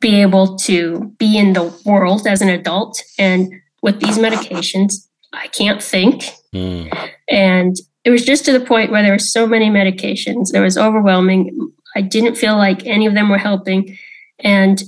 be 0.00 0.20
able 0.20 0.56
to 0.56 1.14
be 1.18 1.38
in 1.38 1.54
the 1.54 1.72
world 1.84 2.26
as 2.26 2.42
an 2.42 2.48
adult. 2.48 3.02
And 3.18 3.52
with 3.82 4.00
these 4.00 4.18
medications, 4.18 5.06
I 5.32 5.48
can't 5.48 5.82
think. 5.82 6.24
Hmm. 6.52 6.88
And 7.28 7.76
it 8.04 8.10
was 8.10 8.24
just 8.24 8.44
to 8.44 8.52
the 8.52 8.64
point 8.64 8.90
where 8.90 9.02
there 9.02 9.12
were 9.12 9.18
so 9.18 9.46
many 9.46 9.70
medications, 9.70 10.54
it 10.54 10.60
was 10.60 10.76
overwhelming. 10.76 11.50
I 11.96 12.00
didn't 12.02 12.36
feel 12.36 12.56
like 12.56 12.84
any 12.86 13.06
of 13.06 13.14
them 13.14 13.28
were 13.28 13.38
helping. 13.38 13.96
And 14.40 14.82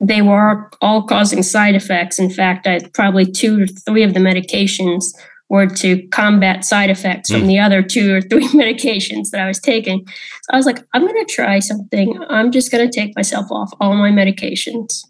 they 0.00 0.22
were 0.22 0.70
all 0.80 1.02
causing 1.02 1.42
side 1.42 1.74
effects. 1.74 2.18
In 2.18 2.30
fact, 2.30 2.66
I 2.66 2.80
probably 2.94 3.26
two 3.26 3.62
or 3.62 3.66
three 3.66 4.02
of 4.02 4.14
the 4.14 4.20
medications 4.20 5.04
were 5.48 5.66
to 5.66 6.06
combat 6.08 6.64
side 6.64 6.90
effects 6.90 7.30
from 7.30 7.42
Mm. 7.42 7.46
the 7.48 7.58
other 7.58 7.82
two 7.82 8.14
or 8.14 8.20
three 8.20 8.46
medications 8.54 9.30
that 9.30 9.40
I 9.40 9.46
was 9.48 9.58
taking. 9.58 10.06
So 10.06 10.52
I 10.52 10.56
was 10.56 10.64
like, 10.66 10.78
I'm 10.94 11.06
going 11.06 11.26
to 11.26 11.32
try 11.34 11.58
something. 11.58 12.16
I'm 12.28 12.52
just 12.52 12.70
going 12.70 12.88
to 12.88 13.00
take 13.00 13.16
myself 13.16 13.46
off 13.50 13.72
all 13.80 13.94
my 13.94 14.10
medications. 14.10 15.04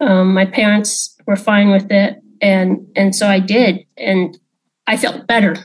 Um, 0.00 0.34
my 0.34 0.44
parents 0.44 1.16
were 1.26 1.36
fine 1.36 1.70
with 1.70 1.90
it, 1.90 2.16
and 2.42 2.86
and 2.96 3.14
so 3.14 3.26
I 3.28 3.38
did, 3.40 3.86
and 3.96 4.36
I 4.86 4.96
felt 4.98 5.26
better. 5.26 5.56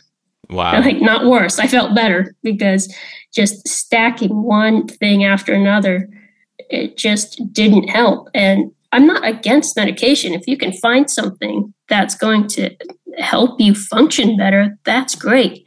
Wow. 0.52 0.82
Like 0.82 1.02
not 1.02 1.26
worse. 1.26 1.60
I 1.60 1.68
felt 1.68 1.96
better 1.96 2.36
because 2.44 2.94
just 3.34 3.68
stacking 3.68 4.44
one 4.44 4.88
thing 4.88 5.24
after 5.24 5.54
another, 5.54 6.10
it 6.70 6.98
just 6.98 7.42
didn't 7.54 7.88
help. 7.88 8.28
And 8.34 8.72
I'm 8.92 9.08
not 9.08 9.26
against 9.26 9.78
medication. 9.78 10.34
If 10.34 10.46
you 10.48 10.58
can 10.58 10.74
find 10.74 11.10
something 11.10 11.74
that's 11.88 12.16
going 12.16 12.48
to 12.50 12.76
help 13.18 13.60
you 13.62 13.74
function 13.74 14.36
better, 14.38 14.78
that's 14.84 15.16
great. 15.16 15.64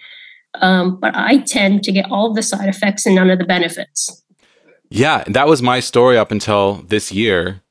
Um, 0.61 1.01
but 1.01 1.17
I 1.17 1.39
tend 1.39 1.83
to 1.85 1.93
get 1.93 2.11
all 2.11 2.33
the 2.33 2.43
side 2.43 2.69
effects 2.69 3.07
and 3.07 3.15
none 3.15 3.31
of 3.31 3.39
the 3.39 3.45
benefits. 3.45 4.23
Yeah, 4.91 5.25
that 5.27 5.49
was 5.49 5.63
my 5.63 5.81
story 5.81 6.19
up 6.19 6.31
until 6.31 6.75
this 6.87 7.11
year. 7.11 7.63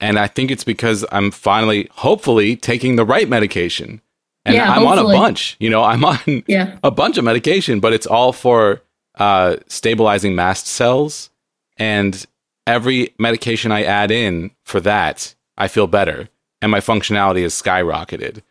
And 0.00 0.18
I 0.18 0.26
think 0.26 0.50
it's 0.50 0.64
because 0.64 1.04
I'm 1.10 1.30
finally, 1.30 1.88
hopefully, 1.92 2.56
taking 2.56 2.96
the 2.96 3.04
right 3.04 3.28
medication. 3.28 4.00
And 4.44 4.54
Yeah, 4.54 4.70
I'm 4.70 4.86
on 4.86 4.98
a 4.98 5.04
bunch. 5.04 5.56
You 5.60 5.70
know, 5.70 5.82
I'm 5.82 6.04
on 6.04 6.18
Yeah. 6.46 6.76
a 6.82 6.90
bunch 6.90 7.18
of 7.18 7.24
medication, 7.24 7.80
but 7.80 7.92
it's 7.92 8.06
all 8.06 8.32
for 8.32 8.80
uh, 9.18 9.56
stabilizing 9.66 10.34
mast 10.34 10.66
cells. 10.66 11.30
And 11.76 12.24
every 12.66 13.14
medication 13.18 13.72
I 13.72 13.82
add 13.84 14.10
in 14.10 14.50
for 14.64 14.80
that, 14.80 15.34
I 15.56 15.68
feel 15.68 15.86
better. 15.86 16.28
And 16.62 16.70
my 16.70 16.80
functionality 16.80 17.40
is 17.40 17.54
skyrocketed. 17.54 18.42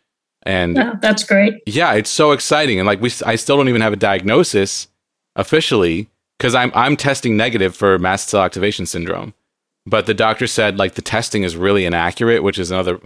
And 0.44 0.78
Yeah, 0.78 0.94
that's 1.02 1.24
great. 1.24 1.56
yeah, 1.66 1.94
it's 1.94 2.10
so 2.10 2.32
exciting, 2.32 2.80
and 2.80 2.88
like 2.88 3.02
we, 3.02 3.12
I 3.26 3.36
still 3.36 3.58
don't 3.58 3.68
even 3.68 3.82
have 3.82 3.92
a 3.92 3.98
diagnosis 3.98 4.88
officially 5.36 6.08
because 6.38 6.56
I'm 6.56 6.72
I'm 6.74 6.96
testing 6.96 7.36
negative 7.36 7.76
for 7.76 7.98
mast 8.00 8.30
cell 8.30 8.44
activation 8.44 8.86
syndrome, 8.86 9.34
but 9.86 10.06
the 10.06 10.14
doctor 10.14 10.48
said 10.48 10.78
like 10.78 10.94
the 10.96 11.02
testing 11.02 11.44
is 11.44 11.58
really 11.58 11.84
inaccurate, 11.86 12.44
which 12.44 12.58
is 12.60 12.72
another 12.72 13.00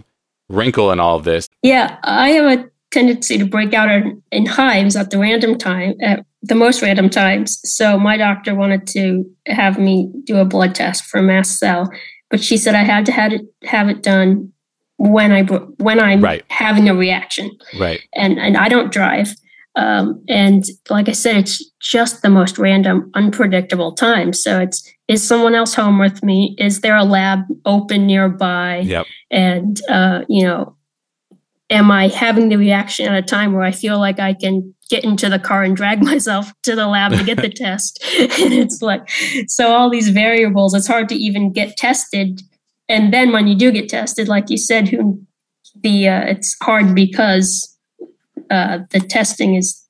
wrinkle 0.48 0.92
in 0.92 1.00
all 1.00 1.16
of 1.16 1.24
this. 1.24 1.48
Yeah, 1.62 1.98
I 2.04 2.30
have 2.30 2.58
a 2.60 2.70
tendency 2.92 3.38
to 3.38 3.44
break 3.46 3.72
out 3.74 3.90
in, 3.90 4.22
in 4.30 4.46
hives 4.46 4.94
at 4.96 5.10
the 5.10 5.18
random 5.18 5.58
time, 5.58 5.94
at 6.02 6.24
the 6.42 6.54
most 6.54 6.82
random 6.82 7.08
times. 7.08 7.60
So 7.64 7.98
my 7.98 8.16
doctor 8.16 8.54
wanted 8.54 8.86
to 8.88 9.24
have 9.46 9.78
me 9.78 10.12
do 10.24 10.36
a 10.38 10.44
blood 10.44 10.74
test 10.74 11.04
for 11.04 11.22
mast 11.22 11.58
cell, 11.58 11.90
but 12.30 12.42
she 12.42 12.56
said 12.56 12.74
I 12.74 12.82
had 12.84 13.06
to 13.06 13.12
have 13.12 13.32
it 13.32 13.42
have 13.64 13.88
it 13.88 14.02
done 14.02 14.52
when 14.98 15.32
I 15.32 15.42
when 15.42 15.98
I'm 15.98 16.20
Right. 16.22 16.44
having 16.48 16.88
a 16.88 16.94
reaction, 16.94 17.50
Right? 17.78 18.00
and 18.14 18.38
and 18.38 18.56
I 18.56 18.68
don't 18.68 18.92
drive. 18.92 19.34
Um, 19.74 20.22
and 20.28 20.62
like 20.90 21.08
I 21.08 21.12
said, 21.12 21.36
it's 21.36 21.64
just 21.80 22.20
the 22.20 22.28
most 22.28 22.58
random, 22.58 23.10
unpredictable 23.14 23.92
time. 23.92 24.34
So 24.34 24.60
it's 24.60 24.86
is 25.08 25.26
someone 25.26 25.54
else 25.54 25.74
home 25.74 25.98
with 25.98 26.22
me? 26.22 26.54
Is 26.58 26.80
there 26.82 26.96
a 26.96 27.04
lab 27.04 27.40
open 27.64 28.06
nearby? 28.06 28.80
Yep. 28.84 29.06
and 29.30 29.80
uh, 29.88 30.20
you 30.28 30.44
know 30.44 30.76
am 31.72 31.90
i 31.90 32.06
having 32.08 32.48
the 32.48 32.56
reaction 32.56 33.06
at 33.06 33.18
a 33.18 33.26
time 33.26 33.52
where 33.52 33.62
i 33.62 33.72
feel 33.72 33.98
like 33.98 34.20
i 34.20 34.32
can 34.32 34.74
get 34.88 35.04
into 35.04 35.28
the 35.28 35.38
car 35.38 35.62
and 35.62 35.76
drag 35.76 36.02
myself 36.12 36.52
to 36.62 36.76
the 36.76 36.86
lab 36.86 37.12
to 37.12 37.24
get 37.24 37.38
the 37.38 37.48
test? 37.64 38.04
And 38.18 38.52
it's 38.52 38.82
like 38.82 39.08
so 39.48 39.72
all 39.72 39.90
these 39.90 40.10
variables 40.10 40.74
it's 40.74 40.86
hard 40.86 41.08
to 41.08 41.14
even 41.14 41.50
get 41.52 41.76
tested. 41.76 42.42
And 42.88 43.12
then 43.12 43.32
when 43.32 43.46
you 43.48 43.54
do 43.54 43.72
get 43.72 43.88
tested 43.88 44.28
like 44.28 44.50
you 44.50 44.58
said 44.58 44.88
who 44.88 45.20
the 45.82 46.08
uh, 46.08 46.24
it's 46.26 46.56
hard 46.62 46.94
because 46.94 47.76
uh, 48.50 48.80
the 48.90 49.00
testing 49.00 49.54
is 49.54 49.82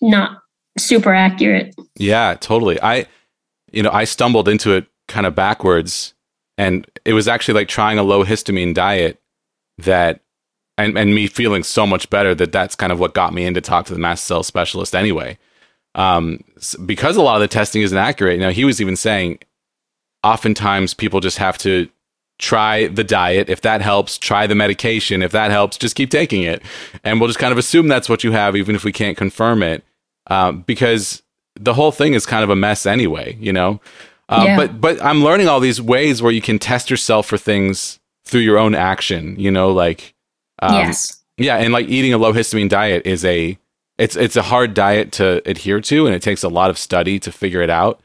not 0.00 0.38
super 0.78 1.14
accurate. 1.14 1.74
Yeah, 1.96 2.34
totally. 2.34 2.80
I, 2.82 3.06
you 3.72 3.82
know, 3.82 3.90
I 3.90 4.04
stumbled 4.04 4.48
into 4.48 4.72
it 4.72 4.86
kind 5.08 5.26
of 5.26 5.34
backwards, 5.34 6.14
and 6.58 6.86
it 7.04 7.14
was 7.14 7.28
actually 7.28 7.54
like 7.54 7.68
trying 7.68 7.98
a 7.98 8.02
low 8.02 8.24
histamine 8.24 8.74
diet 8.74 9.20
that, 9.78 10.20
and 10.78 10.96
and 10.96 11.14
me 11.14 11.26
feeling 11.26 11.62
so 11.62 11.86
much 11.86 12.08
better 12.10 12.34
that 12.34 12.52
that's 12.52 12.74
kind 12.74 12.92
of 12.92 12.98
what 12.98 13.14
got 13.14 13.34
me 13.34 13.44
in 13.44 13.54
to 13.54 13.60
talk 13.60 13.86
to 13.86 13.94
the 13.94 14.00
mast 14.00 14.24
cell 14.24 14.42
specialist 14.42 14.94
anyway. 14.94 15.38
Um, 15.94 16.42
because 16.86 17.16
a 17.16 17.22
lot 17.22 17.34
of 17.36 17.40
the 17.42 17.48
testing 17.48 17.82
isn't 17.82 17.98
accurate. 17.98 18.40
Now 18.40 18.50
he 18.50 18.64
was 18.64 18.80
even 18.80 18.96
saying, 18.96 19.40
oftentimes 20.22 20.94
people 20.94 21.20
just 21.20 21.38
have 21.38 21.58
to 21.58 21.88
try 22.38 22.88
the 22.88 23.04
diet 23.04 23.48
if 23.48 23.60
that 23.60 23.80
helps 23.82 24.18
try 24.18 24.48
the 24.48 24.54
medication 24.54 25.22
if 25.22 25.30
that 25.30 25.52
helps 25.52 25.76
just 25.76 25.94
keep 25.94 26.10
taking 26.10 26.42
it 26.42 26.60
and 27.04 27.20
we'll 27.20 27.28
just 27.28 27.38
kind 27.38 27.52
of 27.52 27.58
assume 27.58 27.86
that's 27.86 28.08
what 28.08 28.24
you 28.24 28.32
have 28.32 28.56
even 28.56 28.74
if 28.74 28.82
we 28.82 28.90
can't 28.90 29.16
confirm 29.16 29.62
it 29.62 29.84
um, 30.28 30.62
because 30.62 31.22
the 31.58 31.74
whole 31.74 31.92
thing 31.92 32.14
is 32.14 32.26
kind 32.26 32.44
of 32.44 32.50
a 32.50 32.56
mess 32.56 32.86
anyway, 32.86 33.36
you 33.40 33.52
know. 33.52 33.80
Uh, 34.28 34.42
Yeah. 34.46 34.56
But 34.56 34.80
but 34.80 35.02
I'm 35.04 35.22
learning 35.22 35.48
all 35.48 35.60
these 35.60 35.80
ways 35.80 36.22
where 36.22 36.32
you 36.32 36.40
can 36.40 36.58
test 36.58 36.90
yourself 36.90 37.26
for 37.26 37.36
things 37.36 37.98
through 38.24 38.40
your 38.40 38.58
own 38.58 38.74
action, 38.74 39.36
you 39.38 39.50
know, 39.50 39.70
like 39.70 40.11
um, 40.62 40.74
yes 40.74 41.22
yeah, 41.38 41.56
and 41.56 41.72
like 41.72 41.88
eating 41.88 42.12
a 42.12 42.18
low 42.18 42.32
histamine 42.32 42.68
diet 42.68 43.06
is 43.06 43.24
a 43.24 43.58
it's 43.98 44.16
it's 44.16 44.36
a 44.36 44.42
hard 44.42 44.74
diet 44.74 45.12
to 45.12 45.42
adhere 45.48 45.80
to, 45.80 46.06
and 46.06 46.14
it 46.14 46.22
takes 46.22 46.42
a 46.42 46.48
lot 46.48 46.70
of 46.70 46.78
study 46.78 47.18
to 47.20 47.32
figure 47.32 47.62
it 47.62 47.70
out. 47.70 48.00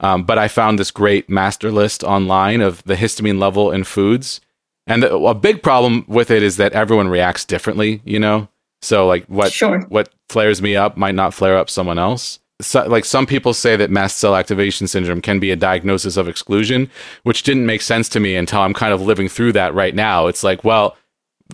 Um, 0.00 0.24
but 0.24 0.38
I 0.38 0.48
found 0.48 0.78
this 0.78 0.90
great 0.90 1.28
master 1.28 1.70
list 1.70 2.02
online 2.02 2.62
of 2.62 2.82
the 2.84 2.96
histamine 2.96 3.38
level 3.38 3.70
in 3.70 3.84
foods, 3.84 4.40
and 4.86 5.02
the, 5.02 5.14
a 5.14 5.34
big 5.34 5.62
problem 5.62 6.04
with 6.08 6.30
it 6.30 6.42
is 6.42 6.56
that 6.56 6.72
everyone 6.72 7.08
reacts 7.08 7.44
differently. 7.44 8.00
You 8.04 8.18
know, 8.18 8.48
so 8.82 9.06
like 9.06 9.26
what 9.26 9.52
Sure. 9.52 9.80
what 9.88 10.10
flares 10.28 10.62
me 10.62 10.74
up 10.74 10.96
might 10.96 11.14
not 11.14 11.34
flare 11.34 11.56
up 11.56 11.68
someone 11.68 11.98
else. 11.98 12.38
So, 12.62 12.86
like 12.86 13.04
some 13.06 13.24
people 13.24 13.54
say 13.54 13.76
that 13.76 13.90
mast 13.90 14.18
cell 14.18 14.36
activation 14.36 14.86
syndrome 14.86 15.22
can 15.22 15.38
be 15.38 15.50
a 15.50 15.56
diagnosis 15.56 16.16
of 16.16 16.28
exclusion, 16.28 16.90
which 17.22 17.42
didn't 17.42 17.64
make 17.66 17.80
sense 17.82 18.08
to 18.10 18.20
me 18.20 18.36
until 18.36 18.60
I'm 18.60 18.74
kind 18.74 18.92
of 18.92 19.00
living 19.00 19.28
through 19.28 19.52
that 19.52 19.74
right 19.74 19.94
now. 19.94 20.26
It's 20.26 20.42
like, 20.44 20.62
well, 20.62 20.96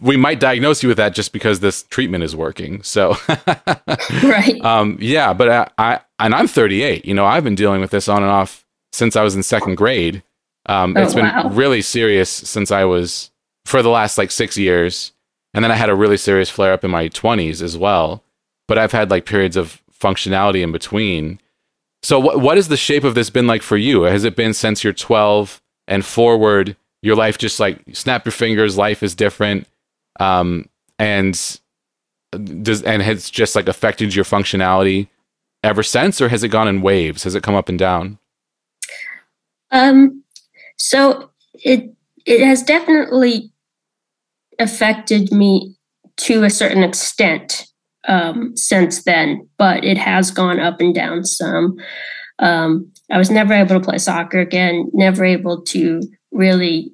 we 0.01 0.17
might 0.17 0.41
diagnose 0.41 0.83
you 0.83 0.89
with 0.89 0.99
that 0.99 1.15
just 1.15 1.33
because 1.33 1.61
this 1.61 1.83
treatment 1.85 2.25
is 2.25 2.35
working. 2.37 2.83
So, 2.83 3.17
right 4.23 4.61
um, 4.65 4.97
yeah, 5.01 5.33
but 5.33 5.49
I, 5.49 5.71
I 5.79 6.01
and 6.19 6.35
I'm 6.35 6.49
38. 6.49 7.05
You 7.05 7.15
know, 7.15 7.25
I've 7.25 7.45
been 7.45 7.55
dealing 7.55 7.81
with 7.81 7.91
this 7.91 8.09
on 8.09 8.23
and 8.23 8.31
off 8.31 8.65
since 8.93 9.17
I 9.17 9.23
was 9.23 9.35
in 9.35 9.43
second 9.43 9.77
grade. 9.77 10.23
Um, 10.67 10.95
Oh, 10.97 11.03
it's 11.03 11.15
been 11.15 11.27
wow. 11.27 11.49
really 11.51 11.83
serious 11.83 12.29
since 12.31 12.71
I 12.71 12.85
was 12.85 13.31
for 13.65 13.83
the 13.83 13.89
last 13.91 14.19
like 14.19 14.31
six 14.31 14.57
years, 14.57 15.13
and 15.55 15.65
then 15.65 15.71
I 15.71 15.77
had 15.77 15.91
a 15.91 15.95
really 15.95 16.17
serious 16.17 16.51
flare 16.51 16.73
up 16.73 16.85
in 16.85 16.91
my 16.91 17.09
20s 17.09 17.63
as 17.63 17.77
well. 17.79 18.23
But 18.69 18.79
I've 18.79 18.93
had 18.93 19.11
like 19.11 19.27
periods 19.27 19.57
of 19.57 19.81
functionality 19.93 20.63
in 20.63 20.73
between. 20.73 21.41
So, 22.03 22.19
what 22.19 22.41
what 22.41 22.57
has 22.57 22.69
the 22.69 22.77
shape 22.77 23.05
of 23.05 23.15
this 23.15 23.31
been 23.31 23.47
like 23.47 23.63
for 23.63 23.77
you? 23.77 24.03
Has 24.03 24.25
it 24.25 24.37
been 24.37 24.55
since 24.55 24.83
you're 24.85 24.93
12 24.93 25.61
and 25.89 26.05
forward? 26.05 26.77
Your 27.03 27.15
life 27.15 27.39
just 27.39 27.61
like 27.61 27.81
snap 27.93 28.25
your 28.25 28.33
fingers. 28.33 28.77
Life 28.77 29.03
is 29.05 29.15
different, 29.15 29.69
um, 30.21 30.69
and 30.99 31.61
does 32.63 32.83
and 32.83 33.03
has 33.03 33.31
just 33.31 33.55
like 33.55 33.69
affected 33.69 34.15
your 34.15 34.25
functionality 34.25 35.09
ever 35.63 35.83
since, 35.83 36.21
or 36.21 36.29
has 36.29 36.43
it 36.43 36.49
gone 36.49 36.69
in 36.69 36.83
waves? 36.83 37.25
Has 37.25 37.35
it 37.35 37.43
come 37.43 37.55
up 37.55 37.69
and 37.69 37.79
down? 37.79 38.19
Um, 39.71 40.23
so 40.77 41.31
it 41.55 41.91
it 42.25 42.45
has 42.45 42.63
definitely 42.63 43.53
affected 44.59 45.33
me 45.33 45.75
to 46.17 46.45
a 46.45 46.51
certain 46.51 46.83
extent 46.83 47.67
um, 48.09 48.57
since 48.57 49.05
then, 49.05 49.49
but 49.59 49.85
it 49.85 49.99
has 49.99 50.31
gone 50.31 50.61
up 50.61 50.81
and 50.81 50.95
down 50.95 51.25
some. 51.25 51.77
Um, 52.39 52.91
I 53.11 53.19
was 53.19 53.31
never 53.31 53.53
able 53.53 53.79
to 53.79 53.85
play 53.85 53.99
soccer 53.99 54.41
again, 54.41 54.91
never 54.93 55.25
able 55.25 55.63
to 55.63 56.03
really 56.33 56.93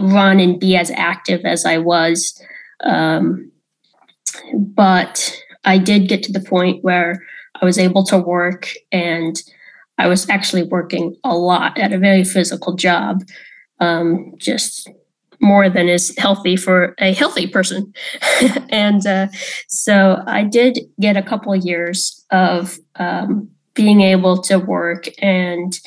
run 0.00 0.40
and 0.40 0.60
be 0.60 0.76
as 0.76 0.90
active 0.92 1.42
as 1.44 1.64
I 1.64 1.78
was. 1.78 2.40
Um, 2.84 3.50
but 4.54 5.36
I 5.64 5.78
did 5.78 6.08
get 6.08 6.22
to 6.24 6.32
the 6.32 6.40
point 6.40 6.84
where 6.84 7.22
I 7.60 7.64
was 7.64 7.78
able 7.78 8.04
to 8.04 8.18
work 8.18 8.68
and 8.92 9.40
I 9.98 10.08
was 10.08 10.28
actually 10.28 10.62
working 10.62 11.16
a 11.24 11.34
lot 11.34 11.78
at 11.78 11.92
a 11.92 11.98
very 11.98 12.24
physical 12.24 12.74
job, 12.74 13.22
um, 13.80 14.34
just 14.36 14.90
more 15.40 15.68
than 15.68 15.88
is 15.88 16.16
healthy 16.18 16.56
for 16.56 16.94
a 16.98 17.12
healthy 17.12 17.46
person. 17.46 17.92
and 18.70 19.06
uh, 19.06 19.28
so 19.68 20.22
I 20.26 20.44
did 20.44 20.78
get 21.00 21.16
a 21.16 21.22
couple 21.22 21.52
of 21.52 21.64
years 21.64 22.24
of 22.30 22.78
um, 22.96 23.50
being 23.74 24.00
able 24.00 24.40
to 24.42 24.58
work 24.58 25.06
and 25.18 25.78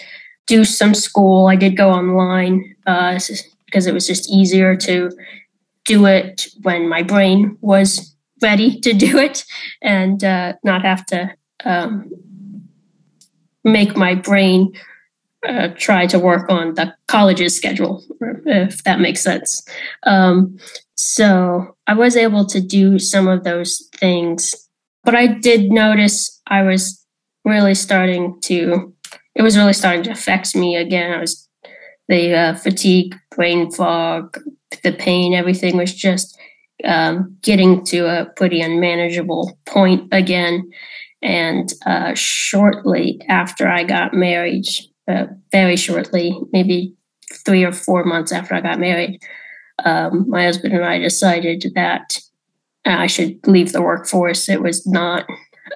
do 0.48 0.66
some 0.66 0.94
school. 0.94 1.48
I 1.48 1.56
did 1.56 1.78
go 1.78 1.90
online 1.92 2.76
uh, 2.88 3.20
because 3.70 3.88
it 3.88 3.94
was 3.94 4.08
just 4.08 4.30
easier 4.30 4.76
to 4.76 5.12
do 5.86 6.06
it 6.06 6.48
when 6.62 6.90
my 6.90 7.04
brain 7.04 7.58
was 7.62 8.16
ready 8.42 8.80
to 8.80 8.94
do 8.94 9.18
it 9.18 9.44
and 9.82 10.24
uh, 10.24 10.54
not 10.64 10.84
have 10.84 11.06
to 11.06 11.30
um, 11.66 12.10
make 13.64 13.96
my 13.96 14.16
brain 14.16 14.72
uh, 15.48 15.70
try 15.78 16.06
to 16.06 16.20
work 16.20 16.50
on 16.50 16.74
the 16.76 16.94
college's 17.08 17.56
schedule, 17.56 18.04
if 18.46 18.84
that 18.84 19.00
makes 19.00 19.22
sense. 19.22 19.66
Um, 20.06 20.58
so 20.96 21.76
I 21.88 21.94
was 21.94 22.16
able 22.16 22.46
to 22.48 22.60
do 22.60 23.00
some 23.00 23.28
of 23.28 23.44
those 23.44 23.88
things, 23.96 24.54
but 25.04 25.16
I 25.16 25.28
did 25.28 25.72
notice 25.72 26.42
I 26.48 26.64
was 26.64 27.06
really 27.46 27.76
starting 27.76 28.40
to, 28.42 28.94
it 29.36 29.42
was 29.42 29.58
really 29.58 29.74
starting 29.74 30.04
to 30.04 30.12
affect 30.12 30.56
me 30.56 30.76
again. 30.76 31.14
I 31.14 31.20
was, 31.20 31.49
the 32.10 32.34
uh, 32.36 32.56
fatigue, 32.56 33.16
brain 33.34 33.72
fog, 33.72 34.38
the 34.84 34.92
pain, 34.92 35.34
everything 35.34 35.78
was 35.78 35.94
just 35.94 36.38
um, 36.84 37.38
getting 37.42 37.86
to 37.86 38.08
a 38.08 38.26
pretty 38.36 38.62
unmanageable 38.62 39.58
point 39.66 40.08
again. 40.12 40.70
And 41.22 41.72
uh, 41.86 42.14
shortly 42.16 43.22
after 43.30 43.68
I 43.68 43.84
got 43.84 44.14
married, 44.14 44.66
uh, 45.08 45.28
very 45.52 45.76
shortly, 45.76 46.38
maybe 46.52 46.96
three 47.46 47.64
or 47.64 47.72
four 47.72 48.04
months 48.04 48.32
after 48.32 48.56
I 48.56 48.62
got 48.62 48.80
married, 48.80 49.22
um, 49.86 50.28
my 50.28 50.44
husband 50.44 50.74
and 50.74 50.86
I 50.86 50.98
decided 50.98 51.72
that 51.76 52.20
I 52.86 53.08
should 53.08 53.46
leave 53.46 53.72
the 53.72 53.82
workforce. 53.82 54.50
It 54.50 54.64
was 54.64 54.88
not, 54.88 55.26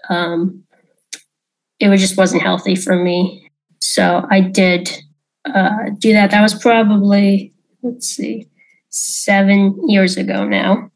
um, 0.09 0.63
it 1.79 1.89
was 1.89 2.01
just 2.01 2.17
wasn't 2.17 2.41
healthy 2.41 2.75
for 2.75 2.95
me. 2.95 3.51
So 3.81 4.25
I 4.31 4.39
did 4.39 4.89
uh, 5.45 5.89
do 5.97 6.13
that. 6.13 6.31
That 6.31 6.41
was 6.41 6.53
probably, 6.53 7.53
let's 7.81 8.07
see, 8.07 8.47
seven 8.89 9.87
years 9.89 10.17
ago 10.17 10.45
now, 10.47 10.89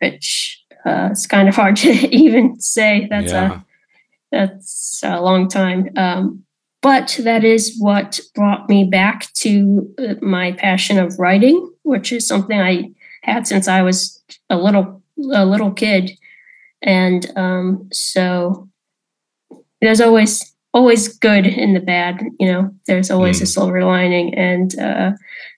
which 0.00 0.62
uh, 0.84 1.08
it's 1.10 1.26
kind 1.26 1.48
of 1.48 1.56
hard 1.56 1.76
to 1.76 1.90
even 2.14 2.60
say. 2.60 3.06
That's 3.10 3.32
Yeah. 3.32 3.60
a 3.60 3.64
that's 4.30 5.00
a 5.02 5.22
long 5.22 5.48
time. 5.48 5.88
Um, 5.96 6.44
but 6.82 7.18
that 7.24 7.44
is 7.44 7.74
what 7.78 8.20
brought 8.34 8.68
me 8.68 8.84
back 8.84 9.32
to 9.36 9.92
uh, 9.98 10.14
my 10.20 10.52
passion 10.52 10.98
of 10.98 11.18
writing, 11.18 11.72
which 11.82 12.12
is 12.12 12.26
something 12.26 12.60
I 12.60 12.90
had 13.22 13.46
since 13.46 13.66
I 13.68 13.80
was 13.82 14.22
a 14.50 14.56
little 14.58 15.02
a 15.32 15.44
little 15.46 15.72
kid, 15.72 16.12
and 16.82 17.26
um, 17.36 17.88
so 17.90 18.68
there's 19.80 20.00
always 20.00 20.54
always 20.72 21.08
good 21.18 21.46
in 21.46 21.74
the 21.74 21.80
bad. 21.80 22.22
You 22.38 22.52
know, 22.52 22.70
there's 22.86 23.10
always 23.10 23.40
a 23.40 23.44
Mm. 23.44 23.48
silver 23.48 23.84
lining, 23.84 24.34
and 24.34 24.78
uh, 24.78 25.12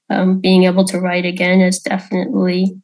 um, 0.08 0.40
being 0.40 0.64
able 0.64 0.84
to 0.86 0.98
write 1.00 1.24
again 1.26 1.60
has 1.60 1.78
definitely 1.80 2.74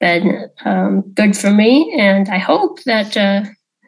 been 0.00 0.48
um, 0.64 1.02
good 1.14 1.36
for 1.36 1.50
me. 1.50 1.94
And 1.98 2.28
I 2.28 2.38
hope 2.38 2.82
that 2.84 3.16
uh, 3.16 3.44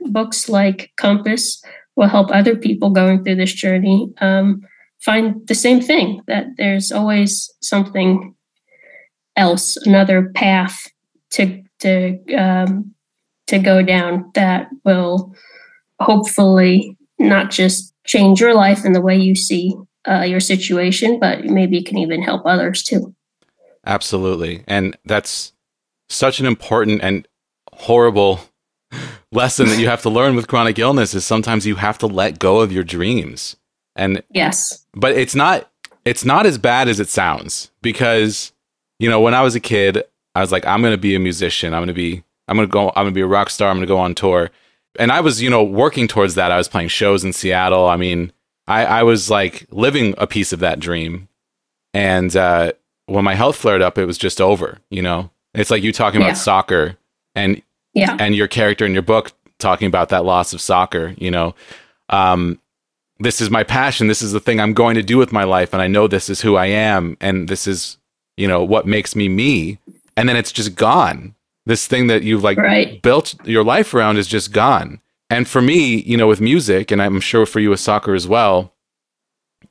books 0.06 0.48
like 0.48 0.90
Compass 0.96 1.62
will 1.96 2.08
help 2.08 2.30
other 2.30 2.56
people 2.56 2.90
going 2.90 3.22
through 3.24 3.36
this 3.36 3.52
journey 3.52 4.08
um, 4.20 4.62
find 5.00 5.46
the 5.46 5.54
same 5.54 5.80
thing 5.80 6.22
that 6.26 6.46
there's 6.56 6.90
always 6.92 7.52
something 7.60 8.34
else, 9.36 9.76
another 9.78 10.30
path 10.34 10.86
to 11.30 11.62
to 11.80 12.18
um, 12.34 12.92
to 13.46 13.58
go 13.58 13.82
down 13.82 14.30
that 14.34 14.68
will 14.84 15.34
hopefully 16.00 16.96
not 17.18 17.50
just 17.50 17.94
change 18.04 18.40
your 18.40 18.54
life 18.54 18.84
and 18.84 18.94
the 18.94 19.00
way 19.00 19.16
you 19.16 19.34
see 19.34 19.74
uh, 20.08 20.22
your 20.22 20.40
situation, 20.40 21.18
but 21.18 21.44
maybe 21.44 21.78
it 21.78 21.86
can 21.86 21.98
even 21.98 22.22
help 22.22 22.42
others 22.46 22.82
too. 22.82 23.14
Absolutely. 23.84 24.64
And 24.66 24.96
that's 25.04 25.52
such 26.08 26.40
an 26.40 26.46
important 26.46 27.02
and 27.02 27.26
horrible 27.72 28.40
lesson 29.32 29.68
that 29.68 29.78
you 29.78 29.88
have 29.88 30.02
to 30.02 30.10
learn 30.10 30.34
with 30.36 30.48
chronic 30.48 30.78
illness 30.78 31.14
is 31.14 31.24
sometimes 31.24 31.66
you 31.66 31.76
have 31.76 31.98
to 31.98 32.06
let 32.06 32.38
go 32.38 32.60
of 32.60 32.72
your 32.72 32.84
dreams. 32.84 33.56
And 33.96 34.22
Yes. 34.30 34.84
but 34.94 35.12
it's 35.12 35.34
not 35.34 35.70
it's 36.04 36.24
not 36.24 36.46
as 36.46 36.56
bad 36.56 36.88
as 36.88 37.00
it 37.00 37.08
sounds 37.08 37.70
because 37.82 38.52
you 38.98 39.08
know, 39.08 39.20
when 39.20 39.34
I 39.34 39.42
was 39.42 39.54
a 39.54 39.60
kid, 39.60 40.02
I 40.34 40.40
was 40.40 40.52
like 40.52 40.64
I'm 40.66 40.80
going 40.80 40.94
to 40.94 40.98
be 40.98 41.14
a 41.14 41.20
musician. 41.20 41.74
I'm 41.74 41.80
going 41.80 41.88
to 41.88 41.94
be 41.94 42.22
I'm 42.46 42.56
going 42.56 42.68
to 42.68 42.72
go 42.72 42.88
I'm 42.90 43.04
going 43.04 43.08
to 43.08 43.12
be 43.12 43.20
a 43.20 43.26
rock 43.26 43.50
star. 43.50 43.70
I'm 43.70 43.76
going 43.76 43.86
to 43.86 43.92
go 43.92 43.98
on 43.98 44.14
tour. 44.14 44.50
And 44.98 45.12
I 45.12 45.20
was, 45.20 45.40
you 45.40 45.48
know, 45.48 45.62
working 45.62 46.08
towards 46.08 46.34
that. 46.34 46.50
I 46.52 46.56
was 46.56 46.68
playing 46.68 46.88
shows 46.88 47.24
in 47.24 47.32
Seattle. 47.32 47.86
I 47.88 47.96
mean, 47.96 48.32
I 48.66 48.84
I 48.84 49.02
was 49.04 49.30
like 49.30 49.66
living 49.70 50.14
a 50.18 50.26
piece 50.26 50.52
of 50.52 50.60
that 50.60 50.80
dream. 50.80 51.28
And 51.94 52.34
uh 52.36 52.72
when 53.06 53.24
my 53.24 53.34
health 53.34 53.56
flared 53.56 53.80
up, 53.80 53.96
it 53.96 54.04
was 54.04 54.18
just 54.18 54.40
over, 54.40 54.78
you 54.90 55.00
know. 55.02 55.30
It's 55.54 55.70
like 55.70 55.82
you 55.82 55.92
talking 55.92 56.20
about 56.20 56.28
Yeah. 56.30 56.34
soccer 56.34 56.96
and 57.34 57.62
Yeah. 57.94 58.16
and 58.20 58.34
your 58.34 58.48
character 58.48 58.84
in 58.84 58.92
your 58.92 59.02
book 59.02 59.32
talking 59.58 59.86
about 59.88 60.10
that 60.10 60.24
loss 60.24 60.52
of 60.52 60.60
soccer, 60.60 61.14
you 61.18 61.30
know. 61.30 61.54
Um 62.10 62.60
this 63.20 63.40
is 63.40 63.50
my 63.50 63.64
passion. 63.64 64.06
This 64.06 64.22
is 64.22 64.32
the 64.32 64.38
thing 64.40 64.60
I'm 64.60 64.74
going 64.74 64.94
to 64.94 65.02
do 65.02 65.18
with 65.18 65.32
my 65.32 65.42
life 65.44 65.72
and 65.72 65.82
I 65.82 65.88
know 65.88 66.06
this 66.06 66.28
is 66.30 66.40
who 66.42 66.56
I 66.56 66.66
am 66.66 67.16
and 67.20 67.48
this 67.48 67.66
is, 67.66 67.96
you 68.36 68.46
know, 68.46 68.62
what 68.62 68.86
makes 68.86 69.16
me 69.16 69.28
me. 69.28 69.78
And 70.16 70.28
then 70.28 70.36
it's 70.36 70.52
just 70.52 70.74
gone. 70.76 71.34
This 71.68 71.86
thing 71.86 72.08
that 72.08 72.22
you've 72.24 72.42
like 72.42 72.58
Right. 72.58 73.00
built 73.02 73.34
your 73.46 73.62
life 73.62 73.94
around 73.94 74.16
is 74.16 74.26
just 74.26 74.52
gone. 74.52 75.00
And 75.30 75.46
for 75.46 75.62
me, 75.62 76.02
you 76.02 76.16
know, 76.16 76.26
with 76.26 76.40
music 76.40 76.90
and 76.90 77.00
I'm 77.00 77.20
sure 77.20 77.46
for 77.46 77.60
you 77.60 77.70
with 77.70 77.78
soccer 77.80 78.14
as 78.14 78.26
well, 78.26 78.74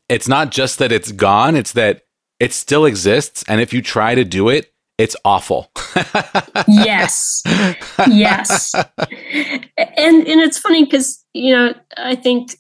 it's 0.08 0.28
not 0.28 0.52
just 0.52 0.78
that 0.80 0.92
it's 0.92 1.12
gone, 1.12 1.56
it's 1.56 1.74
that 1.74 2.04
it 2.40 2.54
still 2.54 2.86
exists 2.86 3.44
and 3.48 3.60
if 3.60 3.74
you 3.74 3.82
try 3.82 4.16
to 4.16 4.24
do 4.24 4.48
it, 4.48 4.72
it's 5.00 5.16
awful. 5.26 5.72
yes 6.68 7.42
yes 8.08 8.74
and 8.76 10.28
and 10.28 10.42
it's 10.42 10.58
funny 10.60 10.84
because 10.86 11.24
you 11.34 11.54
know 11.56 11.74
i 11.98 12.16
think 12.16 12.56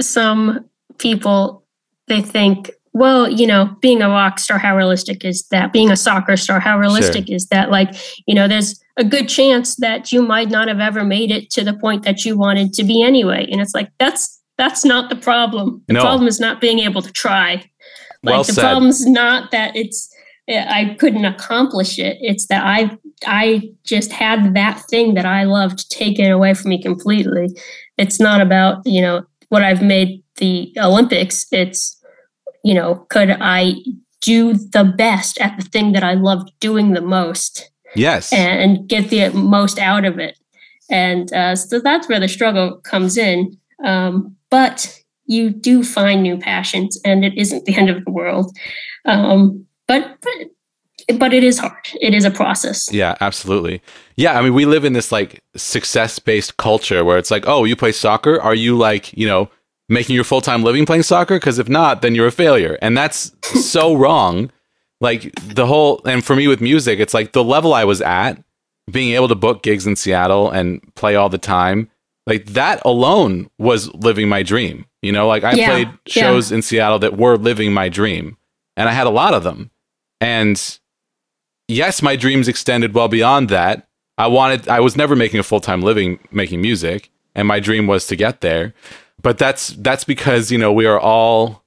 some 0.00 0.64
people 0.98 1.64
they 2.08 2.20
think 2.20 2.70
well 2.98 3.30
you 3.30 3.46
know 3.46 3.74
being 3.80 4.02
a 4.02 4.08
rock 4.08 4.38
star 4.38 4.58
how 4.58 4.76
realistic 4.76 5.24
is 5.24 5.46
that 5.50 5.72
being 5.72 5.90
a 5.90 5.96
soccer 5.96 6.36
star 6.36 6.58
how 6.60 6.78
realistic 6.78 7.30
is 7.30 7.46
that 7.48 7.70
like 7.70 7.90
you 8.26 8.34
know 8.34 8.46
there's 8.48 8.80
a 8.96 9.04
good 9.04 9.28
chance 9.28 9.76
that 9.76 10.12
you 10.12 10.20
might 10.22 10.48
not 10.50 10.66
have 10.68 10.80
ever 10.80 11.04
made 11.04 11.30
it 11.30 11.50
to 11.50 11.62
the 11.64 11.72
point 11.74 12.02
that 12.04 12.24
you 12.24 12.36
wanted 12.36 12.72
to 12.72 12.82
be 12.84 13.02
anyway 13.02 13.46
and 13.50 13.60
it's 13.60 13.74
like 13.74 13.90
that's 13.98 14.40
that's 14.56 14.84
not 14.84 15.08
the 15.08 15.16
problem 15.16 15.82
the 15.86 15.94
No. 15.94 16.00
problem 16.02 16.26
is 16.28 16.40
not 16.40 16.60
being 16.60 16.80
able 16.80 17.02
to 17.02 17.12
try 17.12 17.50
like 18.24 18.32
Well 18.34 18.42
the 18.44 18.52
said. 18.52 18.62
problem's 18.62 19.06
not 19.06 19.50
that 19.52 19.76
it's 19.76 20.12
eh, 20.48 20.64
I 20.68 20.94
couldn't 20.98 21.24
accomplish 21.24 21.98
it. 21.98 22.16
It's 22.20 22.46
that 22.46 22.64
I 22.64 22.96
I 23.26 23.70
just 23.84 24.10
had 24.12 24.54
that 24.54 24.80
thing 24.90 25.14
that 25.14 25.26
I 25.26 25.44
loved 25.44 25.90
taken 25.90 26.30
away 26.30 26.54
from 26.54 26.70
me 26.70 26.82
completely. 26.82 27.46
It's 27.96 28.18
not 28.20 28.40
about, 28.40 28.84
you 28.84 29.00
know, 29.02 29.22
what 29.50 29.62
I've 29.62 29.82
made 29.82 30.22
the 30.36 30.72
Olympics. 30.78 31.46
It's, 31.52 31.97
you 32.68 32.74
know, 32.74 33.06
could 33.08 33.30
I 33.40 33.76
do 34.20 34.52
the 34.52 34.84
best 34.84 35.40
at 35.40 35.56
the 35.58 35.64
thing 35.64 35.92
that 35.92 36.04
I 36.04 36.12
loved 36.12 36.52
doing 36.60 36.92
the 36.92 37.00
most 37.00 37.70
yes. 37.96 38.30
and 38.30 38.86
get 38.86 39.08
the 39.08 39.30
most 39.30 39.78
out 39.78 40.04
of 40.04 40.18
it. 40.18 40.38
And 40.90 41.32
uh, 41.32 41.56
so 41.56 41.80
that's 41.80 42.10
where 42.10 42.20
the 42.20 42.28
struggle 42.28 42.76
comes 42.82 43.16
in. 43.16 43.56
Um, 43.82 44.36
but 44.50 45.00
you 45.24 45.48
do 45.48 45.82
find 45.82 46.22
new 46.22 46.36
passions, 46.36 47.00
and 47.06 47.24
it 47.24 47.38
isn't 47.38 47.64
the 47.64 47.74
end 47.74 47.88
of 47.88 48.04
the 48.04 48.10
world. 48.10 48.54
Um, 49.06 49.64
but, 49.86 50.18
but 50.20 51.18
but 51.18 51.32
it 51.32 51.42
is 51.42 51.58
hard. 51.58 51.88
It 52.02 52.12
is 52.12 52.26
a 52.26 52.30
process. 52.30 52.92
Yeah, 52.92 53.14
absolutely. 53.22 53.80
Yeah, 54.16 54.38
I 54.38 54.42
mean, 54.42 54.52
we 54.52 54.66
live 54.66 54.84
in 54.84 54.92
this 54.92 55.10
like 55.10 55.42
success 55.56 56.18
based 56.18 56.58
culture 56.58 57.02
where 57.02 57.16
it's 57.16 57.30
like, 57.30 57.44
oh, 57.46 57.64
you 57.64 57.76
play 57.76 57.92
soccer? 57.92 58.38
Are 58.42 58.54
you 58.54 58.76
like, 58.76 59.16
you 59.16 59.26
know, 59.26 59.48
making 59.88 60.14
your 60.14 60.24
full 60.24 60.40
time 60.40 60.62
living 60.62 60.86
playing 60.86 61.02
soccer? 61.02 61.36
Because 61.36 61.58
if 61.58 61.68
not, 61.68 62.02
then 62.02 62.14
you're 62.14 62.26
a 62.26 62.32
failure. 62.32 62.78
And 62.82 62.96
that's 62.96 63.32
so 63.42 63.94
wrong. 63.94 64.50
Like 65.00 65.32
the 65.54 65.66
whole, 65.66 66.00
and 66.04 66.24
for 66.24 66.34
me 66.34 66.48
with 66.48 66.60
music, 66.60 66.98
it's 66.98 67.14
like 67.14 67.32
the 67.32 67.44
level 67.44 67.72
I 67.72 67.84
was 67.84 68.00
at, 68.00 68.42
being 68.90 69.12
able 69.14 69.28
to 69.28 69.34
book 69.36 69.62
gigs 69.62 69.86
in 69.86 69.94
Seattle 69.96 70.50
and 70.50 70.80
play 70.96 71.14
all 71.14 71.28
the 71.28 71.38
time, 71.38 71.88
like 72.26 72.46
that 72.46 72.82
alone 72.84 73.48
was 73.58 73.92
living 73.94 74.28
my 74.28 74.42
dream. 74.42 74.86
You 75.02 75.12
know, 75.12 75.28
like 75.28 75.44
I 75.44 75.52
Yeah, 75.52 75.66
played 75.66 75.88
yeah. 75.88 75.94
shows 76.06 76.50
in 76.50 76.62
Seattle 76.62 76.98
that 76.98 77.16
were 77.16 77.36
living 77.36 77.72
my 77.72 77.88
dream, 77.88 78.36
and 78.76 78.88
I 78.88 78.92
had 78.92 79.06
a 79.06 79.10
lot 79.10 79.34
of 79.34 79.44
them. 79.44 79.70
And 80.20 80.78
yes, 81.68 82.02
my 82.02 82.16
dreams 82.16 82.48
extended 82.48 82.94
well 82.94 83.08
beyond 83.08 83.48
that. 83.50 83.86
I 84.16 84.26
wanted 84.26 84.68
I 84.68 84.80
was 84.80 84.96
never 84.96 85.14
making 85.14 85.38
a 85.38 85.44
full-time 85.44 85.80
living 85.80 86.18
making 86.32 86.60
music, 86.60 87.10
and 87.36 87.46
my 87.46 87.60
dream 87.60 87.86
was 87.86 88.06
to 88.08 88.16
get 88.16 88.40
there. 88.40 88.74
But 89.22 89.38
that's 89.38 89.68
that's 89.68 90.04
because, 90.04 90.50
you 90.50 90.58
know, 90.58 90.72
we 90.72 90.86
are 90.86 90.98
all 90.98 91.64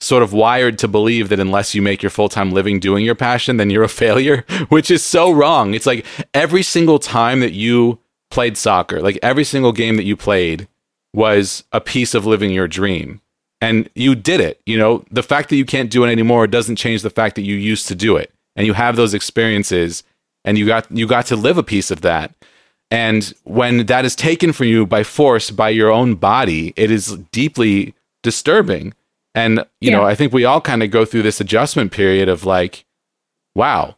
sort 0.00 0.22
of 0.22 0.32
wired 0.32 0.78
to 0.78 0.88
believe 0.88 1.30
that 1.30 1.40
unless 1.40 1.74
you 1.74 1.80
make 1.80 2.02
your 2.02 2.10
full-time 2.10 2.52
living 2.52 2.78
doing 2.78 3.04
your 3.04 3.14
passion, 3.14 3.56
then 3.56 3.70
you're 3.70 3.82
a 3.82 3.88
failure, 4.04 4.44
which 4.68 4.90
is 4.90 5.04
so 5.04 5.30
wrong. 5.32 5.74
It's 5.74 5.86
like 5.86 6.04
every 6.34 6.62
single 6.62 6.98
time 6.98 7.40
that 7.40 7.52
you 7.52 7.98
played 8.30 8.56
soccer, 8.56 9.00
like 9.00 9.18
every 9.22 9.44
single 9.44 9.72
game 9.72 9.96
that 9.96 10.04
you 10.04 10.16
played 10.16 10.68
was 11.14 11.64
a 11.72 11.80
piece 11.80 12.14
of 12.14 12.26
living 12.26 12.50
your 12.50 12.68
dream. 12.68 13.20
And 13.62 13.88
you 13.94 14.14
did 14.14 14.40
it. 14.40 14.60
You 14.66 14.78
know, 14.78 15.04
the 15.10 15.22
fact 15.22 15.48
that 15.48 15.56
you 15.56 15.64
can't 15.64 15.90
do 15.90 16.04
it 16.04 16.12
anymore 16.12 16.46
doesn't 16.46 16.76
change 16.76 17.02
the 17.02 17.10
fact 17.10 17.36
that 17.36 17.42
you 17.42 17.54
used 17.54 17.88
to 17.88 17.94
do 17.94 18.16
it. 18.16 18.32
And 18.54 18.66
you 18.66 18.74
have 18.74 18.96
those 18.96 19.14
experiences 19.14 20.02
and 20.44 20.58
you 20.58 20.66
got 20.66 20.90
you 20.90 21.06
got 21.06 21.26
to 21.26 21.36
live 21.36 21.58
a 21.58 21.62
piece 21.62 21.90
of 21.90 22.02
that. 22.02 22.34
And 22.90 23.32
when 23.44 23.86
that 23.86 24.04
is 24.04 24.14
taken 24.14 24.52
from 24.52 24.66
you 24.66 24.86
by 24.86 25.02
force 25.02 25.50
by 25.50 25.70
your 25.70 25.90
own 25.90 26.14
body, 26.14 26.72
it 26.76 26.90
is 26.90 27.18
deeply 27.32 27.94
disturbing. 28.22 28.94
And 29.34 29.64
you 29.80 29.90
know, 29.90 30.04
I 30.04 30.14
think 30.14 30.32
we 30.32 30.44
all 30.44 30.60
kind 30.60 30.82
of 30.82 30.90
go 30.90 31.04
through 31.04 31.22
this 31.22 31.40
adjustment 31.40 31.92
period 31.92 32.28
of 32.28 32.44
like, 32.44 32.84
wow, 33.54 33.96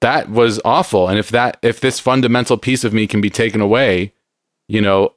that 0.00 0.30
was 0.30 0.60
awful. 0.64 1.08
And 1.08 1.18
if 1.18 1.30
that 1.30 1.58
if 1.62 1.80
this 1.80 2.00
fundamental 2.00 2.56
piece 2.56 2.84
of 2.84 2.92
me 2.92 3.06
can 3.06 3.20
be 3.20 3.30
taken 3.30 3.60
away, 3.60 4.12
you 4.68 4.80
know, 4.80 5.14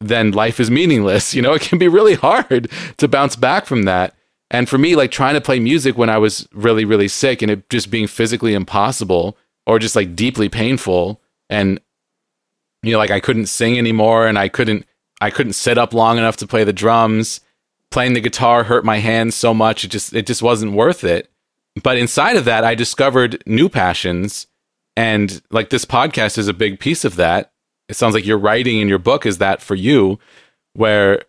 then 0.00 0.32
life 0.32 0.60
is 0.60 0.70
meaningless. 0.70 1.34
You 1.38 1.42
know, 1.42 1.54
it 1.54 1.62
can 1.62 1.78
be 1.78 1.88
really 1.88 2.14
hard 2.14 2.70
to 2.98 3.08
bounce 3.08 3.36
back 3.36 3.66
from 3.66 3.82
that. 3.84 4.14
And 4.50 4.68
for 4.68 4.78
me, 4.78 4.96
like 4.96 5.10
trying 5.10 5.34
to 5.34 5.40
play 5.40 5.60
music 5.60 5.98
when 5.98 6.08
I 6.08 6.18
was 6.18 6.48
really, 6.52 6.84
really 6.84 7.08
sick 7.08 7.42
and 7.42 7.50
it 7.50 7.68
just 7.68 7.90
being 7.90 8.06
physically 8.06 8.54
impossible 8.54 9.36
or 9.66 9.78
just 9.78 9.94
like 9.94 10.16
deeply 10.16 10.48
painful 10.48 11.20
and 11.50 11.80
you 12.82 12.92
know 12.92 12.98
like 12.98 13.10
I 13.10 13.20
couldn't 13.20 13.46
sing 13.46 13.78
anymore 13.78 14.26
and 14.26 14.38
I 14.38 14.48
couldn't 14.48 14.86
I 15.20 15.30
couldn't 15.30 15.54
sit 15.54 15.78
up 15.78 15.92
long 15.92 16.18
enough 16.18 16.36
to 16.38 16.46
play 16.46 16.64
the 16.64 16.72
drums. 16.72 17.40
Playing 17.90 18.12
the 18.12 18.20
guitar 18.20 18.64
hurt 18.64 18.84
my 18.84 18.98
hands 18.98 19.34
so 19.34 19.54
much 19.54 19.84
it 19.84 19.88
just 19.88 20.12
it 20.14 20.26
just 20.26 20.42
wasn't 20.42 20.72
worth 20.72 21.04
it. 21.04 21.30
But 21.82 21.96
inside 21.98 22.36
of 22.36 22.44
that 22.44 22.64
I 22.64 22.74
discovered 22.74 23.42
new 23.46 23.68
passions 23.68 24.46
and 24.96 25.40
like 25.50 25.70
this 25.70 25.84
podcast 25.84 26.38
is 26.38 26.48
a 26.48 26.54
big 26.54 26.80
piece 26.80 27.04
of 27.04 27.16
that. 27.16 27.52
It 27.88 27.96
sounds 27.96 28.14
like 28.14 28.26
your 28.26 28.38
writing 28.38 28.80
in 28.80 28.88
your 28.88 28.98
book 28.98 29.24
is 29.24 29.38
that 29.38 29.62
for 29.62 29.74
you 29.74 30.18
where 30.74 31.22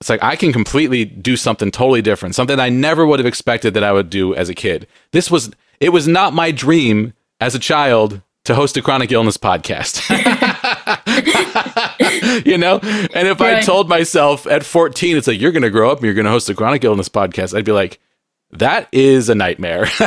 it's 0.00 0.08
like 0.08 0.22
I 0.22 0.36
can 0.36 0.52
completely 0.52 1.04
do 1.04 1.36
something 1.36 1.70
totally 1.70 2.02
different, 2.02 2.34
something 2.34 2.58
I 2.58 2.68
never 2.68 3.06
would 3.06 3.18
have 3.18 3.26
expected 3.26 3.74
that 3.74 3.84
I 3.84 3.92
would 3.92 4.10
do 4.10 4.34
as 4.34 4.48
a 4.48 4.54
kid. 4.54 4.86
This 5.12 5.30
was 5.30 5.50
it 5.80 5.90
was 5.90 6.08
not 6.08 6.32
my 6.32 6.50
dream 6.50 7.12
as 7.40 7.54
a 7.54 7.58
child 7.58 8.22
to 8.44 8.54
host 8.54 8.76
a 8.76 8.82
chronic 8.82 9.12
illness 9.12 9.36
podcast. 9.36 10.02
you 12.44 12.58
know? 12.58 12.78
And 13.14 13.28
if 13.28 13.40
right. 13.40 13.56
I 13.56 13.60
told 13.60 13.88
myself 13.88 14.46
at 14.46 14.64
14, 14.64 15.16
it's 15.16 15.26
like, 15.26 15.40
you're 15.40 15.52
going 15.52 15.62
to 15.62 15.70
grow 15.70 15.90
up 15.90 15.98
and 15.98 16.04
you're 16.04 16.14
going 16.14 16.24
to 16.24 16.30
host 16.30 16.48
a 16.48 16.54
chronic 16.54 16.84
illness 16.84 17.08
podcast, 17.08 17.56
I'd 17.56 17.64
be 17.64 17.72
like, 17.72 18.00
that 18.50 18.88
is 18.92 19.28
a 19.28 19.34
nightmare. 19.34 19.86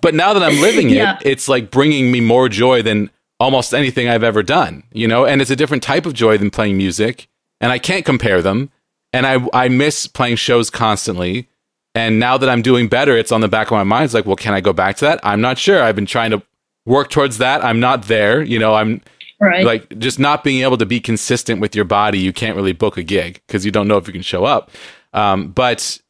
but 0.00 0.14
now 0.14 0.32
that 0.32 0.42
I'm 0.42 0.60
living 0.60 0.90
it, 0.90 0.96
yeah. 0.96 1.18
it's 1.22 1.48
like 1.48 1.70
bringing 1.70 2.10
me 2.10 2.20
more 2.20 2.48
joy 2.48 2.82
than 2.82 3.10
almost 3.38 3.74
anything 3.74 4.08
I've 4.08 4.22
ever 4.22 4.42
done, 4.42 4.84
you 4.92 5.06
know? 5.06 5.26
And 5.26 5.42
it's 5.42 5.50
a 5.50 5.56
different 5.56 5.82
type 5.82 6.06
of 6.06 6.14
joy 6.14 6.38
than 6.38 6.50
playing 6.50 6.76
music. 6.76 7.28
And 7.60 7.72
I 7.72 7.78
can't 7.78 8.04
compare 8.04 8.42
them. 8.42 8.70
And 9.12 9.26
I, 9.26 9.46
I 9.52 9.68
miss 9.68 10.06
playing 10.06 10.36
shows 10.36 10.70
constantly. 10.70 11.48
And 11.94 12.18
now 12.18 12.36
that 12.38 12.48
I'm 12.48 12.62
doing 12.62 12.88
better, 12.88 13.16
it's 13.16 13.30
on 13.30 13.40
the 13.40 13.48
back 13.48 13.68
of 13.68 13.72
my 13.72 13.84
mind. 13.84 14.06
It's 14.06 14.14
like, 14.14 14.26
well, 14.26 14.36
can 14.36 14.54
I 14.54 14.60
go 14.60 14.72
back 14.72 14.96
to 14.96 15.04
that? 15.04 15.20
I'm 15.22 15.40
not 15.40 15.58
sure. 15.58 15.82
I've 15.82 15.94
been 15.94 16.06
trying 16.06 16.32
to 16.32 16.42
work 16.86 17.10
towards 17.10 17.38
that. 17.38 17.64
I'm 17.64 17.80
not 17.80 18.04
there. 18.04 18.42
You 18.42 18.58
know, 18.58 18.74
I'm 18.74 19.00
right. 19.44 19.64
like 19.64 19.98
just 19.98 20.18
not 20.18 20.44
being 20.44 20.62
able 20.62 20.76
to 20.78 20.86
be 20.86 21.00
consistent 21.00 21.60
with 21.60 21.74
your 21.74 21.84
body. 21.84 22.18
You 22.18 22.32
can't 22.32 22.56
really 22.56 22.72
book 22.72 22.96
a 22.96 23.02
gig 23.02 23.40
because 23.46 23.64
you 23.64 23.70
don't 23.70 23.88
know 23.88 23.96
if 23.96 24.06
you 24.06 24.12
can 24.12 24.22
show 24.22 24.44
up. 24.44 24.70
Um, 25.12 25.48
but, 25.48 26.00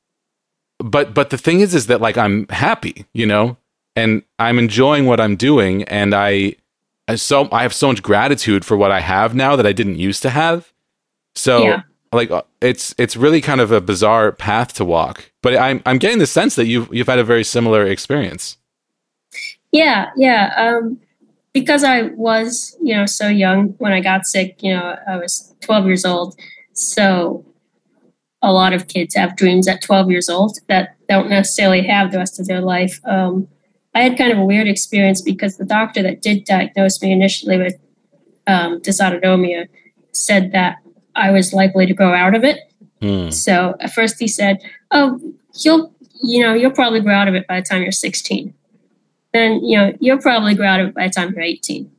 but, 0.78 1.14
but 1.14 1.30
the 1.30 1.39
thing 1.39 1.61
is, 1.61 1.74
is 1.74 1.87
that 1.89 2.01
like 2.01 2.16
I'm 2.16 2.47
happy, 2.49 3.07
you 3.12 3.26
know, 3.26 3.57
and 3.97 4.22
I'm 4.39 4.59
enjoying 4.59 5.07
what 5.07 5.20
I'm 5.20 5.37
doing, 5.37 5.85
and 5.85 6.14
I, 6.14 6.57
I 7.07 7.14
so 7.14 7.49
I 7.53 7.62
have 7.62 7.72
so 7.72 7.89
much 7.89 8.03
gratitude 8.03 8.64
for 8.64 8.76
what 8.76 8.91
I 8.91 9.01
have 9.01 9.35
now 9.35 9.55
that 9.57 9.66
I 9.66 9.72
didn't 9.72 9.97
used 9.97 10.22
to 10.22 10.30
have. 10.30 10.72
So. 11.35 11.62
Yeah 11.62 11.82
like 12.14 12.30
uh, 12.30 12.43
it's 12.61 12.95
it's 12.97 13.16
really 13.16 13.41
kind 13.41 13.61
of 13.61 13.72
a 13.72 13.80
bizarre 13.80 14.32
path 14.32 14.72
to 14.72 14.85
walk 14.85 15.30
but 15.43 15.57
i'm 15.57 15.82
i'm 15.85 15.99
getting 15.99 16.18
the 16.18 16.26
sense 16.26 16.55
that 16.55 16.66
you've 16.66 16.93
you've 16.95 17.09
had 17.09 17.18
a 17.18 17.24
very 17.24 17.45
similar 17.45 17.87
experience 17.87 18.57
yeah 19.72 20.11
yeah 20.16 20.55
um 20.57 20.99
because 21.55 21.82
i 21.82 22.02
was 22.16 22.76
you 22.82 22.94
know 22.94 23.07
so 23.07 23.28
young 23.28 23.68
when 23.78 23.92
i 23.92 24.00
got 24.00 24.26
sick 24.26 24.62
you 24.62 24.74
know 24.74 24.96
i 25.09 25.16
was 25.16 25.55
12 25.62 25.86
years 25.86 26.05
old 26.05 26.38
so 26.74 27.44
a 28.42 28.52
lot 28.52 28.74
of 28.74 28.88
kids 28.88 29.14
have 29.14 29.36
dreams 29.36 29.66
at 29.66 29.80
12 29.80 30.11
years 30.11 30.28
old 30.28 30.59
that 30.68 30.96
don't 31.09 31.30
necessarily 31.30 31.82
have 31.82 32.12
the 32.12 32.18
rest 32.18 32.38
of 32.38 32.46
their 32.46 32.61
life 32.61 33.00
um, 33.07 33.48
i 33.94 34.02
had 34.02 34.18
kind 34.18 34.32
of 34.32 34.38
a 34.38 34.44
weird 34.44 34.68
experience 34.68 35.22
because 35.22 35.57
the 35.57 35.64
doctor 35.64 36.02
that 36.02 36.20
did 36.20 36.44
diagnose 36.44 37.00
me 37.00 37.11
initially 37.11 37.57
with 37.57 37.74
um, 38.46 38.80
dysautonomia 38.80 39.68
said 40.12 40.52
that 40.52 40.76
I 41.14 41.30
was 41.30 41.52
likely 41.52 41.86
to 41.86 41.94
grow 41.94 42.12
out 42.12 42.34
of 42.34 42.44
it. 42.44 42.61
Mm. 43.00 43.32
So 43.32 43.74
at 43.80 43.92
first 43.92 44.18
he 44.18 44.28
said, 44.28 44.59
"Oh, 44.90 45.20
you'll 45.62 45.94
you 46.22 46.42
know 46.42 46.55
you'll 46.55 46.70
probably 46.70 47.00
grow 47.00 47.14
out 47.14 47.28
of 47.28 47.34
it 47.34 47.46
by 47.46 47.61
the 47.61 47.66
time 47.66 47.82
you're 47.82 47.92
16. 47.92 48.55
Then 49.35 49.62
you 49.62 49.76
know 49.76 49.93
you'll 50.01 50.22
probably 50.22 50.55
grow 50.55 50.66
out 50.66 50.80
of 50.80 50.89
it 50.89 50.95
by 50.95 51.09
the 51.09 51.12
time 51.12 51.35
you're 51.35 51.43
18. 51.43 51.91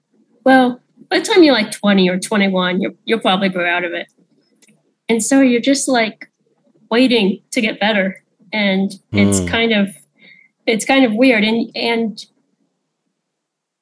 Well, 0.43 0.81
by 1.09 1.19
the 1.19 1.25
time 1.25 1.43
you're 1.43 1.53
like 1.53 1.71
20 1.71 2.09
or 2.09 2.17
21, 2.17 2.81
you'll 2.81 2.93
you'll 3.03 3.19
probably 3.19 3.49
grow 3.49 3.69
out 3.69 3.83
of 3.83 3.93
it. 3.93 4.07
And 5.07 5.23
so 5.23 5.41
you're 5.41 5.61
just 5.61 5.88
like 5.88 6.31
waiting 6.89 7.41
to 7.51 7.61
get 7.61 7.79
better, 7.79 8.23
and 8.51 8.91
it's 9.11 9.39
hmm. 9.39 9.47
kind 9.47 9.73
of 9.73 9.89
it's 10.65 10.86
kind 10.86 11.05
of 11.05 11.13
weird. 11.13 11.43
And 11.43 11.69
and 11.75 12.25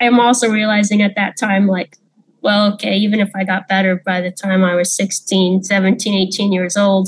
I'm 0.02 0.20
also 0.20 0.50
realizing 0.50 1.02
at 1.02 1.16
that 1.16 1.38
time 1.38 1.68
like 1.68 1.98
well, 2.42 2.74
okay, 2.74 2.98
even 2.98 3.22
if 3.22 3.32
I 3.34 3.46
got 3.46 3.70
better 3.70 4.02
by 4.06 4.20
the 4.20 4.30
time 4.30 4.66
I 4.66 4.76
was 4.76 4.94
16, 4.94 5.64
17, 5.64 6.14
18 6.28 6.52
years 6.52 6.76
old, 6.76 7.08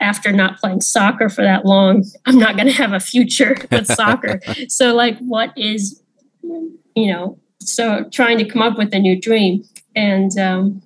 after 0.00 0.32
not 0.32 0.58
playing 0.58 0.80
soccer 0.80 1.28
for 1.28 1.42
that 1.42 1.64
long, 1.64 2.04
I'm 2.26 2.38
not 2.38 2.56
going 2.56 2.68
to 2.68 2.74
have 2.74 2.92
a 2.92 3.00
future 3.00 3.56
with 3.70 3.86
soccer. 3.86 4.40
So, 4.68 4.94
like, 4.94 5.18
what 5.18 5.52
is, 5.56 6.02
you 6.42 7.12
know, 7.12 7.38
so 7.60 8.04
trying 8.10 8.38
to 8.38 8.44
come 8.44 8.62
up 8.62 8.78
with 8.78 8.94
a 8.94 8.98
new 8.98 9.20
dream. 9.20 9.64
And 9.94 10.36
um, 10.38 10.82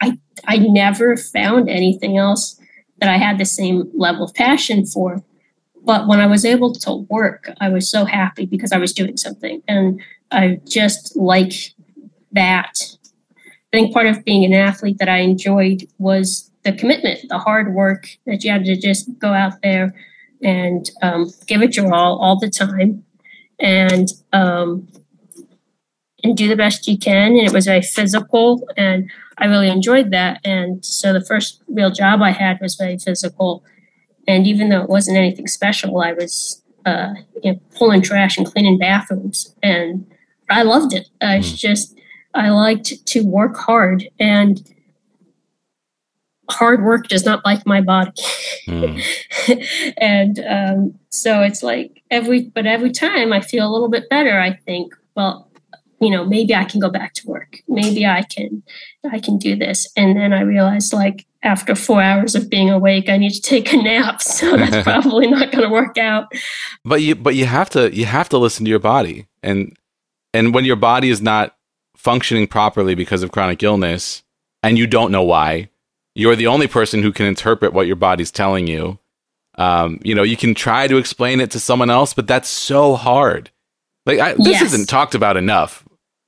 I, 0.00 0.18
I 0.46 0.58
never 0.58 1.16
found 1.16 1.68
anything 1.68 2.16
else 2.16 2.58
that 2.98 3.10
I 3.10 3.18
had 3.18 3.38
the 3.38 3.44
same 3.44 3.90
level 3.94 4.24
of 4.24 4.34
passion 4.34 4.86
for. 4.86 5.22
But 5.82 6.06
when 6.06 6.20
I 6.20 6.26
was 6.26 6.44
able 6.44 6.72
to 6.72 7.06
work, 7.10 7.50
I 7.60 7.68
was 7.68 7.90
so 7.90 8.06
happy 8.06 8.46
because 8.46 8.72
I 8.72 8.78
was 8.78 8.94
doing 8.94 9.18
something. 9.18 9.62
And 9.68 10.00
I 10.30 10.60
just 10.66 11.14
like 11.14 11.52
that 12.32 12.96
I 13.74 13.78
think 13.78 13.92
part 13.92 14.06
of 14.06 14.24
being 14.24 14.44
an 14.44 14.54
athlete 14.54 14.98
that 14.98 15.08
I 15.08 15.18
enjoyed 15.18 15.88
was 15.98 16.48
the 16.64 16.72
commitment, 16.72 17.20
the 17.28 17.38
hard 17.38 17.74
work 17.74 18.08
that 18.26 18.42
you 18.42 18.50
had 18.50 18.64
to 18.64 18.76
just 18.76 19.18
go 19.18 19.32
out 19.32 19.60
there 19.62 19.94
and 20.42 20.90
um, 21.02 21.30
give 21.46 21.62
it 21.62 21.76
your 21.76 21.94
all 21.94 22.18
all 22.18 22.38
the 22.38 22.50
time, 22.50 23.04
and 23.58 24.08
um, 24.32 24.88
and 26.22 26.36
do 26.36 26.48
the 26.48 26.56
best 26.56 26.88
you 26.88 26.98
can. 26.98 27.32
And 27.32 27.46
it 27.46 27.52
was 27.52 27.66
very 27.66 27.82
physical, 27.82 28.66
and 28.76 29.10
I 29.38 29.46
really 29.46 29.68
enjoyed 29.68 30.10
that. 30.10 30.40
And 30.44 30.84
so 30.84 31.12
the 31.12 31.24
first 31.24 31.62
real 31.68 31.90
job 31.90 32.22
I 32.22 32.30
had 32.30 32.58
was 32.60 32.76
very 32.76 32.98
physical, 32.98 33.62
and 34.26 34.46
even 34.46 34.70
though 34.70 34.82
it 34.82 34.88
wasn't 34.88 35.18
anything 35.18 35.46
special, 35.46 36.00
I 36.00 36.12
was 36.14 36.62
uh, 36.86 37.14
you 37.42 37.52
know, 37.52 37.60
pulling 37.76 38.02
trash 38.02 38.38
and 38.38 38.46
cleaning 38.46 38.78
bathrooms, 38.78 39.54
and 39.62 40.06
I 40.48 40.62
loved 40.62 40.94
it. 40.94 41.08
I 41.20 41.40
just 41.40 41.98
I 42.34 42.48
liked 42.48 43.06
to 43.06 43.20
work 43.20 43.56
hard, 43.56 44.08
and 44.18 44.62
hard 46.50 46.84
work 46.84 47.08
does 47.08 47.24
not 47.24 47.44
like 47.44 47.66
my 47.66 47.80
body. 47.80 48.12
Mm. 48.66 49.94
and 49.98 50.38
um, 50.40 50.98
so 51.10 51.42
it's 51.42 51.62
like 51.62 52.02
every, 52.10 52.42
but 52.42 52.66
every 52.66 52.90
time 52.90 53.32
I 53.32 53.40
feel 53.40 53.68
a 53.68 53.72
little 53.72 53.88
bit 53.88 54.08
better, 54.08 54.38
I 54.38 54.54
think, 54.54 54.94
well, 55.14 55.50
you 56.00 56.10
know, 56.10 56.24
maybe 56.24 56.54
I 56.54 56.64
can 56.64 56.80
go 56.80 56.90
back 56.90 57.14
to 57.14 57.26
work. 57.26 57.60
Maybe 57.68 58.04
I 58.04 58.22
can, 58.22 58.62
I 59.10 59.20
can 59.20 59.38
do 59.38 59.56
this. 59.56 59.90
And 59.96 60.16
then 60.16 60.32
I 60.32 60.40
realized, 60.40 60.92
like, 60.92 61.26
after 61.42 61.74
four 61.74 62.02
hours 62.02 62.34
of 62.34 62.50
being 62.50 62.70
awake, 62.70 63.08
I 63.08 63.16
need 63.16 63.30
to 63.30 63.40
take 63.40 63.72
a 63.72 63.76
nap. 63.76 64.20
So 64.22 64.56
that's 64.56 64.82
probably 64.84 65.28
not 65.28 65.52
going 65.52 65.64
to 65.64 65.70
work 65.70 65.96
out. 65.96 66.26
But 66.84 67.00
you, 67.02 67.14
but 67.14 67.34
you 67.34 67.46
have 67.46 67.70
to, 67.70 67.94
you 67.94 68.06
have 68.06 68.28
to 68.30 68.38
listen 68.38 68.64
to 68.64 68.70
your 68.70 68.80
body, 68.80 69.26
and 69.42 69.76
and 70.34 70.52
when 70.52 70.64
your 70.64 70.76
body 70.76 71.08
is 71.08 71.22
not 71.22 71.56
functioning 71.96 72.46
properly 72.46 72.94
because 72.94 73.22
of 73.22 73.30
chronic 73.30 73.62
illness 73.62 74.24
and 74.62 74.76
you 74.76 74.86
don't 74.86 75.12
know 75.12 75.22
why, 75.22 75.70
you're 76.14 76.36
the 76.36 76.46
only 76.46 76.66
person 76.66 77.02
who 77.02 77.12
can 77.12 77.26
interpret 77.26 77.72
what 77.72 77.86
your 77.86 77.96
body's 77.96 78.30
telling 78.30 78.66
you. 78.66 78.98
Um, 79.56 80.00
you 80.02 80.14
know, 80.14 80.22
you 80.22 80.36
can 80.36 80.54
try 80.54 80.88
to 80.88 80.96
explain 80.96 81.40
it 81.40 81.50
to 81.52 81.60
someone 81.60 81.90
else, 81.90 82.14
but 82.14 82.26
that's 82.26 82.48
so 82.48 82.94
hard. 82.94 83.50
Like, 84.06 84.18
I, 84.18 84.34
this 84.34 84.48
yes. 84.48 84.62
isn't 84.62 84.88
talked 84.88 85.14
about 85.14 85.36
enough. 85.36 85.84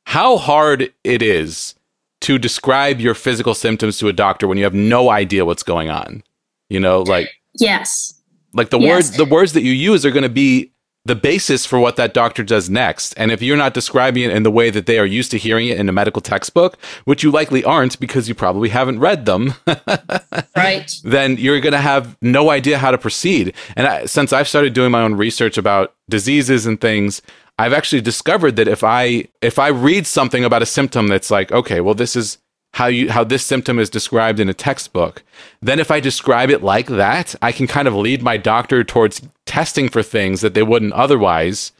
How 0.06 0.36
hard 0.36 0.92
it 1.02 1.22
is 1.22 1.74
to 2.22 2.38
describe 2.38 3.00
your 3.00 3.14
physical 3.14 3.54
symptoms 3.54 3.98
to 3.98 4.08
a 4.08 4.12
doctor 4.12 4.48
when 4.48 4.58
you 4.58 4.64
have 4.64 4.74
no 4.74 5.10
idea 5.10 5.44
what's 5.44 5.62
going 5.62 5.90
on. 5.90 6.22
You 6.68 6.80
know, 6.80 7.02
like 7.02 7.30
yes, 7.54 8.20
like 8.52 8.70
the 8.70 8.80
yes. 8.80 8.90
words 8.90 9.16
the 9.16 9.24
words 9.24 9.52
that 9.52 9.62
you 9.62 9.72
use 9.72 10.04
are 10.04 10.10
going 10.10 10.24
to 10.24 10.28
be 10.28 10.72
the 11.06 11.14
basis 11.14 11.64
for 11.64 11.78
what 11.78 11.94
that 11.96 12.12
doctor 12.12 12.42
does 12.42 12.68
next. 12.68 13.14
And 13.16 13.30
if 13.30 13.40
you're 13.40 13.56
not 13.56 13.74
describing 13.74 14.24
it 14.24 14.30
in 14.32 14.42
the 14.42 14.50
way 14.50 14.70
that 14.70 14.86
they 14.86 14.98
are 14.98 15.06
used 15.06 15.30
to 15.30 15.38
hearing 15.38 15.68
it 15.68 15.78
in 15.78 15.88
a 15.88 15.92
medical 15.92 16.20
textbook, 16.20 16.76
which 17.04 17.22
you 17.22 17.30
likely 17.30 17.62
aren't 17.62 18.00
because 18.00 18.28
you 18.28 18.34
probably 18.34 18.70
haven't 18.70 18.98
read 18.98 19.24
them, 19.24 19.54
right? 20.56 21.00
Then 21.04 21.36
you're 21.36 21.60
going 21.60 21.72
to 21.72 21.78
have 21.78 22.16
no 22.20 22.50
idea 22.50 22.78
how 22.78 22.90
to 22.90 22.98
proceed. 22.98 23.54
And 23.76 23.86
I, 23.86 24.06
since 24.06 24.32
I've 24.32 24.48
started 24.48 24.72
doing 24.72 24.90
my 24.90 25.02
own 25.02 25.14
research 25.14 25.56
about 25.56 25.94
diseases 26.08 26.66
and 26.66 26.80
things, 26.80 27.22
I've 27.58 27.72
actually 27.72 28.02
discovered 28.02 28.56
that 28.56 28.68
if 28.68 28.82
I 28.84 29.28
if 29.40 29.58
I 29.58 29.68
read 29.68 30.06
something 30.06 30.44
about 30.44 30.60
a 30.60 30.66
symptom 30.66 31.08
that's 31.08 31.30
like, 31.30 31.52
okay, 31.52 31.80
well 31.80 31.94
this 31.94 32.14
is 32.16 32.38
how 32.76 32.88
you 32.88 33.10
how 33.10 33.24
this 33.24 33.42
symptom 33.42 33.78
is 33.78 33.88
described 33.88 34.38
in 34.38 34.50
a 34.50 34.54
textbook. 34.54 35.22
Then 35.62 35.80
if 35.80 35.90
i 35.90 35.98
describe 35.98 36.50
it 36.50 36.62
like 36.62 36.88
that 36.88 37.34
i 37.40 37.50
can 37.50 37.66
kind 37.66 37.88
of 37.88 37.94
lead 37.94 38.22
my 38.22 38.36
doctor 38.36 38.84
towards 38.84 39.22
testing 39.46 39.88
for 39.88 40.02
things 40.02 40.42
that 40.42 40.52
they 40.52 40.62
wouldn't 40.62 40.92
otherwise 40.92 41.72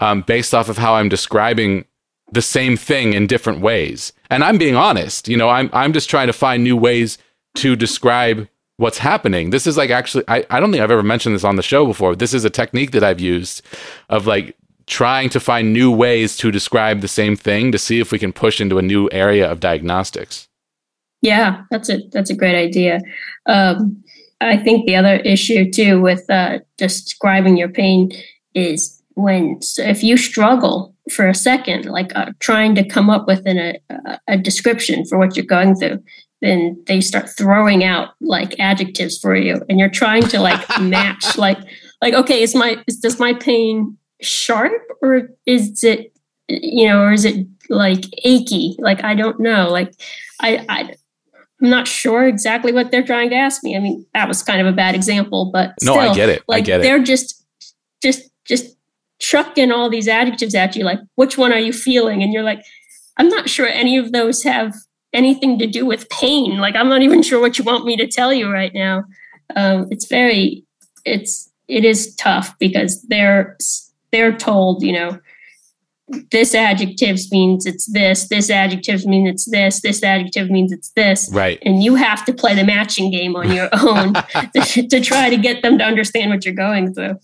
um, 0.00 0.22
based 0.22 0.52
off 0.52 0.68
of 0.68 0.78
how 0.78 0.94
i'm 0.94 1.08
describing 1.08 1.84
the 2.32 2.42
same 2.42 2.76
thing 2.76 3.12
in 3.12 3.28
different 3.28 3.60
ways. 3.60 4.12
And 4.28 4.42
i'm 4.42 4.58
being 4.58 4.74
honest 4.74 5.28
you 5.28 5.36
know 5.36 5.48
i'm, 5.48 5.70
I'm 5.72 5.92
just 5.92 6.10
trying 6.10 6.26
to 6.26 6.32
find 6.32 6.64
new 6.64 6.76
ways 6.76 7.16
to 7.62 7.76
describe 7.76 8.48
what's 8.76 8.98
happening. 8.98 9.50
This 9.50 9.68
is 9.68 9.76
like 9.76 9.90
actually 9.90 10.24
I, 10.26 10.44
I 10.50 10.58
don't 10.58 10.72
think 10.72 10.82
i've 10.82 10.90
ever 10.90 11.04
mentioned 11.04 11.36
this 11.36 11.44
on 11.44 11.54
the 11.54 11.62
show 11.62 11.86
before. 11.86 12.16
This 12.16 12.34
is 12.34 12.44
a 12.44 12.50
technique 12.50 12.90
that 12.90 13.04
i've 13.04 13.20
used 13.20 13.62
of 14.08 14.26
like 14.26 14.56
trying 14.90 15.30
to 15.30 15.40
find 15.40 15.72
new 15.72 15.90
ways 15.90 16.36
to 16.36 16.50
describe 16.50 17.00
the 17.00 17.08
same 17.08 17.36
thing 17.36 17.70
to 17.72 17.78
see 17.78 18.00
if 18.00 18.10
we 18.10 18.18
can 18.18 18.32
push 18.32 18.60
into 18.60 18.76
a 18.76 18.82
new 18.82 19.08
area 19.12 19.50
of 19.50 19.60
diagnostics. 19.60 20.48
Yeah, 21.22 21.62
that's 21.70 21.88
a 21.88 21.98
that's 22.12 22.30
a 22.30 22.34
great 22.34 22.56
idea. 22.56 23.00
Um, 23.46 24.02
I 24.40 24.56
think 24.56 24.86
the 24.86 24.96
other 24.96 25.16
issue 25.16 25.70
too 25.70 26.00
with 26.00 26.28
uh, 26.28 26.58
describing 26.76 27.56
your 27.56 27.68
pain 27.68 28.10
is 28.54 29.00
when 29.14 29.62
so 29.62 29.82
if 29.82 30.02
you 30.02 30.16
struggle 30.16 30.94
for 31.10 31.28
a 31.28 31.34
second, 31.34 31.84
like 31.84 32.14
uh, 32.16 32.32
trying 32.40 32.74
to 32.74 32.84
come 32.84 33.10
up 33.10 33.26
with 33.26 33.46
an, 33.46 33.76
a, 33.90 34.18
a 34.28 34.38
description 34.38 35.04
for 35.04 35.18
what 35.18 35.36
you're 35.36 35.44
going 35.44 35.76
through, 35.76 36.02
then 36.40 36.82
they 36.86 37.00
start 37.00 37.28
throwing 37.28 37.84
out 37.84 38.14
like 38.20 38.58
adjectives 38.58 39.18
for 39.18 39.36
you, 39.36 39.62
and 39.68 39.78
you're 39.78 39.88
trying 39.88 40.22
to 40.22 40.40
like 40.40 40.62
match, 40.80 41.24
like 41.38 41.58
like 42.02 42.14
okay, 42.14 42.42
is 42.42 42.54
my 42.54 42.82
is 42.88 42.96
does 42.96 43.20
my 43.20 43.34
pain 43.34 43.96
sharp 44.22 44.82
or 45.02 45.30
is 45.46 45.82
it 45.84 46.12
you 46.48 46.86
know 46.86 47.02
or 47.02 47.12
is 47.12 47.24
it 47.24 47.46
like 47.68 48.04
achy? 48.24 48.76
Like 48.78 49.04
I 49.04 49.14
don't 49.14 49.40
know, 49.40 49.68
like 49.70 49.94
I 50.40 50.64
I 50.68 50.94
I'm 51.62 51.68
not 51.68 51.86
sure 51.86 52.26
exactly 52.26 52.72
what 52.72 52.90
they're 52.90 53.02
trying 53.04 53.30
to 53.30 53.36
ask 53.36 53.62
me. 53.62 53.76
I 53.76 53.80
mean, 53.80 54.06
that 54.14 54.28
was 54.28 54.42
kind 54.42 54.60
of 54.60 54.66
a 54.66 54.72
bad 54.72 54.94
example, 54.94 55.50
but 55.52 55.74
no, 55.82 55.92
still, 55.92 56.10
I 56.10 56.14
get 56.14 56.28
it. 56.28 56.42
Like 56.48 56.62
I 56.62 56.66
get 56.66 56.80
it. 56.80 56.82
they're 56.84 57.02
just, 57.02 57.44
just, 58.02 58.30
just 58.46 58.76
chucking 59.18 59.70
all 59.70 59.90
these 59.90 60.08
adjectives 60.08 60.54
at 60.54 60.74
you. 60.74 60.84
Like, 60.84 61.00
which 61.16 61.36
one 61.36 61.52
are 61.52 61.58
you 61.58 61.72
feeling? 61.72 62.22
And 62.22 62.32
you're 62.32 62.42
like, 62.42 62.64
I'm 63.18 63.28
not 63.28 63.50
sure 63.50 63.66
any 63.66 63.98
of 63.98 64.12
those 64.12 64.42
have 64.44 64.74
anything 65.12 65.58
to 65.58 65.66
do 65.66 65.84
with 65.84 66.08
pain. 66.08 66.56
Like, 66.58 66.76
I'm 66.76 66.88
not 66.88 67.02
even 67.02 67.22
sure 67.22 67.40
what 67.40 67.58
you 67.58 67.64
want 67.64 67.84
me 67.84 67.96
to 67.96 68.06
tell 68.06 68.32
you 68.32 68.50
right 68.50 68.72
now. 68.72 69.04
Um, 69.54 69.88
it's 69.90 70.06
very, 70.06 70.64
it's, 71.04 71.50
it 71.68 71.84
is 71.84 72.14
tough 72.16 72.58
because 72.58 73.02
they're, 73.02 73.58
they're 74.12 74.36
told, 74.36 74.82
you 74.82 74.92
know, 74.92 75.18
this 76.30 76.54
adjective 76.54 77.18
means 77.30 77.66
it's 77.66 77.86
this, 77.92 78.28
this 78.28 78.50
adjective 78.50 79.06
means 79.06 79.28
it's 79.28 79.50
this, 79.50 79.80
this 79.80 80.02
adjective 80.02 80.50
means 80.50 80.72
it's 80.72 80.90
this. 80.90 81.30
Right. 81.32 81.58
And 81.62 81.82
you 81.82 81.94
have 81.94 82.24
to 82.24 82.32
play 82.32 82.54
the 82.54 82.64
matching 82.64 83.10
game 83.10 83.36
on 83.36 83.52
your 83.52 83.68
own 83.80 84.14
to, 84.14 84.88
to 84.88 85.00
try 85.00 85.30
to 85.30 85.36
get 85.36 85.62
them 85.62 85.78
to 85.78 85.84
understand 85.84 86.30
what 86.30 86.44
you're 86.44 86.54
going 86.54 86.94
through. 86.94 87.18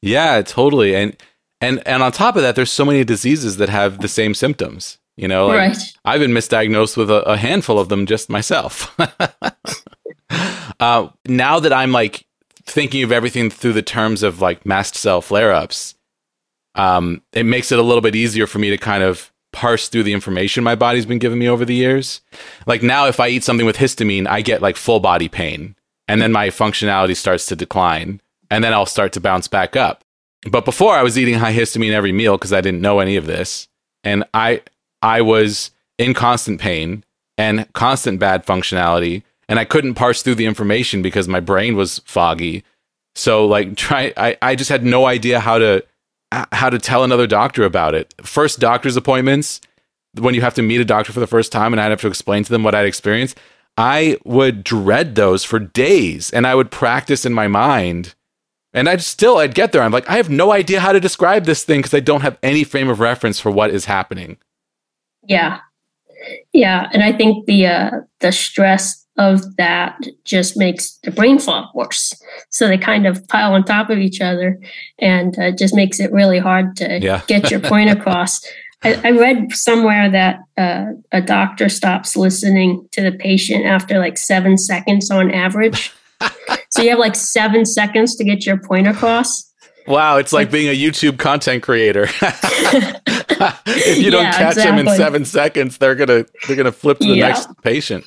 Yeah, 0.00 0.42
totally. 0.42 0.94
And 0.96 1.16
and 1.60 1.86
and 1.86 2.02
on 2.02 2.10
top 2.10 2.34
of 2.36 2.42
that, 2.42 2.56
there's 2.56 2.72
so 2.72 2.84
many 2.84 3.04
diseases 3.04 3.58
that 3.58 3.68
have 3.68 4.00
the 4.00 4.08
same 4.08 4.34
symptoms. 4.34 4.98
You 5.16 5.28
know, 5.28 5.46
like 5.48 5.58
Right. 5.58 5.92
I've 6.04 6.20
been 6.20 6.32
misdiagnosed 6.32 6.96
with 6.96 7.10
a, 7.10 7.22
a 7.22 7.36
handful 7.36 7.78
of 7.78 7.88
them 7.88 8.06
just 8.06 8.30
myself. 8.30 8.98
uh, 10.80 11.08
now 11.26 11.60
that 11.60 11.72
I'm 11.72 11.92
like 11.92 12.26
thinking 12.64 13.02
of 13.02 13.12
everything 13.12 13.50
through 13.50 13.74
the 13.74 13.82
terms 13.82 14.22
of 14.22 14.40
like 14.40 14.64
mast 14.64 14.96
cell 14.96 15.20
flare 15.20 15.52
ups, 15.52 15.94
um, 16.74 17.22
it 17.32 17.44
makes 17.44 17.72
it 17.72 17.78
a 17.78 17.82
little 17.82 18.00
bit 18.00 18.16
easier 18.16 18.46
for 18.46 18.58
me 18.58 18.70
to 18.70 18.78
kind 18.78 19.02
of 19.02 19.32
parse 19.52 19.88
through 19.88 20.02
the 20.02 20.14
information 20.14 20.64
my 20.64 20.74
body's 20.74 21.04
been 21.04 21.18
giving 21.18 21.38
me 21.38 21.48
over 21.48 21.64
the 21.64 21.74
years. 21.74 22.22
Like 22.66 22.82
now, 22.82 23.06
if 23.06 23.20
I 23.20 23.28
eat 23.28 23.44
something 23.44 23.66
with 23.66 23.76
histamine, 23.76 24.26
I 24.26 24.40
get 24.40 24.62
like 24.62 24.76
full 24.76 25.00
body 25.00 25.28
pain, 25.28 25.76
and 26.08 26.20
then 26.20 26.32
my 26.32 26.48
functionality 26.48 27.16
starts 27.16 27.46
to 27.46 27.56
decline, 27.56 28.20
and 28.50 28.64
then 28.64 28.72
I'll 28.72 28.86
start 28.86 29.12
to 29.12 29.20
bounce 29.20 29.48
back 29.48 29.76
up. 29.76 30.04
But 30.50 30.64
before, 30.64 30.94
I 30.94 31.02
was 31.02 31.18
eating 31.18 31.34
high 31.34 31.52
histamine 31.52 31.92
every 31.92 32.12
meal 32.12 32.36
because 32.36 32.52
I 32.52 32.60
didn't 32.60 32.80
know 32.80 32.98
any 32.98 33.16
of 33.16 33.26
this, 33.26 33.68
and 34.02 34.24
I 34.34 34.62
I 35.02 35.20
was 35.20 35.70
in 35.98 36.14
constant 36.14 36.60
pain 36.60 37.04
and 37.38 37.70
constant 37.74 38.18
bad 38.18 38.46
functionality, 38.46 39.22
and 39.48 39.58
I 39.58 39.64
couldn't 39.64 39.94
parse 39.94 40.22
through 40.22 40.36
the 40.36 40.46
information 40.46 41.02
because 41.02 41.28
my 41.28 41.40
brain 41.40 41.76
was 41.76 42.00
foggy. 42.04 42.64
So 43.14 43.46
like 43.46 43.76
try 43.76 44.12
I, 44.16 44.36
I 44.40 44.54
just 44.54 44.70
had 44.70 44.84
no 44.84 45.06
idea 45.06 45.38
how 45.38 45.58
to 45.58 45.84
how 46.52 46.70
to 46.70 46.78
tell 46.78 47.04
another 47.04 47.26
doctor 47.26 47.64
about 47.64 47.94
it. 47.94 48.14
First 48.22 48.58
doctor's 48.58 48.96
appointments, 48.96 49.60
when 50.18 50.34
you 50.34 50.40
have 50.40 50.54
to 50.54 50.62
meet 50.62 50.80
a 50.80 50.84
doctor 50.84 51.12
for 51.12 51.20
the 51.20 51.26
first 51.26 51.52
time 51.52 51.72
and 51.72 51.80
I'd 51.80 51.90
have 51.90 52.00
to 52.02 52.08
explain 52.08 52.44
to 52.44 52.50
them 52.50 52.62
what 52.62 52.74
I'd 52.74 52.86
experienced, 52.86 53.38
I 53.76 54.18
would 54.24 54.64
dread 54.64 55.14
those 55.14 55.44
for 55.44 55.58
days 55.58 56.30
and 56.30 56.46
I 56.46 56.54
would 56.54 56.70
practice 56.70 57.24
in 57.24 57.32
my 57.32 57.48
mind. 57.48 58.14
And 58.74 58.88
I'd 58.88 59.02
still 59.02 59.38
I'd 59.38 59.54
get 59.54 59.72
there. 59.72 59.82
I'm 59.82 59.92
like, 59.92 60.08
I 60.08 60.16
have 60.16 60.30
no 60.30 60.52
idea 60.52 60.80
how 60.80 60.92
to 60.92 61.00
describe 61.00 61.44
this 61.44 61.64
thing 61.64 61.80
because 61.80 61.94
I 61.94 62.00
don't 62.00 62.22
have 62.22 62.38
any 62.42 62.64
frame 62.64 62.88
of 62.88 63.00
reference 63.00 63.38
for 63.38 63.50
what 63.50 63.70
is 63.70 63.84
happening. 63.84 64.38
Yeah. 65.26 65.60
Yeah. 66.52 66.88
And 66.92 67.02
I 67.02 67.12
think 67.12 67.46
the 67.46 67.66
uh 67.66 67.90
the 68.20 68.32
stress 68.32 69.01
of 69.18 69.56
that 69.56 69.98
just 70.24 70.56
makes 70.56 70.92
the 71.04 71.10
brain 71.10 71.38
fog 71.38 71.66
worse. 71.74 72.14
So 72.50 72.66
they 72.68 72.78
kind 72.78 73.06
of 73.06 73.26
pile 73.28 73.52
on 73.52 73.64
top 73.64 73.90
of 73.90 73.98
each 73.98 74.20
other 74.20 74.58
and 74.98 75.38
uh, 75.38 75.50
just 75.50 75.74
makes 75.74 76.00
it 76.00 76.10
really 76.12 76.38
hard 76.38 76.76
to 76.76 76.98
Yeah. 77.00 77.20
get 77.26 77.50
your 77.50 77.60
point 77.60 77.90
across. 77.90 78.40
I, 78.84 79.00
I 79.04 79.10
read 79.12 79.52
somewhere 79.52 80.10
that 80.10 80.40
uh, 80.56 80.86
a 81.12 81.20
doctor 81.20 81.68
stops 81.68 82.16
listening 82.16 82.88
to 82.92 83.02
the 83.02 83.12
patient 83.12 83.64
after 83.66 83.98
like 83.98 84.18
seven 84.18 84.56
seconds 84.58 85.10
on 85.10 85.30
average. 85.30 85.92
so 86.70 86.82
you 86.82 86.90
have 86.90 86.98
like 86.98 87.14
seven 87.14 87.64
seconds 87.66 88.16
to 88.16 88.24
get 88.24 88.44
your 88.46 88.56
point 88.58 88.88
across. 88.88 89.50
Wow, 89.86 90.16
it's 90.16 90.32
like 90.32 90.50
being 90.50 90.68
a 90.68 90.76
YouTube 90.76 91.18
content 91.18 91.62
creator. 91.64 92.04
if 93.66 93.98
you 93.98 94.10
don't 94.10 94.24
Yeah, 94.24 94.32
catch 94.32 94.54
them 94.56 94.78
in 94.78 94.86
seven 94.88 95.24
seconds, 95.24 95.78
they're 95.78 95.94
gonna 95.96 96.24
they're 96.46 96.56
gonna 96.56 96.70
flip 96.72 96.98
to 97.00 97.08
the 97.08 97.14
Yeah. 97.14 97.28
next 97.28 97.48
patient. 97.62 98.04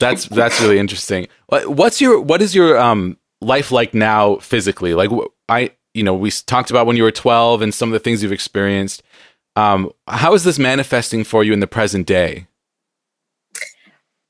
That's 0.00 0.26
that's 0.28 0.60
really 0.60 0.78
interesting. 0.78 1.28
What's 1.48 2.00
your 2.00 2.20
what 2.20 2.42
is 2.42 2.54
your 2.54 2.78
um 2.78 3.16
life 3.40 3.70
like 3.70 3.94
now 3.94 4.36
physically? 4.36 4.94
Like 4.94 5.10
I 5.48 5.72
you 5.94 6.02
know 6.02 6.14
we 6.14 6.30
talked 6.30 6.70
about 6.70 6.86
when 6.86 6.96
you 6.96 7.04
were 7.04 7.12
twelve 7.12 7.62
and 7.62 7.72
some 7.72 7.88
of 7.88 7.92
the 7.92 8.00
things 8.00 8.22
you've 8.22 8.32
experienced. 8.32 9.02
Um, 9.54 9.90
how 10.06 10.34
is 10.34 10.44
this 10.44 10.58
manifesting 10.58 11.24
for 11.24 11.42
you 11.42 11.52
in 11.52 11.60
the 11.60 11.66
present 11.66 12.06
day? 12.06 12.46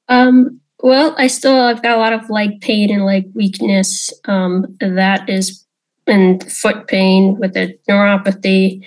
Um, 0.08 0.60
well, 0.80 1.14
I 1.18 1.26
still 1.26 1.58
I've 1.58 1.82
got 1.82 1.96
a 1.96 2.00
lot 2.00 2.12
of 2.12 2.30
leg 2.30 2.60
pain 2.60 2.92
and 2.92 3.04
like 3.04 3.26
weakness. 3.34 4.12
Um, 4.26 4.76
that 4.80 5.28
is 5.28 5.64
and 6.06 6.50
foot 6.50 6.86
pain 6.86 7.36
with 7.38 7.56
a 7.56 7.76
neuropathy. 7.88 8.84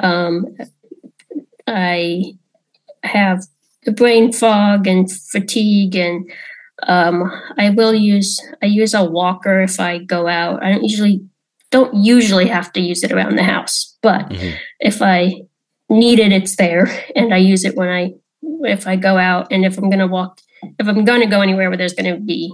Um, 0.00 0.56
I 1.66 2.36
have 3.02 3.46
brain 3.92 4.32
fog 4.32 4.86
and 4.86 5.10
fatigue, 5.10 5.94
and 5.96 6.30
um, 6.86 7.30
I 7.58 7.70
will 7.70 7.94
use 7.94 8.40
I 8.62 8.66
use 8.66 8.94
a 8.94 9.04
walker 9.04 9.60
if 9.62 9.80
I 9.80 9.98
go 9.98 10.26
out. 10.28 10.62
I 10.62 10.72
don't 10.72 10.84
usually 10.84 11.20
don't 11.70 11.94
usually 11.94 12.46
have 12.48 12.72
to 12.72 12.80
use 12.80 13.02
it 13.04 13.12
around 13.12 13.36
the 13.36 13.42
house, 13.42 13.96
but 14.02 14.28
Mhm. 14.30 14.54
if 14.80 15.02
I 15.02 15.42
need 15.90 16.18
it, 16.18 16.32
it's 16.32 16.56
there, 16.56 16.88
and 17.16 17.32
I 17.34 17.38
use 17.38 17.64
it 17.64 17.76
when 17.76 17.88
I 17.88 18.12
if 18.62 18.86
I 18.86 18.96
go 18.96 19.16
out 19.18 19.48
and 19.52 19.64
if 19.64 19.76
I'm 19.78 19.90
going 19.90 19.98
to 19.98 20.06
walk 20.06 20.40
if 20.78 20.88
I'm 20.88 21.04
going 21.04 21.20
to 21.20 21.26
go 21.26 21.40
anywhere 21.40 21.68
where 21.68 21.76
there's 21.76 21.94
going 21.94 22.12
to 22.12 22.20
be, 22.20 22.52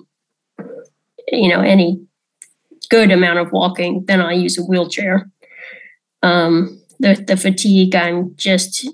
you 1.29 1.49
know, 1.49 1.61
any 1.61 1.99
good 2.91 3.11
amount 3.11 3.39
of 3.39 3.51
walking, 3.53 4.05
then 4.07 4.21
I 4.21 4.33
use 4.33 4.59
a 4.59 4.63
wheelchair. 4.63 5.31
Um, 6.23 6.81
the 7.01 7.15
the 7.27 7.37
fatigue, 7.37 7.95
I'm 7.95 8.35
just 8.37 8.89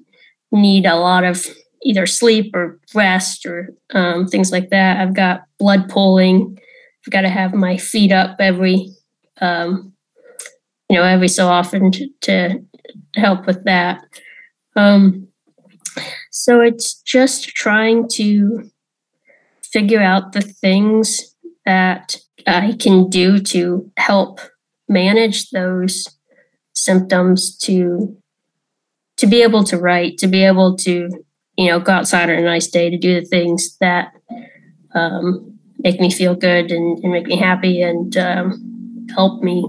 need 0.52 0.86
a 0.86 0.96
lot 0.96 1.24
of 1.24 1.46
either 1.82 2.06
sleep 2.06 2.54
or 2.54 2.78
rest 2.94 3.46
or 3.46 3.74
um, 3.94 4.26
things 4.26 4.52
like 4.52 4.70
that. 4.70 5.00
I've 5.00 5.14
got 5.14 5.42
blood 5.58 5.88
pooling. 5.88 6.58
I've 7.06 7.12
got 7.12 7.22
to 7.22 7.28
have 7.28 7.54
my 7.54 7.76
feet 7.76 8.12
up 8.12 8.36
every, 8.38 8.90
um, 9.40 9.92
you 10.88 10.96
know, 10.96 11.04
every 11.04 11.28
so 11.28 11.48
often 11.48 11.90
to, 11.92 12.08
to 12.22 12.64
help 13.14 13.46
with 13.46 13.64
that. 13.64 14.02
Um, 14.76 15.28
so 16.30 16.60
it's 16.60 16.94
just 17.02 17.48
trying 17.48 18.08
to 18.10 18.70
figure 19.62 20.02
out 20.02 20.32
the 20.32 20.42
things 20.42 21.34
that 21.64 22.16
I 22.46 22.76
can 22.78 23.08
do 23.08 23.38
to 23.38 23.90
help 23.96 24.40
manage 24.88 25.50
those 25.50 26.08
symptoms 26.74 27.56
to 27.58 28.16
to 29.16 29.26
be 29.26 29.42
able 29.42 29.62
to 29.64 29.76
write, 29.76 30.16
to 30.16 30.26
be 30.26 30.42
able 30.42 30.74
to, 30.74 31.10
you 31.60 31.68
know, 31.68 31.78
go 31.78 31.92
outside 31.92 32.30
on 32.30 32.38
a 32.38 32.42
nice 32.42 32.68
day 32.68 32.88
to 32.88 32.96
do 32.96 33.20
the 33.20 33.26
things 33.26 33.76
that 33.80 34.14
um, 34.94 35.58
make 35.78 36.00
me 36.00 36.10
feel 36.10 36.34
good 36.34 36.72
and, 36.72 36.98
and 37.04 37.12
make 37.12 37.26
me 37.26 37.36
happy 37.36 37.82
and 37.82 38.16
um, 38.16 39.06
help 39.14 39.42
me 39.42 39.66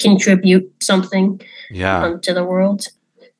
contribute 0.00 0.68
something 0.82 1.40
Yeah, 1.70 2.02
um, 2.02 2.20
to 2.22 2.34
the 2.34 2.44
world. 2.44 2.86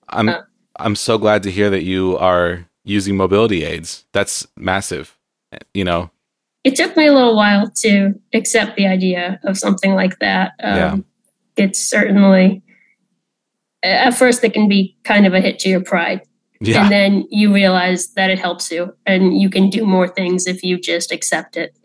I'm 0.08 0.28
uh, 0.28 0.42
I'm 0.76 0.94
so 0.94 1.18
glad 1.18 1.42
to 1.42 1.50
hear 1.50 1.68
that 1.70 1.82
you 1.82 2.16
are 2.18 2.68
using 2.84 3.16
mobility 3.16 3.64
aids. 3.64 4.06
That's 4.12 4.46
massive. 4.56 5.18
You 5.74 5.82
know, 5.82 6.12
it 6.62 6.76
took 6.76 6.96
me 6.96 7.06
a 7.06 7.12
little 7.12 7.34
while 7.34 7.68
to 7.82 8.14
accept 8.32 8.76
the 8.76 8.86
idea 8.86 9.40
of 9.42 9.58
something 9.58 9.94
like 9.94 10.20
that. 10.20 10.52
Um, 10.62 10.76
Yeah. 10.76 10.96
It's 11.56 11.80
certainly, 11.80 12.62
at 13.82 14.10
first, 14.10 14.44
it 14.44 14.52
can 14.52 14.68
be 14.68 14.94
kind 15.04 15.26
of 15.26 15.32
a 15.32 15.40
hit 15.40 15.58
to 15.60 15.70
your 15.70 15.80
pride. 15.80 16.20
Yeah, 16.61 16.82
And 16.82 16.92
then 16.92 17.26
you 17.30 17.52
realize 17.52 18.09
that 18.14 18.30
it 18.30 18.38
helps 18.38 18.70
you 18.70 18.94
and 19.04 19.38
you 19.38 19.50
can 19.50 19.70
do 19.70 19.84
more 19.84 20.09
things 20.09 20.46
if 20.46 20.62
you 20.62 20.78
just 20.78 21.12
accept 21.12 21.57
it. 21.57 21.76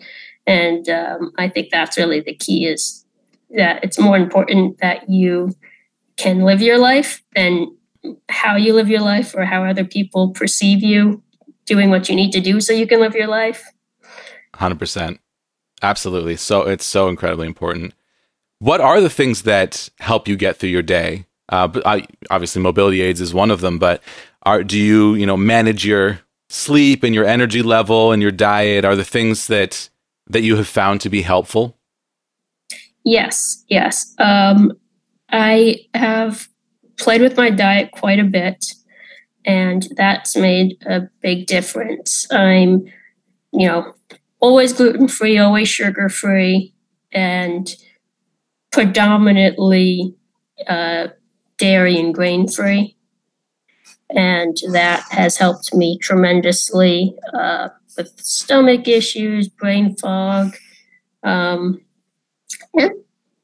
And 0.48 0.88
um, 0.90 1.32
I 1.38 1.50
think 1.50 1.70
that's 1.72 1.98
really 1.98 2.22
the 2.22 2.36
key 2.36 2.66
is 2.66 3.06
that 3.52 3.84
it's 3.84 4.00
more 4.00 4.18
important 4.18 4.80
that 4.80 5.10
you 5.10 5.54
can 6.18 6.42
live 6.42 6.62
your 6.62 6.78
life 6.78 7.22
than 7.36 7.68
how 8.30 8.56
you 8.56 8.74
live 8.74 8.90
your 8.90 9.02
life 9.02 9.36
or 9.36 9.46
how 9.46 9.64
other 9.64 9.84
people 9.84 10.32
perceive 10.32 10.84
you 10.84 11.22
doing 11.66 11.90
what 11.90 12.10
you 12.10 12.16
need 12.16 12.32
to 12.32 12.42
do 12.42 12.60
so 12.60 12.74
you 12.74 12.88
can 12.88 13.00
live 13.00 13.16
your 13.16 13.28
life. 13.28 13.64
100%. 14.56 15.20
Absolutely. 15.82 16.36
So 16.36 16.62
it's 16.64 16.86
so 16.86 17.08
incredibly 17.08 17.48
important. 17.48 17.94
What 18.60 18.82
are 18.82 19.02
the 19.02 19.10
things 19.10 19.44
that 19.44 19.90
help 20.00 20.28
you 20.28 20.36
get 20.36 20.58
through 20.58 20.70
your 20.70 20.84
day? 20.84 21.26
Uh, 21.52 21.68
but 21.68 21.86
I, 21.86 22.08
obviously, 22.30 22.62
mobility 22.62 23.02
aids 23.02 23.22
is 23.22 23.34
one 23.34 23.52
of 23.52 23.62
them. 23.62 23.78
But 23.78 24.02
are 24.44 24.64
do 24.64 24.80
you 24.80 25.16
you 25.16 25.26
know 25.26 25.38
manage 25.38 25.86
your 25.86 26.20
sleep 26.50 27.04
and 27.04 27.14
your 27.14 27.26
energy 27.26 27.62
level 27.62 28.12
and 28.12 28.22
your 28.22 28.32
diet? 28.32 28.86
Are 28.86 28.96
the 28.96 29.06
things 29.06 29.48
that 29.48 29.90
that 30.28 30.42
you 30.42 30.56
have 30.56 30.68
found 30.68 31.02
to 31.02 31.10
be 31.10 31.22
helpful? 31.22 31.78
Yes, 33.04 33.64
yes. 33.68 34.14
Um, 34.20 34.74
I 35.30 35.88
have 35.94 36.48
played 37.00 37.22
with 37.22 37.38
my 37.38 37.50
diet 37.50 37.92
quite 37.92 38.20
a 38.20 38.24
bit, 38.24 38.66
and 39.46 39.88
that's 39.96 40.36
made 40.36 40.78
a 40.86 41.02
big 41.22 41.48
difference. 41.48 42.28
I'm, 42.32 42.86
you 43.52 43.68
know, 43.68 43.94
always 44.40 44.74
gluten 44.74 45.08
free, 45.08 45.38
always 45.38 45.68
sugar 45.68 46.10
free, 46.10 46.74
and 47.12 47.74
predominantly 48.72 50.16
uh, 50.68 51.08
dairy 51.62 52.00
and 52.00 52.14
grain 52.14 52.48
free. 52.48 52.98
And 54.10 54.58
that 54.72 55.06
has 55.12 55.38
helped 55.38 55.74
me 55.74 55.98
tremendously 56.00 57.16
uh, 57.34 57.70
with 57.96 58.20
stomach 58.20 58.88
issues, 58.88 59.48
brain 59.48 59.96
fog, 59.96 60.58
um, 61.24 61.80
and 62.74 62.92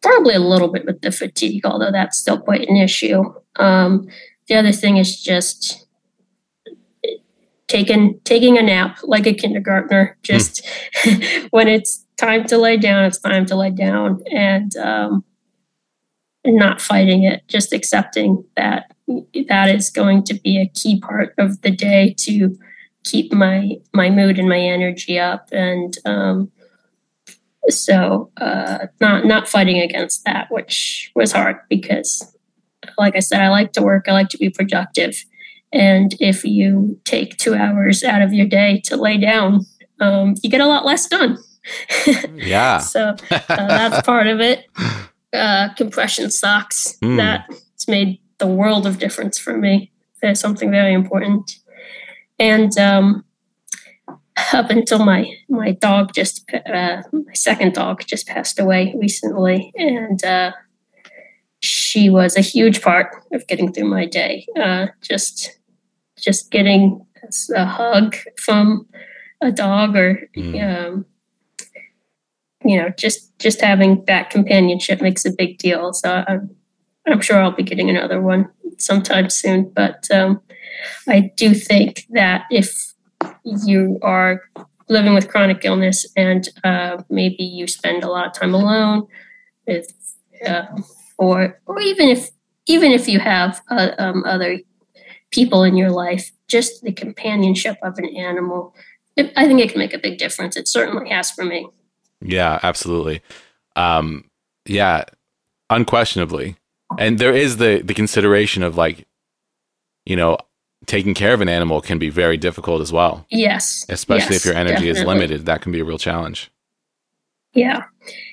probably 0.01 0.33
a 0.33 0.39
little 0.39 0.67
bit 0.67 0.85
with 0.85 1.01
the 1.01 1.11
fatigue, 1.11 1.65
although 1.65 1.91
that's 1.91 2.17
still 2.17 2.39
quite 2.39 2.67
an 2.67 2.75
issue. 2.75 3.23
Um, 3.57 4.07
the 4.47 4.55
other 4.55 4.71
thing 4.71 4.97
is 4.97 5.21
just 5.21 5.85
taking 7.67 8.19
taking 8.23 8.57
a 8.57 8.63
nap 8.63 8.97
like 9.03 9.27
a 9.27 9.33
kindergartner. 9.33 10.17
Just 10.23 10.65
mm. 11.03 11.47
when 11.51 11.67
it's 11.67 12.05
time 12.17 12.45
to 12.47 12.57
lay 12.57 12.77
down, 12.77 13.05
it's 13.05 13.19
time 13.19 13.45
to 13.45 13.55
lay 13.55 13.69
down, 13.69 14.23
and 14.31 14.75
um, 14.77 15.23
not 16.55 16.81
fighting 16.81 17.23
it. 17.23 17.43
Just 17.47 17.73
accepting 17.73 18.43
that 18.55 18.91
that 19.47 19.69
is 19.69 19.89
going 19.89 20.23
to 20.23 20.33
be 20.33 20.59
a 20.59 20.67
key 20.67 20.99
part 20.99 21.33
of 21.37 21.61
the 21.61 21.71
day 21.71 22.13
to 22.19 22.57
keep 23.03 23.33
my 23.33 23.77
my 23.93 24.09
mood 24.09 24.39
and 24.39 24.49
my 24.49 24.59
energy 24.59 25.19
up. 25.19 25.49
And 25.51 25.97
um, 26.05 26.51
so 27.69 28.31
uh, 28.37 28.87
not 28.99 29.25
not 29.25 29.47
fighting 29.47 29.79
against 29.79 30.23
that 30.25 30.47
which 30.49 31.11
was 31.15 31.31
hard 31.31 31.57
because 31.69 32.35
like 32.97 33.15
i 33.15 33.19
said 33.19 33.41
i 33.41 33.49
like 33.49 33.73
to 33.73 33.81
work 33.81 34.05
i 34.07 34.13
like 34.13 34.29
to 34.29 34.37
be 34.37 34.49
productive. 34.49 35.25
And 35.73 36.15
if 36.21 36.45
you 36.45 36.97
take 37.03 37.35
two 37.35 37.53
hours 37.53 38.01
out 38.01 38.21
of 38.21 38.31
your 38.31 38.45
day 38.45 38.81
to 38.85 38.95
lay 38.95 39.17
down 39.17 39.65
um, 39.99 40.35
you 40.41 40.49
get 40.49 40.61
a 40.61 40.67
lot 40.67 40.85
less 40.85 41.07
done. 41.07 41.37
Yeah. 42.35 42.77
So 42.77 43.15
uh, 43.31 43.45
that's 43.49 44.05
part 44.05 44.27
of 44.27 44.39
it 44.39 44.65
uh, 45.37 45.73
compression 45.75 46.29
socks 46.29 46.97
mm. 47.01 47.17
that's 47.17 47.87
made 47.87 48.19
the 48.39 48.47
world 48.47 48.85
of 48.85 48.99
difference 48.99 49.37
for 49.37 49.57
me 49.57 49.91
there's 50.21 50.39
something 50.39 50.71
very 50.71 50.93
important 50.93 51.59
and 52.39 52.77
um, 52.77 53.23
up 54.53 54.69
until 54.69 54.99
my 54.99 55.31
my 55.49 55.71
dog 55.71 56.13
just 56.13 56.49
uh, 56.53 57.01
my 57.11 57.33
second 57.33 57.73
dog 57.73 58.03
just 58.05 58.27
passed 58.27 58.59
away 58.59 58.93
recently, 58.97 59.71
and 59.75 60.23
uh, 60.23 60.51
she 61.59 62.09
was 62.09 62.37
a 62.37 62.41
huge 62.41 62.81
part 62.81 63.07
of 63.33 63.47
getting 63.47 63.73
through 63.73 63.89
my 63.89 64.05
day. 64.05 64.45
Uh, 64.59 64.87
just 65.01 65.57
just 66.17 66.51
getting 66.51 67.05
a 67.55 67.65
hug 67.65 68.15
from 68.37 68.87
a 69.41 69.51
dog, 69.51 69.95
or 69.95 70.29
mm. 70.35 70.87
um, 70.87 71.05
you 72.67 72.77
know, 72.77 72.89
just 72.97 73.37
just 73.39 73.61
having 73.61 74.03
that 74.05 74.29
companionship 74.29 75.01
makes 75.01 75.25
a 75.25 75.31
big 75.31 75.57
deal. 75.57 75.93
So 75.93 76.23
I'm 76.27 76.55
I'm 77.07 77.21
sure 77.21 77.39
I'll 77.39 77.51
be 77.51 77.63
getting 77.63 77.89
another 77.89 78.21
one 78.21 78.49
sometime 78.77 79.29
soon. 79.29 79.71
But 79.73 80.07
um, 80.11 80.41
I 81.07 81.31
do 81.37 81.53
think 81.53 82.05
that 82.09 82.43
if 82.51 82.93
you 83.43 83.99
are 84.01 84.41
living 84.89 85.13
with 85.13 85.29
chronic 85.29 85.63
illness 85.63 86.05
and 86.15 86.47
uh, 86.63 87.01
maybe 87.09 87.43
you 87.43 87.67
spend 87.67 88.03
a 88.03 88.09
lot 88.09 88.27
of 88.27 88.33
time 88.33 88.53
alone 88.53 89.07
uh, 90.45 90.63
or 91.17 91.59
or 91.65 91.79
even 91.79 92.09
if 92.09 92.29
even 92.67 92.91
if 92.91 93.07
you 93.07 93.19
have 93.19 93.61
uh, 93.69 93.91
um, 93.97 94.23
other 94.25 94.59
people 95.31 95.63
in 95.63 95.77
your 95.77 95.89
life, 95.89 96.31
just 96.47 96.83
the 96.83 96.91
companionship 96.91 97.77
of 97.81 97.97
an 97.97 98.05
animal, 98.15 98.75
it, 99.15 99.31
I 99.37 99.45
think 99.45 99.61
it 99.61 99.69
can 99.71 99.79
make 99.79 99.93
a 99.93 99.99
big 99.99 100.17
difference. 100.17 100.57
It 100.57 100.67
certainly 100.67 101.09
has 101.09 101.31
for 101.31 101.45
me. 101.45 101.67
Yeah, 102.21 102.59
absolutely. 102.63 103.21
Um, 103.75 104.29
yeah, 104.65 105.03
unquestionably. 105.69 106.55
And 106.97 107.19
there 107.19 107.33
is 107.33 107.57
the 107.57 107.81
the 107.83 107.93
consideration 107.93 108.63
of 108.63 108.77
like, 108.77 109.05
you 110.05 110.15
know, 110.15 110.37
taking 110.85 111.13
care 111.13 111.33
of 111.33 111.41
an 111.41 111.49
animal 111.49 111.81
can 111.81 111.99
be 111.99 112.09
very 112.09 112.37
difficult 112.37 112.81
as 112.81 112.91
well. 112.91 113.25
Yes. 113.29 113.85
Especially 113.89 114.35
yes, 114.35 114.45
if 114.45 114.45
your 114.45 114.55
energy 114.55 114.73
definitely. 114.73 115.01
is 115.01 115.03
limited, 115.03 115.45
that 115.45 115.61
can 115.61 115.71
be 115.71 115.79
a 115.79 115.85
real 115.85 115.97
challenge. 115.97 116.49
Yeah. 117.53 117.83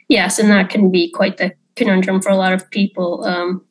Yes, 0.08 0.38
and 0.38 0.50
that 0.50 0.70
can 0.70 0.90
be 0.90 1.10
quite 1.10 1.38
the 1.38 1.52
conundrum 1.76 2.20
for 2.22 2.28
a 2.28 2.36
lot 2.36 2.52
of 2.52 2.70
people. 2.70 3.24
Um, 3.24 3.64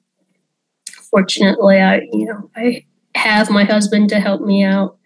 fortunately, 1.09 1.79
I 1.79 2.01
you 2.11 2.25
know 2.25 2.49
I 2.55 2.85
have 3.15 3.49
my 3.49 3.63
husband 3.63 4.09
to 4.09 4.19
help 4.19 4.41
me 4.41 4.63
out. 4.63 4.97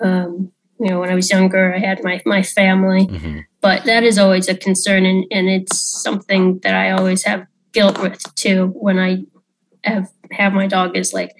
Um, 0.00 0.52
you 0.78 0.88
know, 0.88 1.00
when 1.00 1.10
I 1.10 1.14
was 1.14 1.30
younger, 1.30 1.74
I 1.74 1.78
had 1.78 2.02
my 2.02 2.20
my 2.26 2.42
family, 2.42 3.06
mm-hmm. 3.06 3.40
but 3.60 3.84
that 3.84 4.02
is 4.02 4.18
always 4.18 4.48
a 4.48 4.56
concern, 4.56 5.06
and 5.06 5.24
and 5.30 5.48
it's 5.48 5.78
something 5.78 6.58
that 6.60 6.74
I 6.74 6.90
always 6.90 7.24
have 7.24 7.46
guilt 7.72 8.00
with 8.00 8.22
too. 8.34 8.72
When 8.74 8.98
I 8.98 9.24
have 9.84 10.08
have 10.32 10.52
my 10.52 10.66
dog 10.66 10.96
is 10.96 11.12
like 11.12 11.32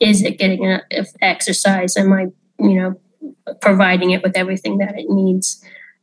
is 0.00 0.22
it 0.22 0.38
getting 0.38 0.62
enough 0.62 1.08
exercise? 1.20 1.96
Am 1.96 2.12
I, 2.12 2.26
you 2.58 2.74
know, 2.80 3.00
providing 3.60 4.10
it 4.10 4.22
with 4.22 4.36
everything 4.36 4.78
that 4.78 4.98
it 4.98 5.06
needs? 5.08 5.62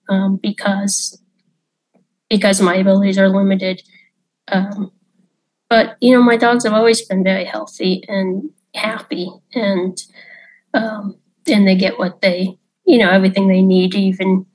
Um, 0.10 0.38
because 0.42 1.22
because 2.30 2.62
my 2.62 2.76
abilities 2.76 3.18
are 3.18 3.30
limited. 3.30 3.82
Um, 4.50 4.92
but 5.70 5.98
you 6.02 6.12
know, 6.12 6.22
my 6.22 6.38
dogs 6.38 6.64
have 6.64 6.74
always 6.74 7.06
been 7.06 7.24
very 7.24 7.46
healthy 7.46 8.04
and 8.08 8.50
happy, 8.76 9.32
and 9.54 9.98
um, 10.74 11.18
and 11.48 11.68
they 11.68 11.76
get 11.76 11.98
what 11.98 12.22
they, 12.22 12.58
you 12.86 12.98
know, 12.98 13.10
everything 13.10 13.48
they 13.48 13.62
need. 13.62 13.96
Even 13.96 14.46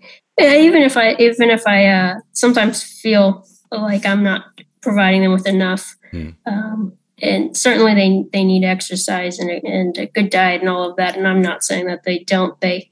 even 0.40 0.82
if 0.82 0.96
I 0.96 1.14
even 1.18 1.50
if 1.50 1.66
I 1.66 1.86
uh, 1.86 2.14
sometimes 2.32 2.82
feel 2.82 3.46
like 3.70 4.06
I'm 4.06 4.22
not 4.22 4.44
providing 4.80 5.22
them 5.22 5.32
with 5.32 5.46
enough. 5.46 5.96
Hmm. 6.10 6.30
Um, 6.46 6.92
and 7.22 7.56
certainly 7.56 7.94
they 7.94 8.24
they 8.32 8.44
need 8.44 8.64
exercise 8.64 9.38
and 9.38 9.50
a, 9.50 9.60
and 9.64 9.98
a 9.98 10.06
good 10.06 10.30
diet 10.30 10.60
and 10.60 10.70
all 10.70 10.88
of 10.88 10.96
that. 10.96 11.16
And 11.16 11.28
I'm 11.28 11.42
not 11.42 11.62
saying 11.62 11.86
that 11.86 12.04
they 12.04 12.20
don't. 12.20 12.58
They 12.60 12.90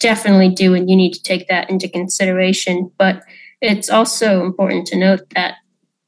definitely 0.00 0.50
do, 0.50 0.74
and 0.74 0.90
you 0.90 0.96
need 0.96 1.12
to 1.14 1.22
take 1.22 1.48
that 1.48 1.70
into 1.70 1.88
consideration. 1.88 2.90
But 2.98 3.22
it's 3.60 3.90
also 3.90 4.44
important 4.44 4.86
to 4.88 4.98
note 4.98 5.30
that 5.34 5.56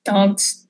dogs 0.05 0.67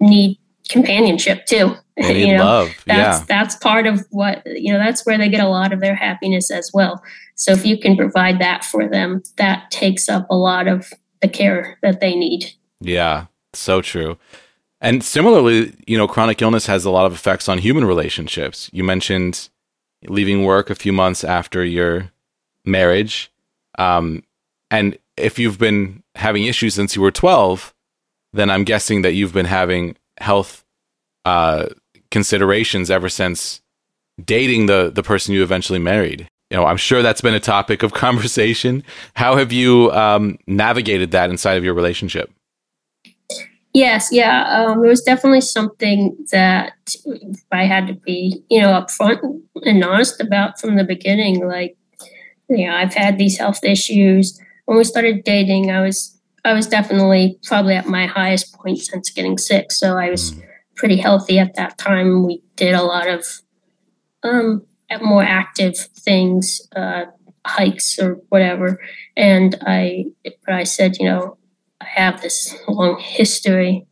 need 0.00 0.39
companionship 0.70 1.46
too. 1.46 1.74
They 2.00 2.28
you 2.28 2.38
know, 2.38 2.44
love. 2.46 2.68
That's 2.86 3.18
yeah. 3.18 3.24
that's 3.28 3.56
part 3.56 3.86
of 3.86 4.06
what 4.08 4.42
you 4.46 4.72
know. 4.72 4.78
That's 4.78 5.04
where 5.04 5.18
they 5.18 5.28
get 5.28 5.44
a 5.44 5.48
lot 5.48 5.70
of 5.70 5.80
their 5.80 5.94
happiness 5.94 6.50
as 6.50 6.70
well. 6.72 7.02
So 7.34 7.52
if 7.52 7.66
you 7.66 7.78
can 7.78 7.94
provide 7.94 8.38
that 8.38 8.64
for 8.64 8.88
them, 8.88 9.22
that 9.36 9.70
takes 9.70 10.08
up 10.08 10.26
a 10.30 10.34
lot 10.34 10.66
of 10.66 10.90
the 11.20 11.28
care 11.28 11.78
that 11.82 12.00
they 12.00 12.14
need. 12.14 12.54
Yeah, 12.80 13.26
so 13.52 13.82
true. 13.82 14.16
And 14.80 15.04
similarly, 15.04 15.74
you 15.86 15.98
know, 15.98 16.08
chronic 16.08 16.40
illness 16.40 16.64
has 16.66 16.86
a 16.86 16.90
lot 16.90 17.04
of 17.04 17.12
effects 17.12 17.50
on 17.50 17.58
human 17.58 17.84
relationships. 17.84 18.70
You 18.72 18.82
mentioned 18.82 19.50
leaving 20.08 20.44
work 20.44 20.70
a 20.70 20.74
few 20.74 20.92
months 20.92 21.22
after 21.22 21.62
your 21.62 22.10
marriage. 22.64 23.30
Um, 23.78 24.22
and 24.70 24.96
if 25.16 25.38
you've 25.38 25.58
been 25.58 26.02
having 26.14 26.44
issues 26.44 26.74
since 26.74 26.96
you 26.96 27.02
were 27.02 27.10
12, 27.10 27.74
then 28.32 28.50
I'm 28.50 28.64
guessing 28.64 29.02
that 29.02 29.12
you've 29.12 29.32
been 29.32 29.46
having 29.46 29.96
health 30.20 30.64
uh, 31.24 31.66
considerations 32.10 32.90
ever 32.90 33.08
since 33.08 33.60
dating 34.22 34.66
the, 34.66 34.90
the 34.94 35.02
person 35.02 35.34
you 35.34 35.42
eventually 35.42 35.78
married. 35.78 36.28
You 36.50 36.56
know, 36.56 36.66
I'm 36.66 36.76
sure 36.76 37.02
that's 37.02 37.20
been 37.20 37.34
a 37.34 37.40
topic 37.40 37.82
of 37.82 37.92
conversation. 37.94 38.82
How 39.14 39.36
have 39.36 39.52
you 39.52 39.90
um, 39.92 40.38
navigated 40.46 41.12
that 41.12 41.30
inside 41.30 41.54
of 41.54 41.64
your 41.64 41.74
relationship? 41.74 42.30
Yes, 43.72 44.08
yeah. 44.10 44.66
Um, 44.66 44.84
it 44.84 44.88
was 44.88 45.00
definitely 45.02 45.42
something 45.42 46.16
that 46.32 46.72
I 47.52 47.66
had 47.66 47.86
to 47.86 47.94
be, 47.94 48.42
you 48.50 48.60
know, 48.60 48.68
upfront 48.72 49.20
and 49.62 49.84
honest 49.84 50.20
about 50.20 50.60
from 50.60 50.74
the 50.74 50.82
beginning. 50.82 51.46
Like, 51.46 51.76
you 52.48 52.66
know, 52.66 52.74
I've 52.74 52.94
had 52.94 53.16
these 53.16 53.38
health 53.38 53.62
issues. 53.62 54.40
When 54.64 54.76
we 54.76 54.82
started 54.82 55.22
dating, 55.22 55.70
I 55.70 55.82
was 55.82 56.20
I 56.44 56.52
was 56.52 56.66
definitely 56.66 57.38
probably 57.44 57.74
at 57.74 57.86
my 57.86 58.06
highest 58.06 58.49
point 58.62 58.78
since 58.78 59.10
getting 59.10 59.38
sick. 59.38 59.72
So 59.72 59.96
I 59.96 60.10
was 60.10 60.32
mm. 60.32 60.42
pretty 60.76 60.96
healthy 60.96 61.38
at 61.38 61.54
that 61.54 61.78
time. 61.78 62.24
We 62.24 62.42
did 62.56 62.74
a 62.74 62.82
lot 62.82 63.08
of 63.08 63.24
um, 64.22 64.66
more 65.00 65.22
active 65.22 65.76
things, 65.76 66.60
uh, 66.76 67.04
hikes 67.46 67.98
or 67.98 68.20
whatever. 68.28 68.80
And 69.16 69.56
I, 69.62 70.06
but 70.24 70.54
I 70.54 70.64
said, 70.64 70.98
you 70.98 71.06
know, 71.06 71.36
I 71.80 71.86
have 71.86 72.20
this 72.20 72.54
long 72.68 72.98
history 72.98 73.86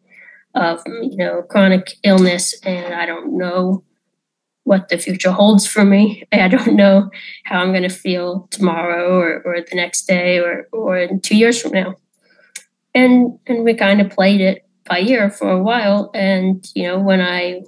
of, 0.54 0.82
you 0.86 1.16
know, 1.16 1.42
chronic 1.42 1.94
illness, 2.02 2.54
and 2.64 2.94
I 2.94 3.06
don't 3.06 3.36
know 3.36 3.84
what 4.64 4.88
the 4.88 4.98
future 4.98 5.30
holds 5.30 5.66
for 5.66 5.84
me. 5.84 6.24
I 6.32 6.48
don't 6.48 6.76
know 6.76 7.10
how 7.44 7.60
I'm 7.60 7.72
going 7.72 7.82
to 7.82 7.88
feel 7.88 8.48
tomorrow 8.50 9.18
or, 9.18 9.42
or 9.44 9.60
the 9.60 9.76
next 9.76 10.06
day 10.06 10.38
or, 10.38 10.68
or 10.72 10.98
in 10.98 11.20
two 11.20 11.36
years 11.36 11.60
from 11.60 11.72
now. 11.72 11.94
And, 12.98 13.38
and 13.46 13.64
we 13.64 13.74
kind 13.74 14.00
of 14.00 14.10
played 14.10 14.40
it 14.40 14.66
by 14.88 15.00
ear 15.00 15.30
for 15.30 15.50
a 15.50 15.62
while. 15.62 16.10
And, 16.14 16.66
you 16.74 16.82
know, 16.82 16.98
when 16.98 17.20
I, 17.20 17.62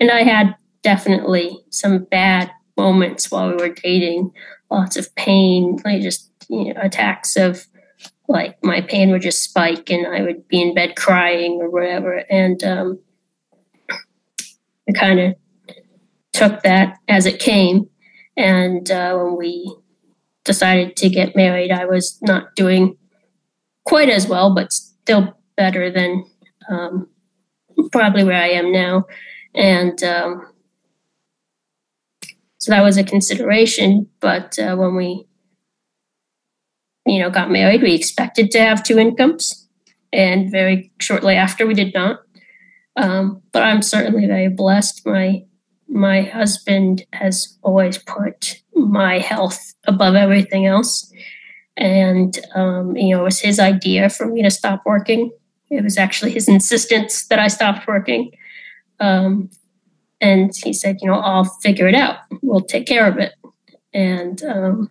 and 0.00 0.10
I 0.10 0.22
had 0.22 0.56
definitely 0.82 1.58
some 1.68 2.04
bad 2.04 2.50
moments 2.78 3.30
while 3.30 3.50
we 3.50 3.56
were 3.56 3.74
dating, 3.74 4.32
lots 4.70 4.96
of 4.96 5.14
pain, 5.16 5.78
like 5.84 6.00
just 6.00 6.30
you 6.48 6.72
know, 6.72 6.80
attacks 6.80 7.36
of 7.36 7.66
like 8.26 8.56
my 8.64 8.80
pain 8.80 9.10
would 9.10 9.20
just 9.20 9.42
spike 9.42 9.90
and 9.90 10.06
I 10.06 10.22
would 10.22 10.48
be 10.48 10.62
in 10.62 10.74
bed 10.74 10.96
crying 10.96 11.58
or 11.60 11.68
whatever. 11.68 12.24
And 12.30 12.64
um, 12.64 13.00
I 14.88 14.92
kind 14.94 15.20
of 15.20 15.34
took 16.32 16.62
that 16.62 16.96
as 17.06 17.26
it 17.26 17.38
came. 17.38 17.90
And 18.34 18.90
uh, 18.90 19.14
when 19.18 19.36
we 19.36 19.76
decided 20.44 20.96
to 20.96 21.10
get 21.10 21.36
married, 21.36 21.70
I 21.70 21.84
was 21.84 22.18
not 22.22 22.56
doing 22.56 22.96
quite 23.84 24.08
as 24.08 24.26
well, 24.26 24.54
but 24.54 24.72
still 24.72 25.36
better 25.56 25.90
than 25.90 26.24
um, 26.68 27.08
probably 27.90 28.24
where 28.24 28.40
I 28.40 28.48
am 28.48 28.72
now. 28.72 29.06
And 29.54 30.02
um, 30.02 30.46
so 32.58 32.70
that 32.70 32.82
was 32.82 32.96
a 32.96 33.04
consideration. 33.04 34.08
But 34.20 34.58
uh, 34.58 34.76
when 34.76 34.94
we, 34.94 35.26
you 37.06 37.18
know, 37.18 37.30
got 37.30 37.50
married, 37.50 37.82
we 37.82 37.94
expected 37.94 38.50
to 38.52 38.60
have 38.60 38.84
two 38.84 38.98
incomes, 38.98 39.68
and 40.12 40.50
very 40.50 40.92
shortly 41.00 41.34
after, 41.34 41.66
we 41.66 41.74
did 41.74 41.92
not. 41.94 42.20
Um, 42.96 43.42
but 43.52 43.62
I'm 43.62 43.82
certainly 43.82 44.26
very 44.26 44.48
blessed. 44.48 45.06
My 45.06 45.44
my 45.88 46.22
husband 46.22 47.04
has 47.12 47.58
always 47.62 47.98
put 47.98 48.62
my 48.74 49.18
health 49.18 49.74
above 49.86 50.14
everything 50.14 50.64
else, 50.66 51.12
and 51.76 52.38
um, 52.54 52.96
you 52.96 53.14
know, 53.14 53.22
it 53.22 53.24
was 53.24 53.40
his 53.40 53.58
idea 53.58 54.08
for 54.08 54.26
me 54.26 54.42
to 54.42 54.50
stop 54.50 54.82
working. 54.84 55.30
It 55.70 55.82
was 55.82 55.96
actually 55.96 56.32
his 56.32 56.48
insistence 56.48 57.26
that 57.28 57.38
I 57.38 57.48
stopped 57.48 57.86
working. 57.86 58.32
Um, 59.00 59.50
and 60.20 60.54
he 60.54 60.72
said, 60.72 60.98
you 61.00 61.08
know, 61.08 61.18
I'll 61.18 61.44
figure 61.44 61.88
it 61.88 61.94
out. 61.94 62.18
We'll 62.42 62.60
take 62.60 62.86
care 62.86 63.06
of 63.08 63.18
it. 63.18 63.32
And 63.92 64.42
um, 64.44 64.90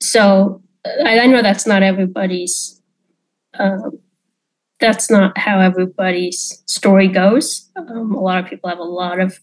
so 0.00 0.62
I, 0.84 1.20
I, 1.20 1.26
know 1.26 1.42
that's 1.42 1.66
not 1.66 1.82
everybody's. 1.82 2.80
Um, 3.58 3.98
that's 4.80 5.10
not 5.10 5.38
how 5.38 5.60
everybody's 5.60 6.62
story 6.66 7.08
goes. 7.08 7.70
Um, 7.76 8.12
a 8.12 8.20
lot 8.20 8.42
of 8.42 8.50
people 8.50 8.68
have 8.68 8.78
a 8.78 8.84
lot 8.84 9.18
of 9.18 9.40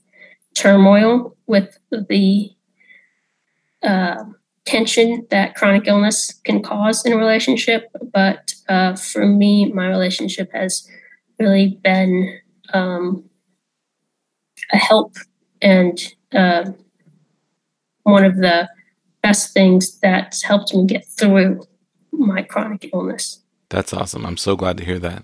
turmoil 0.53 1.35
with 1.47 1.77
the 1.91 2.51
uh, 3.81 4.23
tension 4.65 5.25
that 5.29 5.55
chronic 5.55 5.87
illness 5.87 6.33
can 6.45 6.61
cause 6.61 7.05
in 7.05 7.13
a 7.13 7.17
relationship. 7.17 7.89
But 8.13 8.53
uh, 8.69 8.95
for 8.95 9.25
me, 9.25 9.71
my 9.71 9.87
relationship 9.87 10.51
has 10.53 10.87
really 11.39 11.79
been 11.83 12.39
um, 12.73 13.23
a 14.71 14.77
help 14.77 15.15
and 15.61 15.99
uh, 16.33 16.71
one 18.03 18.23
of 18.23 18.37
the 18.37 18.69
best 19.21 19.53
things 19.53 19.99
that's 19.99 20.43
helped 20.43 20.73
me 20.73 20.85
get 20.85 21.05
through 21.05 21.61
my 22.11 22.41
chronic 22.41 22.89
illness. 22.93 23.43
That's 23.69 23.93
awesome. 23.93 24.25
I'm 24.25 24.37
so 24.37 24.55
glad 24.55 24.77
to 24.77 24.85
hear 24.85 24.99
that. 24.99 25.23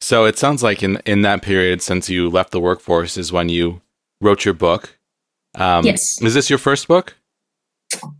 So 0.00 0.24
it 0.24 0.38
sounds 0.38 0.62
like 0.62 0.82
in 0.82 1.00
in 1.06 1.22
that 1.22 1.42
period 1.42 1.82
since 1.82 2.10
you 2.10 2.28
left 2.28 2.52
the 2.52 2.60
workforce 2.60 3.16
is 3.16 3.32
when 3.32 3.48
you 3.48 3.80
wrote 4.20 4.44
your 4.44 4.54
book. 4.54 4.98
Um, 5.54 5.84
yes. 5.84 6.20
Is 6.20 6.34
this 6.34 6.50
your 6.50 6.58
first 6.58 6.86
book? 6.86 7.16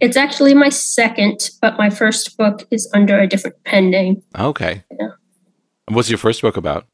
It's 0.01 0.17
actually 0.17 0.55
my 0.55 0.69
second, 0.69 1.51
but 1.61 1.77
my 1.79 1.91
first 1.91 2.37
book 2.37 2.67
is 2.71 2.91
under 2.95 3.19
a 3.19 3.27
different 3.27 3.63
pen 3.65 3.91
name. 3.91 4.23
Okay. 4.39 4.85
Yeah. 4.99 5.09
What's 5.89 6.11
your 6.11 6.19
first 6.19 6.43
book 6.43 6.57
about? 6.57 6.87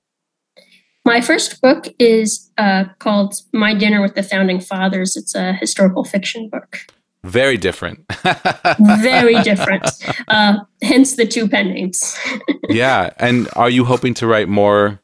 My 1.05 1.21
first 1.21 1.61
book 1.61 1.89
is 1.99 2.51
uh, 2.59 2.85
called 2.99 3.35
My 3.53 3.75
Dinner 3.75 4.01
with 4.01 4.15
the 4.15 4.23
Founding 4.23 4.61
Fathers. 4.61 5.17
It's 5.17 5.35
a 5.35 5.55
historical 5.55 6.05
fiction 6.05 6.49
book. 6.49 6.79
Very 7.25 7.57
different. 7.57 8.05
Very 9.01 9.41
different. 9.43 9.85
Uh, 10.29 10.59
hence 10.83 11.17
the 11.17 11.27
two 11.27 11.49
pen 11.49 11.69
names. 11.69 12.17
yeah, 12.69 13.11
and 13.17 13.49
are 13.55 13.71
you 13.71 13.85
hoping 13.85 14.15
to 14.15 14.27
write 14.27 14.49
more 14.49 15.01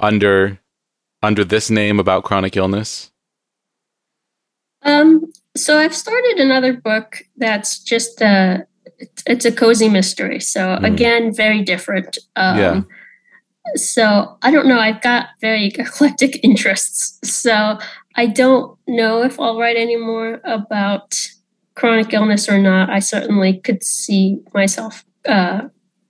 under 0.00 0.58
under 1.22 1.44
this 1.44 1.70
name 1.70 2.00
about 2.00 2.24
chronic 2.24 2.56
illness? 2.56 3.10
Um. 4.82 5.30
So 5.56 5.78
I've 5.78 5.94
started 5.94 6.38
another 6.38 6.72
book 6.72 7.22
that's 7.36 7.78
just 7.78 8.20
a 8.20 8.66
it's 9.26 9.44
a 9.44 9.52
cozy 9.52 9.88
mystery. 9.88 10.40
So 10.40 10.60
mm. 10.60 10.84
again, 10.84 11.34
very 11.34 11.62
different. 11.62 12.18
Um, 12.36 12.58
yeah 12.58 12.82
so 13.74 14.36
I 14.42 14.50
don't 14.50 14.66
know. 14.66 14.78
I've 14.78 15.00
got 15.00 15.28
very 15.40 15.66
eclectic 15.78 16.40
interests. 16.42 17.18
So 17.28 17.78
I 18.16 18.26
don't 18.26 18.78
know 18.86 19.22
if 19.22 19.38
I'll 19.40 19.58
write 19.58 19.76
any 19.76 19.96
more 19.96 20.40
about 20.44 21.18
chronic 21.74 22.12
illness 22.12 22.48
or 22.48 22.58
not. 22.58 22.90
I 22.90 22.98
certainly 22.98 23.58
could 23.58 23.82
see 23.82 24.40
myself 24.52 25.04
uh, 25.26 25.62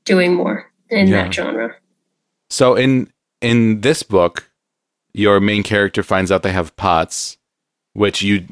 doing 0.04 0.34
more 0.34 0.70
in 0.90 1.08
yeah. 1.08 1.22
that 1.22 1.34
genre. 1.34 1.76
So 2.50 2.74
in 2.74 3.10
in 3.40 3.80
this 3.80 4.02
book, 4.02 4.50
your 5.12 5.40
main 5.40 5.62
character 5.62 6.02
finds 6.02 6.32
out 6.32 6.42
they 6.42 6.52
have 6.52 6.76
POTS, 6.76 7.38
which 7.92 8.22
you 8.22 8.46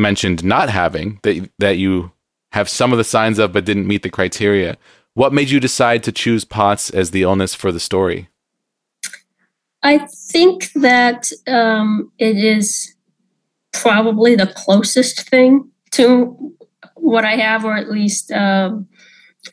mentioned 0.00 0.42
not 0.42 0.70
having 0.70 1.20
that 1.22 1.50
that 1.58 1.78
you 1.78 2.12
have 2.52 2.68
some 2.68 2.92
of 2.92 2.98
the 2.98 3.04
signs 3.04 3.38
of 3.38 3.52
but 3.52 3.64
didn't 3.64 3.86
meet 3.86 4.02
the 4.02 4.10
criteria. 4.10 4.76
What 5.14 5.32
made 5.32 5.50
you 5.50 5.60
decide 5.60 6.02
to 6.04 6.12
choose 6.12 6.44
POTS 6.44 6.90
as 6.90 7.10
the 7.10 7.22
illness 7.22 7.54
for 7.54 7.72
the 7.72 7.80
story? 7.80 8.28
I 9.82 9.98
think 9.98 10.72
that 10.74 11.30
um, 11.46 12.12
it 12.18 12.36
is 12.36 12.94
probably 13.72 14.34
the 14.34 14.46
closest 14.46 15.28
thing 15.28 15.70
to 15.92 16.54
what 16.96 17.24
I 17.24 17.36
have, 17.36 17.64
or 17.64 17.76
at 17.76 17.90
least 17.90 18.30
um, 18.32 18.86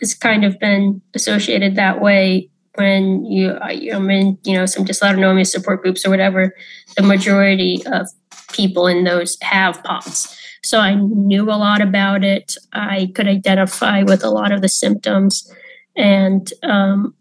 it's 0.01 0.13
kind 0.13 0.43
of 0.43 0.59
been 0.59 1.01
associated 1.13 1.75
that 1.75 2.01
way 2.01 2.49
when 2.75 3.25
you 3.25 3.57
I'm 3.57 4.09
in 4.09 4.37
you 4.43 4.55
know 4.55 4.65
some 4.65 4.85
dysautonomia 4.85 5.47
support 5.47 5.81
groups 5.81 6.05
or 6.05 6.09
whatever. 6.09 6.55
The 6.95 7.03
majority 7.03 7.81
of 7.87 8.07
people 8.53 8.87
in 8.87 9.03
those 9.03 9.37
have 9.41 9.83
POTS. 9.83 10.36
So 10.67 10.79
I 10.79 10.95
knew 10.95 11.43
a 11.49 11.55
lot 11.55 11.81
about 11.81 12.25
it. 12.25 12.57
I 12.73 13.09
could 13.15 13.27
identify 13.27 14.03
with 14.03 14.21
a 14.21 14.29
lot 14.29 14.51
of 14.51 14.61
the 14.61 14.67
symptoms, 14.67 15.49
and 15.95 16.51
um, 16.61 17.15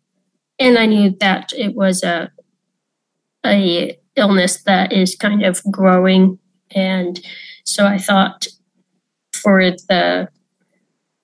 and 0.59 0.76
I 0.76 0.86
knew 0.86 1.16
that 1.20 1.53
it 1.57 1.76
was 1.76 2.03
a 2.03 2.32
a 3.44 3.97
illness 4.16 4.62
that 4.64 4.92
is 4.92 5.14
kind 5.14 5.44
of 5.44 5.62
growing. 5.70 6.38
And 6.74 7.20
so 7.64 7.86
i 7.86 7.99
thought 7.99 8.47
for 9.32 9.70
the 9.70 10.28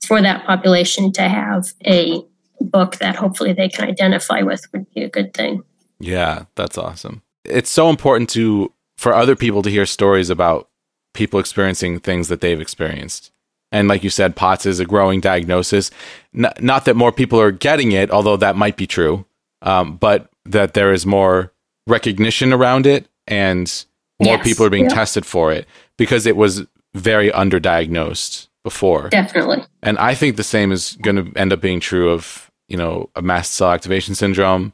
for 0.05 0.21
that 0.21 0.45
population 0.45 1.13
to 1.13 1.23
have 1.23 1.73
a 1.87 2.23
book 2.61 2.97
that 2.97 3.17
hopefully 3.17 3.53
they 3.53 3.69
can 3.69 3.89
identify 3.89 4.43
with 4.43 4.65
would 4.73 4.87
be 4.95 5.03
a 5.03 5.09
good 5.09 5.35
thing. 5.35 5.63
Yeah 5.99 6.45
that's 6.55 6.79
awesome. 6.79 7.23
It's 7.45 7.71
so 7.71 7.91
important 7.91 8.31
to 8.31 8.73
for 8.97 9.13
other 9.13 9.35
people 9.35 9.63
to 9.63 9.71
hear 9.71 9.87
stories 9.87 10.31
about 10.31 10.69
people 11.15 11.41
experiencing 11.41 12.01
things 12.01 12.29
that 12.29 12.41
they've 12.41 12.61
experienced 12.61 13.31
and 13.71 13.89
like 13.89 14.05
you 14.05 14.11
said 14.11 14.37
POTS 14.37 14.67
is 14.67 14.81
a 14.81 14.85
growing 14.85 15.21
diagnosis 15.21 15.91
N- 16.35 16.53
not 16.61 16.85
that 16.85 16.97
more 16.97 17.13
people 17.13 17.41
are 17.41 17.53
getting 17.53 17.93
it 17.93 18.11
although 18.11 18.37
that 18.37 18.57
might 18.57 18.77
be 18.77 18.87
true 18.87 19.25
um, 19.63 19.97
but 19.97 20.31
that 20.45 20.75
there 20.75 20.93
is 20.93 21.07
more 21.07 21.53
recognition 21.87 22.53
around 22.53 22.87
it 22.87 23.09
and 23.27 23.85
more 24.23 24.37
yes, 24.37 24.45
people 24.45 24.67
are 24.67 24.71
being 24.71 24.85
yeah. 24.85 24.95
tested 24.95 25.27
for 25.27 25.53
it 25.53 25.67
because 25.97 26.27
it 26.27 26.37
was 26.37 26.67
very 26.95 27.31
underdiagnosed 27.31 28.49
before. 28.63 29.09
Definitely. 29.09 29.65
And 29.83 29.99
I 29.99 30.15
think 30.15 30.37
the 30.37 30.45
same 30.45 30.73
is 30.73 30.97
going 31.03 31.17
to 31.17 31.39
end 31.39 31.53
up 31.53 31.61
being 31.61 31.81
true 31.81 32.11
of, 32.11 32.51
you 32.69 32.77
know, 32.77 33.11
a 33.17 33.23
mast 33.23 33.53
cell 33.55 33.73
activation 33.73 34.15
syndrome, 34.15 34.73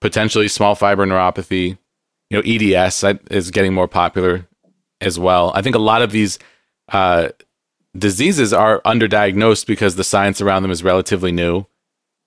potentially 0.00 0.48
small 0.48 0.74
fiber 0.74 1.06
neuropathy, 1.06 1.78
you 2.30 2.42
know, 2.42 2.42
EDS 2.44 3.04
is 3.30 3.50
getting 3.50 3.74
more 3.74 3.88
popular 3.88 4.48
as 5.02 5.18
well. 5.18 5.52
I 5.54 5.62
think 5.62 5.74
a 5.76 5.80
lot 5.80 6.02
of 6.02 6.10
these 6.12 6.38
uh, 6.92 7.28
diseases 7.96 8.52
are 8.52 8.80
underdiagnosed 8.82 9.66
because 9.66 9.96
the 9.96 10.04
science 10.04 10.40
around 10.40 10.62
them 10.62 10.70
is 10.72 10.82
relatively 10.82 11.32
new. 11.32 11.66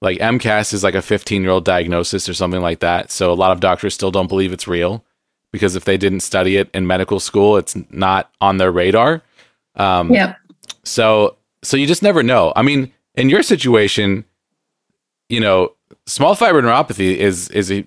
Like 0.02 0.20
MCAS 0.20 0.74
is 0.74 0.84
like 0.84 0.94
a 0.96 1.02
15 1.02 1.42
year 1.42 1.52
old 1.52 1.66
diagnosis 1.66 2.30
or 2.30 2.34
something 2.34 2.62
like 2.62 2.80
that. 2.80 3.12
So 3.12 3.32
a 3.32 3.34
lot 3.34 3.52
of 3.52 3.60
doctors 3.60 3.94
still 3.94 4.12
don't 4.12 4.28
believe 4.28 4.54
it's 4.54 4.68
real 4.68 5.04
because 5.52 5.76
if 5.76 5.86
they 5.86 5.98
didn't 5.98 6.20
study 6.20 6.58
it 6.58 6.70
in 6.74 6.86
medical 6.86 7.20
school, 7.20 7.58
it's 7.58 7.76
not 7.90 8.32
on 8.42 8.58
their 8.58 8.72
radar. 8.72 9.24
Um, 9.76 10.12
Yep. 10.14 10.38
so 10.84 11.38
so 11.64 11.78
you 11.78 11.88
just 11.88 12.04
never 12.04 12.22
know. 12.22 12.54
I 12.56 12.62
mean, 12.62 12.92
in 13.16 13.30
your 13.30 13.42
situation, 13.42 14.26
you 15.30 15.40
know, 15.40 15.74
small 16.06 16.36
fiber 16.36 16.62
neuropathy 16.62 17.16
is 17.16 17.50
is 17.50 17.72
a 17.72 17.86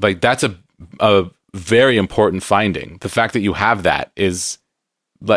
like 0.00 0.20
that's 0.20 0.42
a 0.42 0.54
a 1.00 1.30
very 1.56 1.96
important 1.96 2.42
finding. 2.42 2.98
The 3.00 3.08
fact 3.08 3.32
that 3.32 3.40
you 3.40 3.54
have 3.54 3.82
that 3.82 4.12
is 4.16 4.58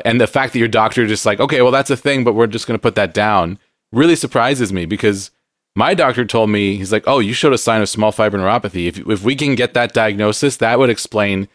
and 0.05 0.19
the 0.19 0.27
fact 0.27 0.53
that 0.53 0.59
your 0.59 0.67
doctor 0.67 1.07
just 1.07 1.25
like, 1.25 1.39
okay, 1.39 1.61
well 1.61 1.71
that's 1.71 1.89
a 1.89 1.97
thing, 1.97 2.23
but 2.23 2.33
we're 2.33 2.47
just 2.47 2.67
going 2.67 2.77
to 2.77 2.81
put 2.81 2.95
that 2.95 3.13
down 3.13 3.59
really 3.91 4.15
surprises 4.15 4.71
me 4.71 4.85
because 4.85 5.31
my 5.75 5.93
doctor 5.93 6.25
told 6.25 6.49
me 6.49 6.75
he's 6.75 6.91
like, 6.91 7.03
"Oh, 7.07 7.19
you 7.19 7.33
showed 7.33 7.53
a 7.53 7.57
sign 7.57 7.81
of 7.81 7.89
small 7.89 8.11
fiber 8.11 8.37
neuropathy. 8.37 8.87
If 8.87 8.99
if 9.07 9.23
we 9.23 9.35
can 9.35 9.55
get 9.55 9.73
that 9.73 9.93
diagnosis, 9.93 10.57
that 10.57 10.79
would 10.79 10.89
explain 10.89 11.47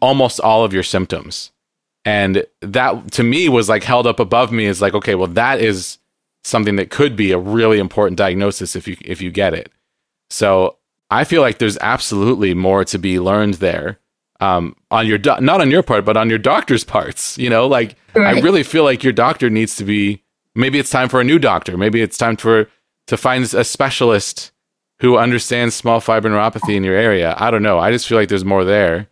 almost 0.00 0.40
all 0.40 0.64
of 0.64 0.72
your 0.72 0.82
symptoms." 0.82 1.50
And 2.04 2.46
that 2.60 3.12
to 3.12 3.22
me 3.22 3.48
was 3.48 3.68
like 3.68 3.84
held 3.84 4.06
up 4.06 4.20
above 4.20 4.52
me 4.52 4.66
is 4.66 4.82
like, 4.82 4.94
okay, 4.94 5.14
well 5.14 5.28
that 5.28 5.60
is 5.60 5.98
something 6.44 6.76
that 6.76 6.90
could 6.90 7.16
be 7.16 7.32
a 7.32 7.38
really 7.38 7.78
important 7.78 8.18
diagnosis 8.18 8.74
if 8.76 8.88
you 8.88 8.96
if 9.04 9.22
you 9.22 9.30
get 9.30 9.54
it. 9.54 9.70
So 10.30 10.76
I 11.12 11.24
feel 11.24 11.42
like 11.42 11.58
there's 11.58 11.78
absolutely 11.80 12.54
more 12.54 12.84
to 12.86 12.98
be 12.98 13.20
learned 13.20 13.54
there. 13.54 13.98
Um, 14.40 14.74
on 14.90 15.06
your 15.06 15.18
do- 15.18 15.40
not 15.40 15.60
on 15.60 15.70
your 15.70 15.82
part, 15.82 16.04
but 16.04 16.16
on 16.16 16.28
your 16.28 16.38
doctor's 16.38 16.82
parts. 16.82 17.38
You 17.38 17.50
know, 17.50 17.66
like 17.68 17.96
I 18.16 18.40
really 18.40 18.62
feel 18.64 18.82
like 18.82 19.04
your 19.04 19.12
doctor 19.12 19.50
needs 19.50 19.76
to 19.76 19.84
be. 19.84 20.22
Maybe 20.54 20.78
it's 20.78 20.90
time 20.90 21.08
for 21.08 21.20
a 21.20 21.24
new 21.24 21.38
doctor. 21.38 21.76
Maybe 21.76 22.02
it's 22.02 22.18
time 22.18 22.36
for 22.36 22.68
to 23.06 23.16
find 23.16 23.44
a 23.54 23.64
specialist 23.64 24.52
who 25.00 25.16
understands 25.16 25.74
small 25.74 26.00
fiber 26.00 26.28
neuropathy 26.28 26.74
in 26.76 26.84
your 26.84 26.96
area. 26.96 27.34
I 27.38 27.50
don't 27.50 27.62
know. 27.62 27.78
I 27.78 27.90
just 27.90 28.06
feel 28.08 28.18
like 28.18 28.28
there's 28.28 28.44
more 28.44 28.64
there. 28.64 29.08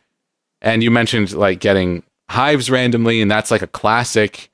And 0.62 0.82
you 0.82 0.90
mentioned 0.90 1.32
like 1.32 1.60
getting 1.60 2.02
hives 2.28 2.70
randomly, 2.70 3.20
and 3.20 3.30
that's 3.30 3.50
like 3.50 3.62
a 3.62 3.66
classic 3.66 4.50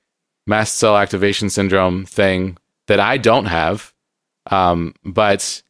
mast 0.47 0.77
cell 0.77 0.97
activation 0.97 1.49
syndrome 1.49 2.07
thing 2.07 2.59
that 2.87 3.01
I 3.01 3.19
don't 3.19 3.47
have. 3.47 3.93
Um, 4.51 4.95
but 5.05 5.63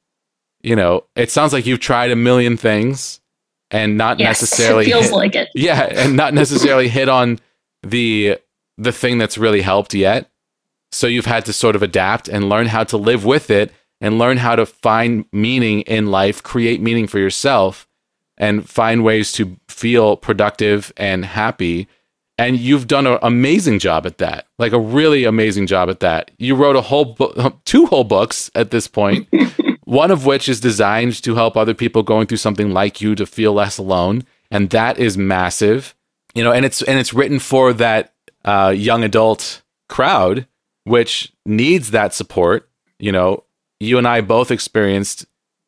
you 0.66 0.74
know, 0.76 1.04
it 1.14 1.30
sounds 1.30 1.52
like 1.52 1.64
you've 1.64 1.80
tried 1.80 2.10
a 2.10 2.16
million 2.16 2.56
things 2.56 3.20
and 3.70 3.96
not 3.96 4.18
Yes. 4.18 4.28
necessarily 4.42 4.84
feels 4.86 5.04
hit- 5.06 5.12
like 5.14 5.34
it. 5.36 5.48
yeah, 5.54 5.82
and 5.84 6.16
not 6.16 6.34
necessarily 6.42 6.88
hit 6.88 7.08
on 7.08 7.38
the 7.82 8.38
the 8.78 8.92
thing 8.92 9.18
that's 9.18 9.38
really 9.38 9.62
helped 9.62 9.94
yet. 9.94 10.28
So 10.92 11.06
you've 11.06 11.26
had 11.26 11.44
to 11.46 11.52
sort 11.52 11.76
of 11.76 11.82
adapt 11.82 12.28
and 12.28 12.48
learn 12.48 12.66
how 12.66 12.84
to 12.84 12.96
live 12.96 13.24
with 13.24 13.48
it 13.50 13.72
and 14.00 14.18
learn 14.18 14.36
how 14.38 14.54
to 14.56 14.66
find 14.66 15.24
meaning 15.32 15.80
in 15.82 16.10
life, 16.10 16.42
create 16.42 16.80
meaning 16.80 17.06
for 17.06 17.18
yourself 17.18 17.86
and 18.36 18.68
find 18.68 19.02
ways 19.04 19.32
to 19.32 19.56
feel 19.68 20.16
productive 20.16 20.92
and 20.96 21.24
happy. 21.24 21.88
And 22.38 22.58
you've 22.58 22.86
done 22.86 23.06
an 23.06 23.18
amazing 23.22 23.78
job 23.78 24.04
at 24.06 24.18
that. 24.18 24.46
Like 24.58 24.72
a 24.72 24.78
really 24.78 25.24
amazing 25.24 25.66
job 25.66 25.88
at 25.88 26.00
that. 26.00 26.30
You 26.38 26.54
wrote 26.54 26.76
a 26.76 26.82
whole 26.82 27.06
book, 27.06 27.56
two 27.64 27.86
whole 27.86 28.04
books 28.04 28.50
at 28.54 28.70
this 28.70 28.86
point. 28.86 29.26
One 29.86 30.10
of 30.10 30.26
which 30.26 30.48
is 30.48 30.60
designed 30.60 31.22
to 31.22 31.34
help 31.36 31.56
other 31.56 31.72
people 31.72 32.02
going 32.02 32.26
through 32.26 32.36
something 32.36 32.72
like 32.72 33.00
you 33.00 33.14
to 33.14 33.24
feel 33.24 33.54
less 33.54 33.78
alone 33.78 34.24
and 34.50 34.70
that 34.70 34.98
is 34.98 35.16
massive. 35.16 35.94
You 36.34 36.44
know 36.44 36.52
and 36.52 36.66
it's 36.66 36.82
and 36.82 36.98
it's 36.98 37.14
written 37.14 37.38
for 37.38 37.72
that 37.72 38.12
uh, 38.44 38.74
young 38.76 39.02
adult 39.02 39.62
crowd 39.88 40.46
which 40.84 41.32
needs 41.46 41.92
that 41.92 42.12
support. 42.12 42.68
You 42.98 43.12
know 43.12 43.44
you 43.80 43.98
and 43.98 44.08
i 44.08 44.20
both 44.20 44.50
experienced 44.50 45.26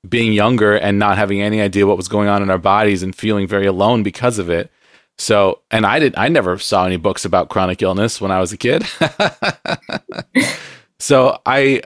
being 0.09 0.33
younger 0.33 0.75
and 0.77 0.99
not 0.99 1.19
having 1.19 1.43
any 1.43 1.61
idea 1.61 1.87
what 1.87 1.97
was 1.97 2.09
going 2.09 2.29
on 2.29 2.43
in 2.43 2.51
our 2.51 2.59
bodies 2.59 3.03
and 3.03 3.15
feeling 3.15 3.47
very 3.47 3.67
alone 3.67 4.03
because 4.03 4.39
of 4.39 4.51
it. 4.51 4.71
So 5.17 5.63
and 5.71 5.87
i 5.87 5.99
did 5.99 6.15
i 6.17 6.29
never 6.29 6.59
saw 6.59 6.85
any 6.87 6.97
books 6.97 7.25
about 7.25 7.49
chronic 7.49 7.83
illness 7.83 8.21
when 8.21 8.33
i 8.33 8.41
was 8.41 8.53
a 8.53 8.57
kid. 8.57 8.85
So 11.01 11.41
i 11.47 11.83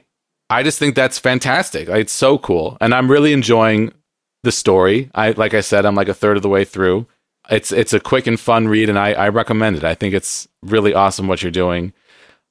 I 0.53 0.62
just 0.62 0.78
think 0.78 0.94
that's 0.94 1.18
fantastic. 1.18 1.88
Like, 1.88 2.03
It's 2.03 2.12
so 2.12 2.38
cool, 2.38 2.76
and 2.80 2.94
I'm 2.94 3.11
really 3.11 3.32
enjoying 3.32 3.92
the 4.42 4.53
story. 4.53 5.11
I 5.14 5.30
like 5.30 5.55
I 5.55 5.61
said, 5.61 5.86
I'm 5.86 5.94
like 5.94 6.09
a 6.09 6.14
third 6.14 6.36
of 6.36 6.42
the 6.42 6.48
way 6.48 6.64
through. 6.64 7.07
It's 7.50 7.72
it's 7.72 7.92
a 7.92 8.00
quick 8.00 8.26
and 8.26 8.38
fun 8.38 8.68
read, 8.68 8.88
and 8.88 8.98
I, 8.98 9.12
I 9.12 9.28
recommend 9.30 9.76
it. 9.76 9.84
I 9.84 9.94
think 9.94 10.14
it's 10.14 10.46
really 10.62 10.94
awesome 10.94 11.26
what 11.26 11.42
you're 11.42 11.50
doing. 11.50 11.92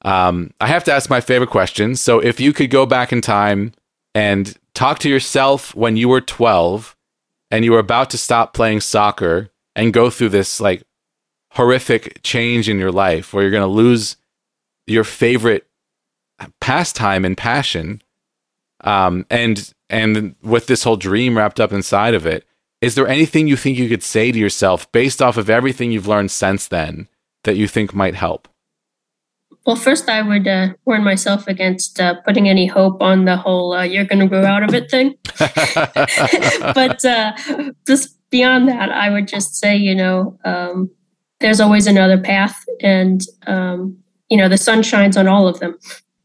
Um, 0.03 0.51
I 0.59 0.67
have 0.67 0.83
to 0.85 0.93
ask 0.93 1.09
my 1.09 1.21
favorite 1.21 1.51
question. 1.51 1.95
So, 1.95 2.19
if 2.19 2.39
you 2.39 2.53
could 2.53 2.71
go 2.71 2.85
back 2.85 3.13
in 3.13 3.21
time 3.21 3.73
and 4.15 4.57
talk 4.73 4.99
to 4.99 5.09
yourself 5.09 5.75
when 5.75 5.95
you 5.95 6.09
were 6.09 6.21
12 6.21 6.95
and 7.51 7.63
you 7.63 7.71
were 7.71 7.79
about 7.79 8.09
to 8.09 8.17
stop 8.17 8.53
playing 8.53 8.81
soccer 8.81 9.49
and 9.75 9.93
go 9.93 10.09
through 10.09 10.29
this 10.29 10.59
like 10.59 10.83
horrific 11.51 12.21
change 12.23 12.67
in 12.67 12.79
your 12.79 12.91
life 12.91 13.33
where 13.33 13.43
you're 13.43 13.51
going 13.51 13.61
to 13.61 13.67
lose 13.67 14.17
your 14.87 15.03
favorite 15.03 15.67
pastime 16.59 17.25
and 17.25 17.37
passion 17.37 18.01
um 18.83 19.25
and 19.29 19.73
and 19.89 20.35
with 20.41 20.67
this 20.67 20.83
whole 20.83 20.97
dream 20.97 21.37
wrapped 21.37 21.59
up 21.59 21.71
inside 21.71 22.13
of 22.13 22.25
it 22.25 22.45
is 22.81 22.95
there 22.95 23.07
anything 23.07 23.47
you 23.47 23.55
think 23.55 23.77
you 23.77 23.89
could 23.89 24.03
say 24.03 24.31
to 24.31 24.39
yourself 24.39 24.91
based 24.91 25.21
off 25.21 25.37
of 25.37 25.49
everything 25.49 25.91
you've 25.91 26.07
learned 26.07 26.31
since 26.31 26.67
then 26.67 27.07
that 27.43 27.55
you 27.55 27.67
think 27.67 27.93
might 27.93 28.15
help 28.15 28.47
Well, 29.65 29.75
first, 29.75 30.09
I 30.09 30.21
would 30.23 30.47
uh, 30.47 30.73
warn 30.85 31.03
myself 31.03 31.47
against 31.47 31.99
uh, 31.99 32.15
putting 32.25 32.49
any 32.49 32.65
hope 32.65 33.01
on 33.01 33.25
the 33.25 33.37
whole 33.37 33.73
uh, 33.73 33.83
you're 33.83 34.05
going 34.05 34.19
to 34.19 34.27
grow 34.27 34.43
out 34.43 34.63
of 34.63 34.73
it 34.73 34.89
thing. 34.89 35.15
but 36.73 37.05
uh, 37.05 37.33
just 37.85 38.17
beyond 38.31 38.67
that, 38.69 38.91
I 38.91 39.09
would 39.11 39.27
just 39.27 39.55
say, 39.55 39.75
you 39.77 39.93
know, 39.93 40.39
um, 40.45 40.89
there's 41.41 41.59
always 41.59 41.85
another 41.85 42.17
path, 42.17 42.55
and, 42.81 43.21
um, 43.45 43.97
you 44.29 44.37
know, 44.37 44.49
the 44.49 44.57
sun 44.57 44.81
shines 44.81 45.17
on 45.17 45.27
all 45.27 45.47
of 45.47 45.59
them. 45.59 45.77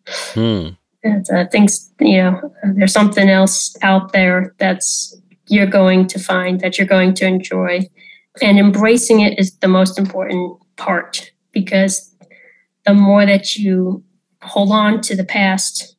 Hmm. 0.08 0.68
And, 1.02 1.30
uh, 1.30 1.46
things, 1.52 1.92
you 2.00 2.18
know, 2.18 2.52
there's 2.74 2.92
something 2.92 3.28
else 3.28 3.76
out 3.82 4.12
there 4.12 4.54
that's 4.58 5.16
you're 5.48 5.66
going 5.66 6.06
to 6.08 6.18
find 6.18 6.60
that 6.60 6.78
you're 6.78 6.86
going 6.86 7.14
to 7.14 7.26
enjoy. 7.26 7.88
And 8.42 8.58
embracing 8.58 9.20
it 9.20 9.38
is 9.38 9.56
the 9.58 9.68
most 9.68 9.98
important 9.98 10.58
part 10.76 11.30
because 11.52 12.14
the 12.84 12.94
more 12.94 13.24
that 13.24 13.56
you 13.56 14.04
hold 14.42 14.70
on 14.72 15.00
to 15.02 15.16
the 15.16 15.24
past, 15.24 15.96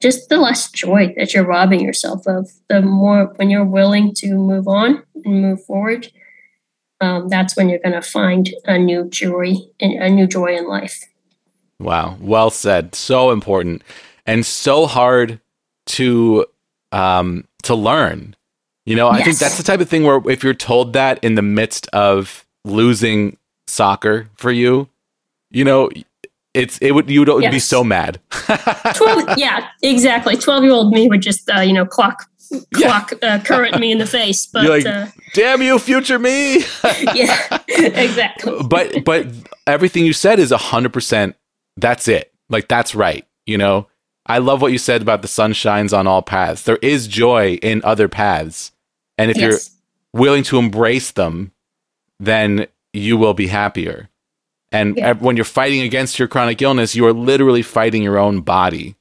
just 0.00 0.28
the 0.28 0.38
less 0.38 0.70
joy 0.70 1.14
that 1.16 1.34
you're 1.34 1.46
robbing 1.46 1.80
yourself 1.80 2.26
of. 2.26 2.50
The 2.68 2.82
more 2.82 3.32
when 3.36 3.50
you're 3.50 3.64
willing 3.64 4.14
to 4.16 4.34
move 4.34 4.68
on 4.68 5.02
and 5.24 5.42
move 5.42 5.64
forward, 5.64 6.12
um, 7.00 7.28
that's 7.28 7.56
when 7.56 7.68
you're 7.68 7.78
going 7.78 7.94
to 7.94 8.02
find 8.02 8.54
a 8.64 8.78
new 8.78 9.08
joy, 9.08 9.54
a 9.80 10.08
new 10.08 10.26
joy 10.26 10.56
in 10.56 10.68
life. 10.68 11.04
Wow, 11.78 12.16
well 12.20 12.50
said. 12.50 12.94
So 12.94 13.30
important 13.30 13.82
and 14.24 14.44
so 14.44 14.86
hard 14.86 15.40
to 15.86 16.46
um 16.92 17.46
to 17.64 17.74
learn. 17.74 18.34
You 18.84 18.94
know, 18.94 19.08
I 19.08 19.22
think 19.22 19.38
that's 19.38 19.56
the 19.56 19.64
type 19.64 19.80
of 19.80 19.88
thing 19.88 20.04
where 20.04 20.20
if 20.30 20.44
you're 20.44 20.54
told 20.54 20.92
that 20.92 21.22
in 21.24 21.34
the 21.34 21.42
midst 21.42 21.88
of 21.88 22.46
losing 22.64 23.36
soccer 23.66 24.28
for 24.36 24.52
you, 24.52 24.88
you 25.50 25.64
know, 25.64 25.90
it's 26.54 26.78
it 26.78 26.92
would 26.92 27.10
you 27.10 27.24
would 27.24 27.50
be 27.50 27.58
so 27.58 27.82
mad. 27.84 28.20
12 28.94 29.36
yeah 29.36 29.68
exactly 29.82 30.36
12 30.36 30.62
year 30.64 30.72
old 30.72 30.92
me 30.92 31.08
would 31.08 31.20
just 31.20 31.50
uh, 31.50 31.60
you 31.60 31.72
know 31.72 31.84
clock 31.84 32.24
Yeah. 32.50 32.86
clock 32.88 33.12
uh, 33.22 33.40
current 33.40 33.78
me 33.80 33.90
in 33.92 33.98
the 33.98 34.06
face 34.06 34.46
but 34.52 34.68
like, 34.68 34.86
uh, 34.86 35.06
Damn 35.34 35.60
you, 35.60 35.78
future 35.78 36.18
me. 36.18 36.58
yeah 37.14 37.58
exactly 37.68 38.54
but 38.68 39.04
but 39.04 39.26
everything 39.66 40.06
you 40.06 40.12
said 40.12 40.38
is 40.38 40.52
a 40.52 40.56
hundred 40.58 40.92
percent. 40.92 41.36
That's 41.76 42.08
it. 42.08 42.32
Like 42.48 42.68
that's 42.68 42.94
right. 42.94 43.26
You 43.46 43.58
know, 43.58 43.86
I 44.26 44.38
love 44.38 44.60
what 44.62 44.72
you 44.72 44.78
said 44.78 45.02
about 45.02 45.22
the 45.22 45.28
sun 45.28 45.52
shines 45.52 45.92
on 45.92 46.06
all 46.06 46.22
paths. 46.22 46.62
There 46.62 46.78
is 46.82 47.06
joy 47.06 47.54
in 47.62 47.82
other 47.84 48.08
paths, 48.08 48.72
and 49.18 49.30
if 49.30 49.36
yes 49.36 49.42
you're 50.14 50.20
willing 50.22 50.42
to 50.44 50.58
embrace 50.58 51.10
them, 51.10 51.52
then 52.18 52.66
you 52.92 53.16
will 53.16 53.34
be 53.34 53.48
happier. 53.48 54.08
And 54.72 54.96
Yeah. 54.96 55.12
when 55.12 55.36
you're 55.36 55.44
fighting 55.44 55.82
against 55.82 56.18
your 56.18 56.26
chronic 56.28 56.60
illness, 56.62 56.94
you 56.94 57.06
are 57.06 57.12
literally 57.12 57.62
fighting 57.62 58.02
your 58.02 58.18
own 58.18 58.40
body. 58.40 58.96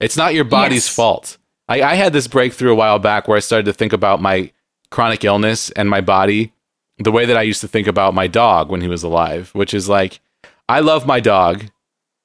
It's 0.00 0.16
not 0.16 0.34
your 0.34 0.44
body's 0.44 0.86
Yes. 0.86 0.94
fault. 0.94 1.38
I, 1.68 1.82
I 1.82 1.94
had 1.94 2.12
this 2.12 2.26
breakthrough 2.26 2.72
a 2.72 2.74
while 2.74 2.98
back 2.98 3.28
where 3.28 3.36
I 3.36 3.40
started 3.40 3.66
to 3.66 3.72
think 3.72 3.92
about 3.92 4.20
my 4.22 4.50
chronic 4.90 5.24
illness 5.24 5.70
and 5.70 5.88
my 5.90 6.00
body 6.00 6.52
the 6.98 7.12
way 7.12 7.24
that 7.26 7.36
I 7.36 7.42
used 7.42 7.60
to 7.60 7.68
think 7.68 7.86
about 7.86 8.14
my 8.14 8.26
dog 8.26 8.70
when 8.70 8.80
he 8.80 8.88
was 8.88 9.02
alive, 9.02 9.50
which 9.52 9.74
is 9.74 9.88
like, 9.88 10.20
I 10.68 10.80
love 10.80 11.06
my 11.06 11.20
dog 11.20 11.64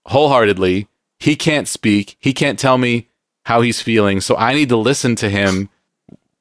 wholeheartedly. 0.10 0.88
He 1.20 1.36
can't 1.36 1.68
speak, 1.68 2.16
he 2.20 2.34
can't 2.34 2.60
tell 2.60 2.78
me 2.78 3.10
how 3.46 3.62
he's 3.62 3.82
feeling. 3.82 4.22
So 4.22 4.36
I 4.38 4.54
need 4.54 4.70
to 4.70 4.78
listen 4.78 5.16
to 5.18 5.30
him 5.30 5.70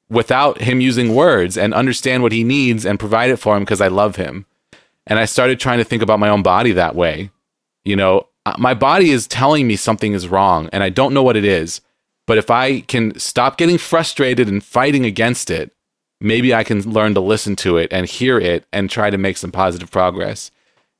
without 0.09 0.61
him 0.61 0.81
using 0.81 1.15
words 1.15 1.57
and 1.57 1.73
understand 1.73 2.23
what 2.23 2.31
he 2.31 2.43
needs 2.43 2.85
and 2.85 2.99
provide 2.99 3.29
it 3.29 3.37
for 3.37 3.55
him 3.55 3.63
because 3.63 3.81
I 3.81 3.87
love 3.87 4.15
him. 4.15 4.45
And 5.07 5.19
I 5.19 5.25
started 5.25 5.59
trying 5.59 5.79
to 5.79 5.83
think 5.83 6.01
about 6.01 6.19
my 6.19 6.29
own 6.29 6.43
body 6.43 6.71
that 6.73 6.95
way. 6.95 7.31
You 7.83 7.95
know, 7.95 8.27
uh, 8.45 8.55
my 8.57 8.73
body 8.73 9.09
is 9.11 9.27
telling 9.27 9.67
me 9.67 9.75
something 9.75 10.13
is 10.13 10.27
wrong 10.27 10.69
and 10.71 10.83
I 10.83 10.89
don't 10.89 11.13
know 11.13 11.23
what 11.23 11.37
it 11.37 11.45
is, 11.45 11.81
But 12.29 12.37
if 12.37 12.51
I 12.51 12.81
can 12.81 13.17
stop 13.17 13.57
getting 13.57 13.79
frustrated 13.79 14.47
and 14.47 14.63
fighting 14.63 15.03
against 15.03 15.49
it, 15.49 15.71
maybe 16.21 16.53
I 16.53 16.63
can 16.63 16.81
learn 16.83 17.15
to 17.15 17.19
listen 17.19 17.55
to 17.55 17.77
it 17.77 17.91
and 17.91 18.05
hear 18.05 18.37
it 18.37 18.65
and 18.71 18.87
try 18.87 19.09
to 19.09 19.17
make 19.17 19.35
some 19.35 19.51
positive 19.51 19.89
progress. 19.89 20.51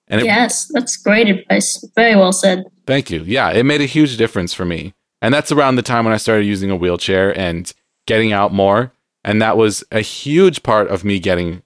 And 0.09 0.21
it, 0.21 0.25
yes, 0.25 0.69
that's 0.73 0.97
great 0.97 1.29
advice. 1.29 1.83
Very 1.95 2.15
well 2.15 2.31
said. 2.31 2.65
Thank 2.87 3.11
you. 3.11 3.23
Yeah, 3.23 3.51
it 3.51 3.63
made 3.63 3.81
a 3.81 3.85
huge 3.85 4.17
difference 4.17 4.53
for 4.53 4.65
me. 4.65 4.93
And 5.21 5.33
that's 5.33 5.51
around 5.51 5.75
the 5.75 5.81
time 5.81 6.05
when 6.05 6.13
I 6.13 6.17
started 6.17 6.45
using 6.45 6.71
a 6.71 6.75
wheelchair 6.75 7.37
and 7.37 7.71
getting 8.07 8.33
out 8.33 8.53
more. 8.53 8.91
And 9.23 9.41
that 9.41 9.57
was 9.57 9.83
a 9.91 10.01
huge 10.01 10.63
part 10.63 10.87
of 10.87 11.03
me 11.03 11.19
getting 11.19 11.61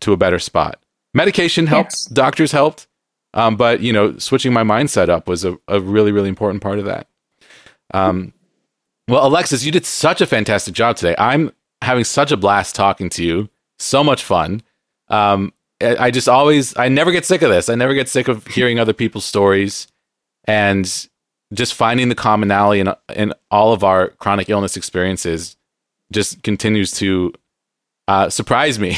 to 0.00 0.12
a 0.12 0.16
better 0.16 0.38
spot. 0.38 0.80
Medication 1.14 1.66
helped, 1.66 1.92
yes. 1.92 2.04
doctors 2.06 2.52
helped. 2.52 2.86
Um, 3.34 3.56
but, 3.56 3.80
you 3.80 3.92
know, 3.92 4.18
switching 4.18 4.52
my 4.52 4.62
mindset 4.62 5.08
up 5.08 5.28
was 5.28 5.44
a, 5.44 5.58
a 5.68 5.80
really, 5.80 6.12
really 6.12 6.28
important 6.28 6.62
part 6.62 6.78
of 6.78 6.86
that. 6.86 7.06
Um, 7.92 8.32
well, 9.06 9.26
Alexis, 9.26 9.64
you 9.64 9.70
did 9.70 9.86
such 9.86 10.20
a 10.20 10.26
fantastic 10.26 10.74
job 10.74 10.96
today. 10.96 11.14
I'm 11.18 11.52
having 11.82 12.04
such 12.04 12.32
a 12.32 12.36
blast 12.36 12.74
talking 12.74 13.08
to 13.10 13.24
you. 13.24 13.48
So 13.78 14.02
much 14.02 14.24
fun. 14.24 14.62
Um, 15.08 15.52
I 15.80 16.10
just 16.10 16.28
always, 16.28 16.76
I 16.76 16.88
never 16.88 17.12
get 17.12 17.24
sick 17.24 17.42
of 17.42 17.50
this. 17.50 17.68
I 17.68 17.74
never 17.74 17.94
get 17.94 18.08
sick 18.08 18.28
of 18.28 18.46
hearing 18.46 18.80
other 18.80 18.92
people's 18.92 19.24
stories 19.24 19.86
and 20.44 21.08
just 21.52 21.74
finding 21.74 22.08
the 22.08 22.14
commonality 22.14 22.80
in, 22.80 22.92
in 23.14 23.32
all 23.50 23.72
of 23.72 23.84
our 23.84 24.08
chronic 24.08 24.50
illness 24.50 24.76
experiences 24.76 25.56
just 26.10 26.42
continues 26.42 26.92
to 26.92 27.32
uh, 28.08 28.30
surprise 28.30 28.78
me. 28.78 28.96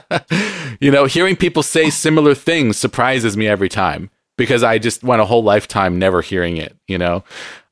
you 0.80 0.90
know, 0.90 1.04
hearing 1.04 1.36
people 1.36 1.62
say 1.62 1.90
similar 1.90 2.34
things 2.34 2.76
surprises 2.76 3.36
me 3.36 3.46
every 3.46 3.68
time 3.68 4.10
because 4.36 4.62
I 4.62 4.78
just 4.78 5.04
went 5.04 5.20
a 5.20 5.26
whole 5.26 5.44
lifetime 5.44 5.98
never 5.98 6.22
hearing 6.22 6.56
it, 6.56 6.74
you 6.88 6.96
know? 6.96 7.22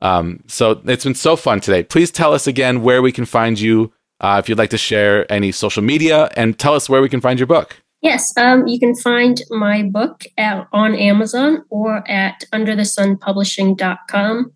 Um, 0.03 0.45
so 0.47 0.80
it's 0.84 1.05
been 1.05 1.14
so 1.14 1.34
fun 1.34 1.61
today. 1.61 1.82
Please 1.82 2.11
tell 2.11 2.34
us 2.34 2.47
again 2.47 2.82
where 2.82 3.01
we 3.01 3.11
can 3.11 3.24
find 3.24 3.59
you 3.59 3.93
uh, 4.20 4.36
if 4.39 4.49
you'd 4.49 4.59
like 4.59 4.70
to 4.70 4.78
share 4.78 5.30
any 5.32 5.51
social 5.51 5.82
media 5.82 6.28
and 6.36 6.59
tell 6.59 6.74
us 6.74 6.89
where 6.89 7.01
we 7.01 7.09
can 7.09 7.20
find 7.20 7.39
your 7.39 7.47
book. 7.47 7.82
Yes, 8.01 8.33
um, 8.37 8.69
you 8.69 8.79
can 8.79 8.95
find 8.95 9.43
my 9.51 9.83
book 9.83 10.25
at, 10.37 10.69
on 10.73 10.95
Amazon 10.95 11.65
or 11.69 12.09
at 12.09 12.45
underthesunpublishing.com. 12.53 14.53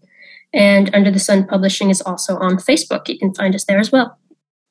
And 0.55 0.95
Under 0.95 1.11
the 1.11 1.19
Sun 1.19 1.47
Publishing 1.47 1.91
is 1.91 2.03
also 2.03 2.37
on 2.37 2.59
Facebook. 2.59 3.09
You 3.09 3.19
can 3.19 3.35
find 3.35 3.55
us 3.55 3.65
there 3.65 3.79
as 3.79 3.91
well. 3.91 4.19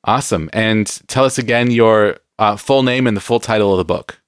Awesome. 0.04 0.50
And 0.54 0.88
tell 1.08 1.26
us 1.26 1.38
again 1.38 1.72
your 1.72 2.18
uh, 2.40 2.56
full 2.56 2.84
name 2.84 3.08
and 3.08 3.18
the 3.18 3.22
full 3.22 3.40
title 3.40 3.74
of 3.74 3.78
the 3.78 3.86
book. 3.86 4.20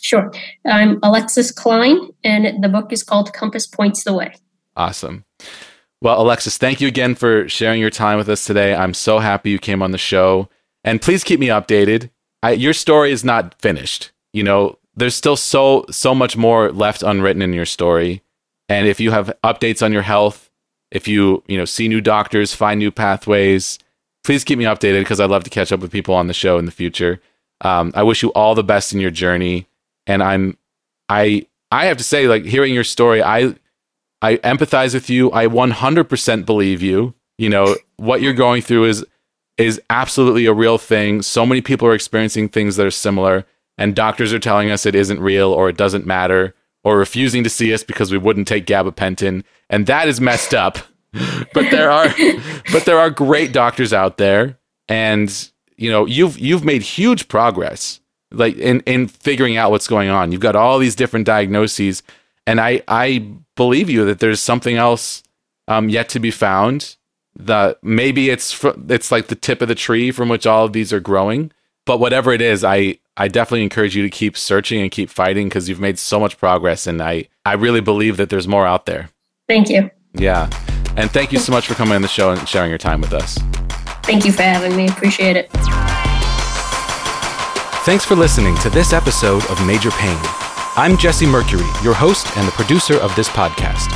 Sure. 0.00 0.32
I'm 0.66 0.98
Alexis 1.02 1.52
Klein, 1.52 2.10
and 2.24 2.62
the 2.62 2.68
book 2.68 2.92
is 2.92 3.02
called 3.02 3.32
Compass 3.32 3.66
Points 3.66 4.04
the 4.04 4.14
Way. 4.14 4.34
Awesome. 4.76 5.24
Well, 6.00 6.20
Alexis, 6.20 6.58
thank 6.58 6.80
you 6.80 6.88
again 6.88 7.14
for 7.14 7.48
sharing 7.48 7.80
your 7.80 7.90
time 7.90 8.16
with 8.16 8.28
us 8.28 8.44
today. 8.44 8.74
I'm 8.74 8.94
so 8.94 9.18
happy 9.18 9.50
you 9.50 9.58
came 9.58 9.82
on 9.82 9.90
the 9.90 9.98
show. 9.98 10.48
And 10.82 11.02
please 11.02 11.22
keep 11.22 11.38
me 11.38 11.48
updated. 11.48 12.10
I, 12.42 12.52
your 12.52 12.72
story 12.72 13.12
is 13.12 13.24
not 13.24 13.54
finished. 13.60 14.10
You 14.32 14.42
know, 14.42 14.78
there's 14.94 15.14
still 15.14 15.36
so 15.36 15.84
so 15.90 16.14
much 16.14 16.36
more 16.36 16.72
left 16.72 17.02
unwritten 17.02 17.42
in 17.42 17.52
your 17.52 17.66
story. 17.66 18.22
And 18.68 18.86
if 18.86 19.00
you 19.00 19.10
have 19.10 19.32
updates 19.42 19.84
on 19.84 19.92
your 19.92 20.02
health, 20.02 20.50
if 20.90 21.08
you, 21.08 21.42
you 21.46 21.58
know, 21.58 21.64
see 21.64 21.88
new 21.88 22.00
doctors, 22.00 22.54
find 22.54 22.78
new 22.78 22.90
pathways, 22.90 23.78
please 24.24 24.44
keep 24.44 24.58
me 24.58 24.64
updated 24.64 25.00
because 25.00 25.20
I'd 25.20 25.30
love 25.30 25.44
to 25.44 25.50
catch 25.50 25.72
up 25.72 25.80
with 25.80 25.90
people 25.90 26.14
on 26.14 26.28
the 26.28 26.34
show 26.34 26.58
in 26.58 26.66
the 26.66 26.72
future. 26.72 27.20
Um, 27.62 27.92
I 27.94 28.02
wish 28.02 28.22
you 28.22 28.30
all 28.30 28.54
the 28.54 28.64
best 28.64 28.92
in 28.92 29.00
your 29.00 29.10
journey. 29.10 29.66
And 30.06 30.22
I'm 30.22 30.56
I 31.08 31.46
I 31.70 31.86
have 31.86 31.98
to 31.98 32.04
say, 32.04 32.26
like 32.26 32.44
hearing 32.44 32.74
your 32.74 32.84
story, 32.84 33.22
I 33.22 33.54
I 34.22 34.36
empathize 34.38 34.94
with 34.94 35.08
you. 35.08 35.32
I 35.32 35.46
100% 35.46 36.46
believe 36.46 36.82
you. 36.82 37.14
You 37.38 37.48
know, 37.48 37.76
what 37.96 38.20
you're 38.20 38.34
going 38.34 38.60
through 38.62 38.84
is 38.84 39.04
is 39.60 39.80
absolutely 39.90 40.46
a 40.46 40.52
real 40.52 40.78
thing. 40.78 41.22
So 41.22 41.44
many 41.46 41.60
people 41.60 41.86
are 41.88 41.94
experiencing 41.94 42.48
things 42.48 42.76
that 42.76 42.86
are 42.86 42.90
similar, 42.90 43.44
and 43.78 43.94
doctors 43.94 44.32
are 44.32 44.38
telling 44.38 44.70
us 44.70 44.86
it 44.86 44.94
isn't 44.94 45.20
real 45.20 45.52
or 45.52 45.68
it 45.68 45.76
doesn't 45.76 46.06
matter 46.06 46.54
or 46.82 46.96
refusing 46.98 47.44
to 47.44 47.50
see 47.50 47.74
us 47.74 47.84
because 47.84 48.10
we 48.10 48.18
wouldn't 48.18 48.48
take 48.48 48.66
gabapentin, 48.66 49.44
and 49.68 49.86
that 49.86 50.08
is 50.08 50.20
messed 50.20 50.54
up. 50.54 50.78
but 51.52 51.70
there 51.70 51.90
are 51.90 52.08
but 52.72 52.84
there 52.84 52.98
are 52.98 53.10
great 53.10 53.52
doctors 53.52 53.92
out 53.92 54.16
there 54.16 54.58
and 54.88 55.50
you 55.76 55.90
know, 55.90 56.04
you've 56.04 56.38
you've 56.38 56.64
made 56.64 56.82
huge 56.82 57.26
progress 57.26 58.00
like 58.30 58.56
in 58.56 58.80
in 58.80 59.08
figuring 59.08 59.56
out 59.56 59.70
what's 59.70 59.88
going 59.88 60.10
on. 60.10 60.30
You've 60.30 60.40
got 60.40 60.54
all 60.54 60.78
these 60.78 60.94
different 60.94 61.26
diagnoses 61.26 62.02
and 62.46 62.60
I 62.60 62.82
I 62.86 63.32
believe 63.56 63.88
you 63.88 64.04
that 64.04 64.20
there's 64.20 64.40
something 64.40 64.76
else 64.76 65.22
um, 65.68 65.88
yet 65.88 66.08
to 66.10 66.20
be 66.20 66.30
found 66.30 66.96
that 67.46 67.78
maybe 67.82 68.30
it's 68.30 68.52
fr- 68.52 68.70
it's 68.88 69.10
like 69.10 69.28
the 69.28 69.34
tip 69.34 69.62
of 69.62 69.68
the 69.68 69.74
tree 69.74 70.10
from 70.10 70.28
which 70.28 70.46
all 70.46 70.64
of 70.64 70.72
these 70.72 70.92
are 70.92 71.00
growing. 71.00 71.52
But 71.86 71.98
whatever 71.98 72.32
it 72.32 72.40
is, 72.40 72.64
I 72.64 72.98
I 73.16 73.28
definitely 73.28 73.62
encourage 73.62 73.96
you 73.96 74.02
to 74.02 74.10
keep 74.10 74.36
searching 74.36 74.80
and 74.80 74.90
keep 74.90 75.10
fighting 75.10 75.48
because 75.48 75.68
you've 75.68 75.80
made 75.80 75.98
so 75.98 76.20
much 76.20 76.38
progress, 76.38 76.86
and 76.86 77.02
I 77.02 77.28
I 77.44 77.54
really 77.54 77.80
believe 77.80 78.16
that 78.16 78.30
there's 78.30 78.48
more 78.48 78.66
out 78.66 78.86
there. 78.86 79.10
Thank 79.48 79.68
you. 79.68 79.90
Yeah, 80.14 80.48
and 80.96 81.10
thank 81.10 81.32
you 81.32 81.38
so 81.38 81.52
much 81.52 81.66
for 81.66 81.74
coming 81.74 81.94
on 81.94 82.02
the 82.02 82.08
show 82.08 82.30
and 82.30 82.48
sharing 82.48 82.70
your 82.70 82.78
time 82.78 83.00
with 83.00 83.12
us. 83.12 83.38
Thank 84.04 84.24
you 84.24 84.32
for 84.32 84.42
having 84.42 84.76
me. 84.76 84.88
Appreciate 84.88 85.36
it. 85.36 85.50
Thanks 87.84 88.04
for 88.04 88.14
listening 88.14 88.56
to 88.58 88.70
this 88.70 88.92
episode 88.92 89.44
of 89.46 89.66
Major 89.66 89.90
Pain. 89.92 90.18
I'm 90.76 90.96
Jesse 90.96 91.26
Mercury, 91.26 91.66
your 91.82 91.94
host 91.94 92.26
and 92.36 92.46
the 92.46 92.52
producer 92.52 92.96
of 92.98 93.14
this 93.16 93.28
podcast. 93.28 93.88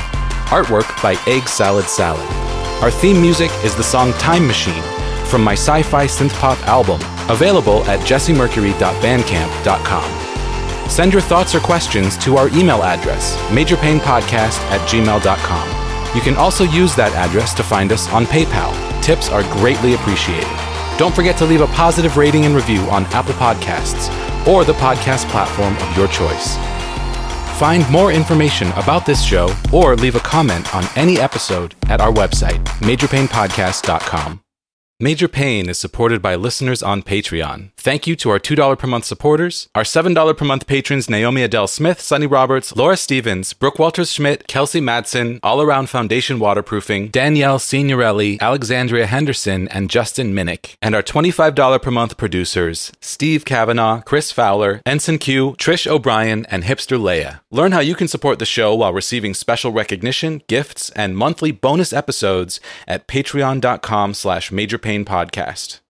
Artwork 0.46 1.02
by 1.02 1.16
Egg 1.30 1.48
Salad 1.48 1.86
Salad. 1.86 2.53
Our 2.82 2.90
theme 2.90 3.20
music 3.20 3.50
is 3.64 3.74
the 3.74 3.82
song 3.82 4.12
Time 4.14 4.46
Machine 4.46 4.82
from 5.26 5.42
my 5.42 5.54
sci 5.54 5.82
fi 5.82 6.06
synth 6.06 6.32
pop 6.38 6.58
album, 6.68 7.00
available 7.30 7.82
at 7.84 8.00
jessemercury.bandcamp.com. 8.00 10.90
Send 10.90 11.12
your 11.12 11.22
thoughts 11.22 11.54
or 11.54 11.60
questions 11.60 12.18
to 12.18 12.36
our 12.36 12.48
email 12.48 12.82
address, 12.82 13.36
majorpainpodcast 13.48 14.58
at 14.70 14.80
gmail.com. 14.88 16.14
You 16.14 16.20
can 16.20 16.36
also 16.36 16.64
use 16.64 16.94
that 16.94 17.12
address 17.14 17.54
to 17.54 17.62
find 17.62 17.90
us 17.90 18.08
on 18.12 18.26
PayPal. 18.26 18.74
Tips 19.02 19.30
are 19.30 19.42
greatly 19.54 19.94
appreciated. 19.94 20.46
Don't 20.98 21.14
forget 21.14 21.36
to 21.38 21.46
leave 21.46 21.62
a 21.62 21.66
positive 21.68 22.16
rating 22.16 22.44
and 22.44 22.54
review 22.54 22.80
on 22.82 23.06
Apple 23.06 23.34
Podcasts 23.34 24.10
or 24.46 24.64
the 24.64 24.74
podcast 24.74 25.26
platform 25.30 25.74
of 25.76 25.96
your 25.96 26.06
choice. 26.08 26.58
Find 27.58 27.88
more 27.90 28.12
information 28.12 28.68
about 28.72 29.06
this 29.06 29.22
show 29.24 29.48
or 29.72 29.96
leave 29.96 30.16
a 30.16 30.20
comment 30.20 30.74
on 30.74 30.84
any 30.96 31.18
episode 31.18 31.74
at 31.88 32.00
our 32.00 32.12
website, 32.12 32.62
majorpainpodcast.com. 32.80 34.43
Major 35.00 35.26
Pain 35.26 35.68
is 35.68 35.76
supported 35.76 36.22
by 36.22 36.36
listeners 36.36 36.80
on 36.80 37.02
Patreon. 37.02 37.72
Thank 37.76 38.06
you 38.06 38.14
to 38.14 38.30
our 38.30 38.38
$2 38.38 38.78
per 38.78 38.86
month 38.86 39.04
supporters, 39.04 39.68
our 39.74 39.82
$7 39.82 40.36
per 40.36 40.44
month 40.44 40.68
patrons 40.68 41.10
Naomi 41.10 41.42
Adele 41.42 41.66
Smith, 41.66 42.00
Sunny 42.00 42.28
Roberts, 42.28 42.76
Laura 42.76 42.96
Stevens, 42.96 43.54
Brooke 43.54 43.80
Walters 43.80 44.12
Schmidt, 44.12 44.46
Kelsey 44.46 44.80
Madsen, 44.80 45.40
All 45.42 45.60
Around 45.60 45.88
Foundation 45.90 46.38
Waterproofing, 46.38 47.08
Danielle 47.08 47.58
Signorelli, 47.58 48.40
Alexandria 48.40 49.06
Henderson, 49.06 49.66
and 49.68 49.90
Justin 49.90 50.32
Minnick. 50.32 50.76
And 50.80 50.94
our 50.94 51.02
$25 51.02 51.82
per 51.82 51.90
month 51.90 52.16
producers 52.16 52.92
Steve 53.00 53.44
Kavanaugh, 53.44 54.00
Chris 54.00 54.30
Fowler, 54.30 54.80
Ensign 54.86 55.18
Q, 55.18 55.56
Trish 55.58 55.88
O'Brien, 55.88 56.46
and 56.46 56.62
Hipster 56.62 57.00
Leia. 57.00 57.40
Learn 57.50 57.72
how 57.72 57.80
you 57.80 57.96
can 57.96 58.06
support 58.06 58.38
the 58.38 58.46
show 58.46 58.72
while 58.76 58.92
receiving 58.92 59.34
special 59.34 59.72
recognition, 59.72 60.40
gifts, 60.46 60.90
and 60.90 61.16
monthly 61.16 61.50
bonus 61.50 61.92
episodes 61.92 62.60
at 62.86 63.08
patreon.com 63.08 64.14
slash 64.14 64.52
majorpain 64.84 65.04
podcast. 65.04 65.83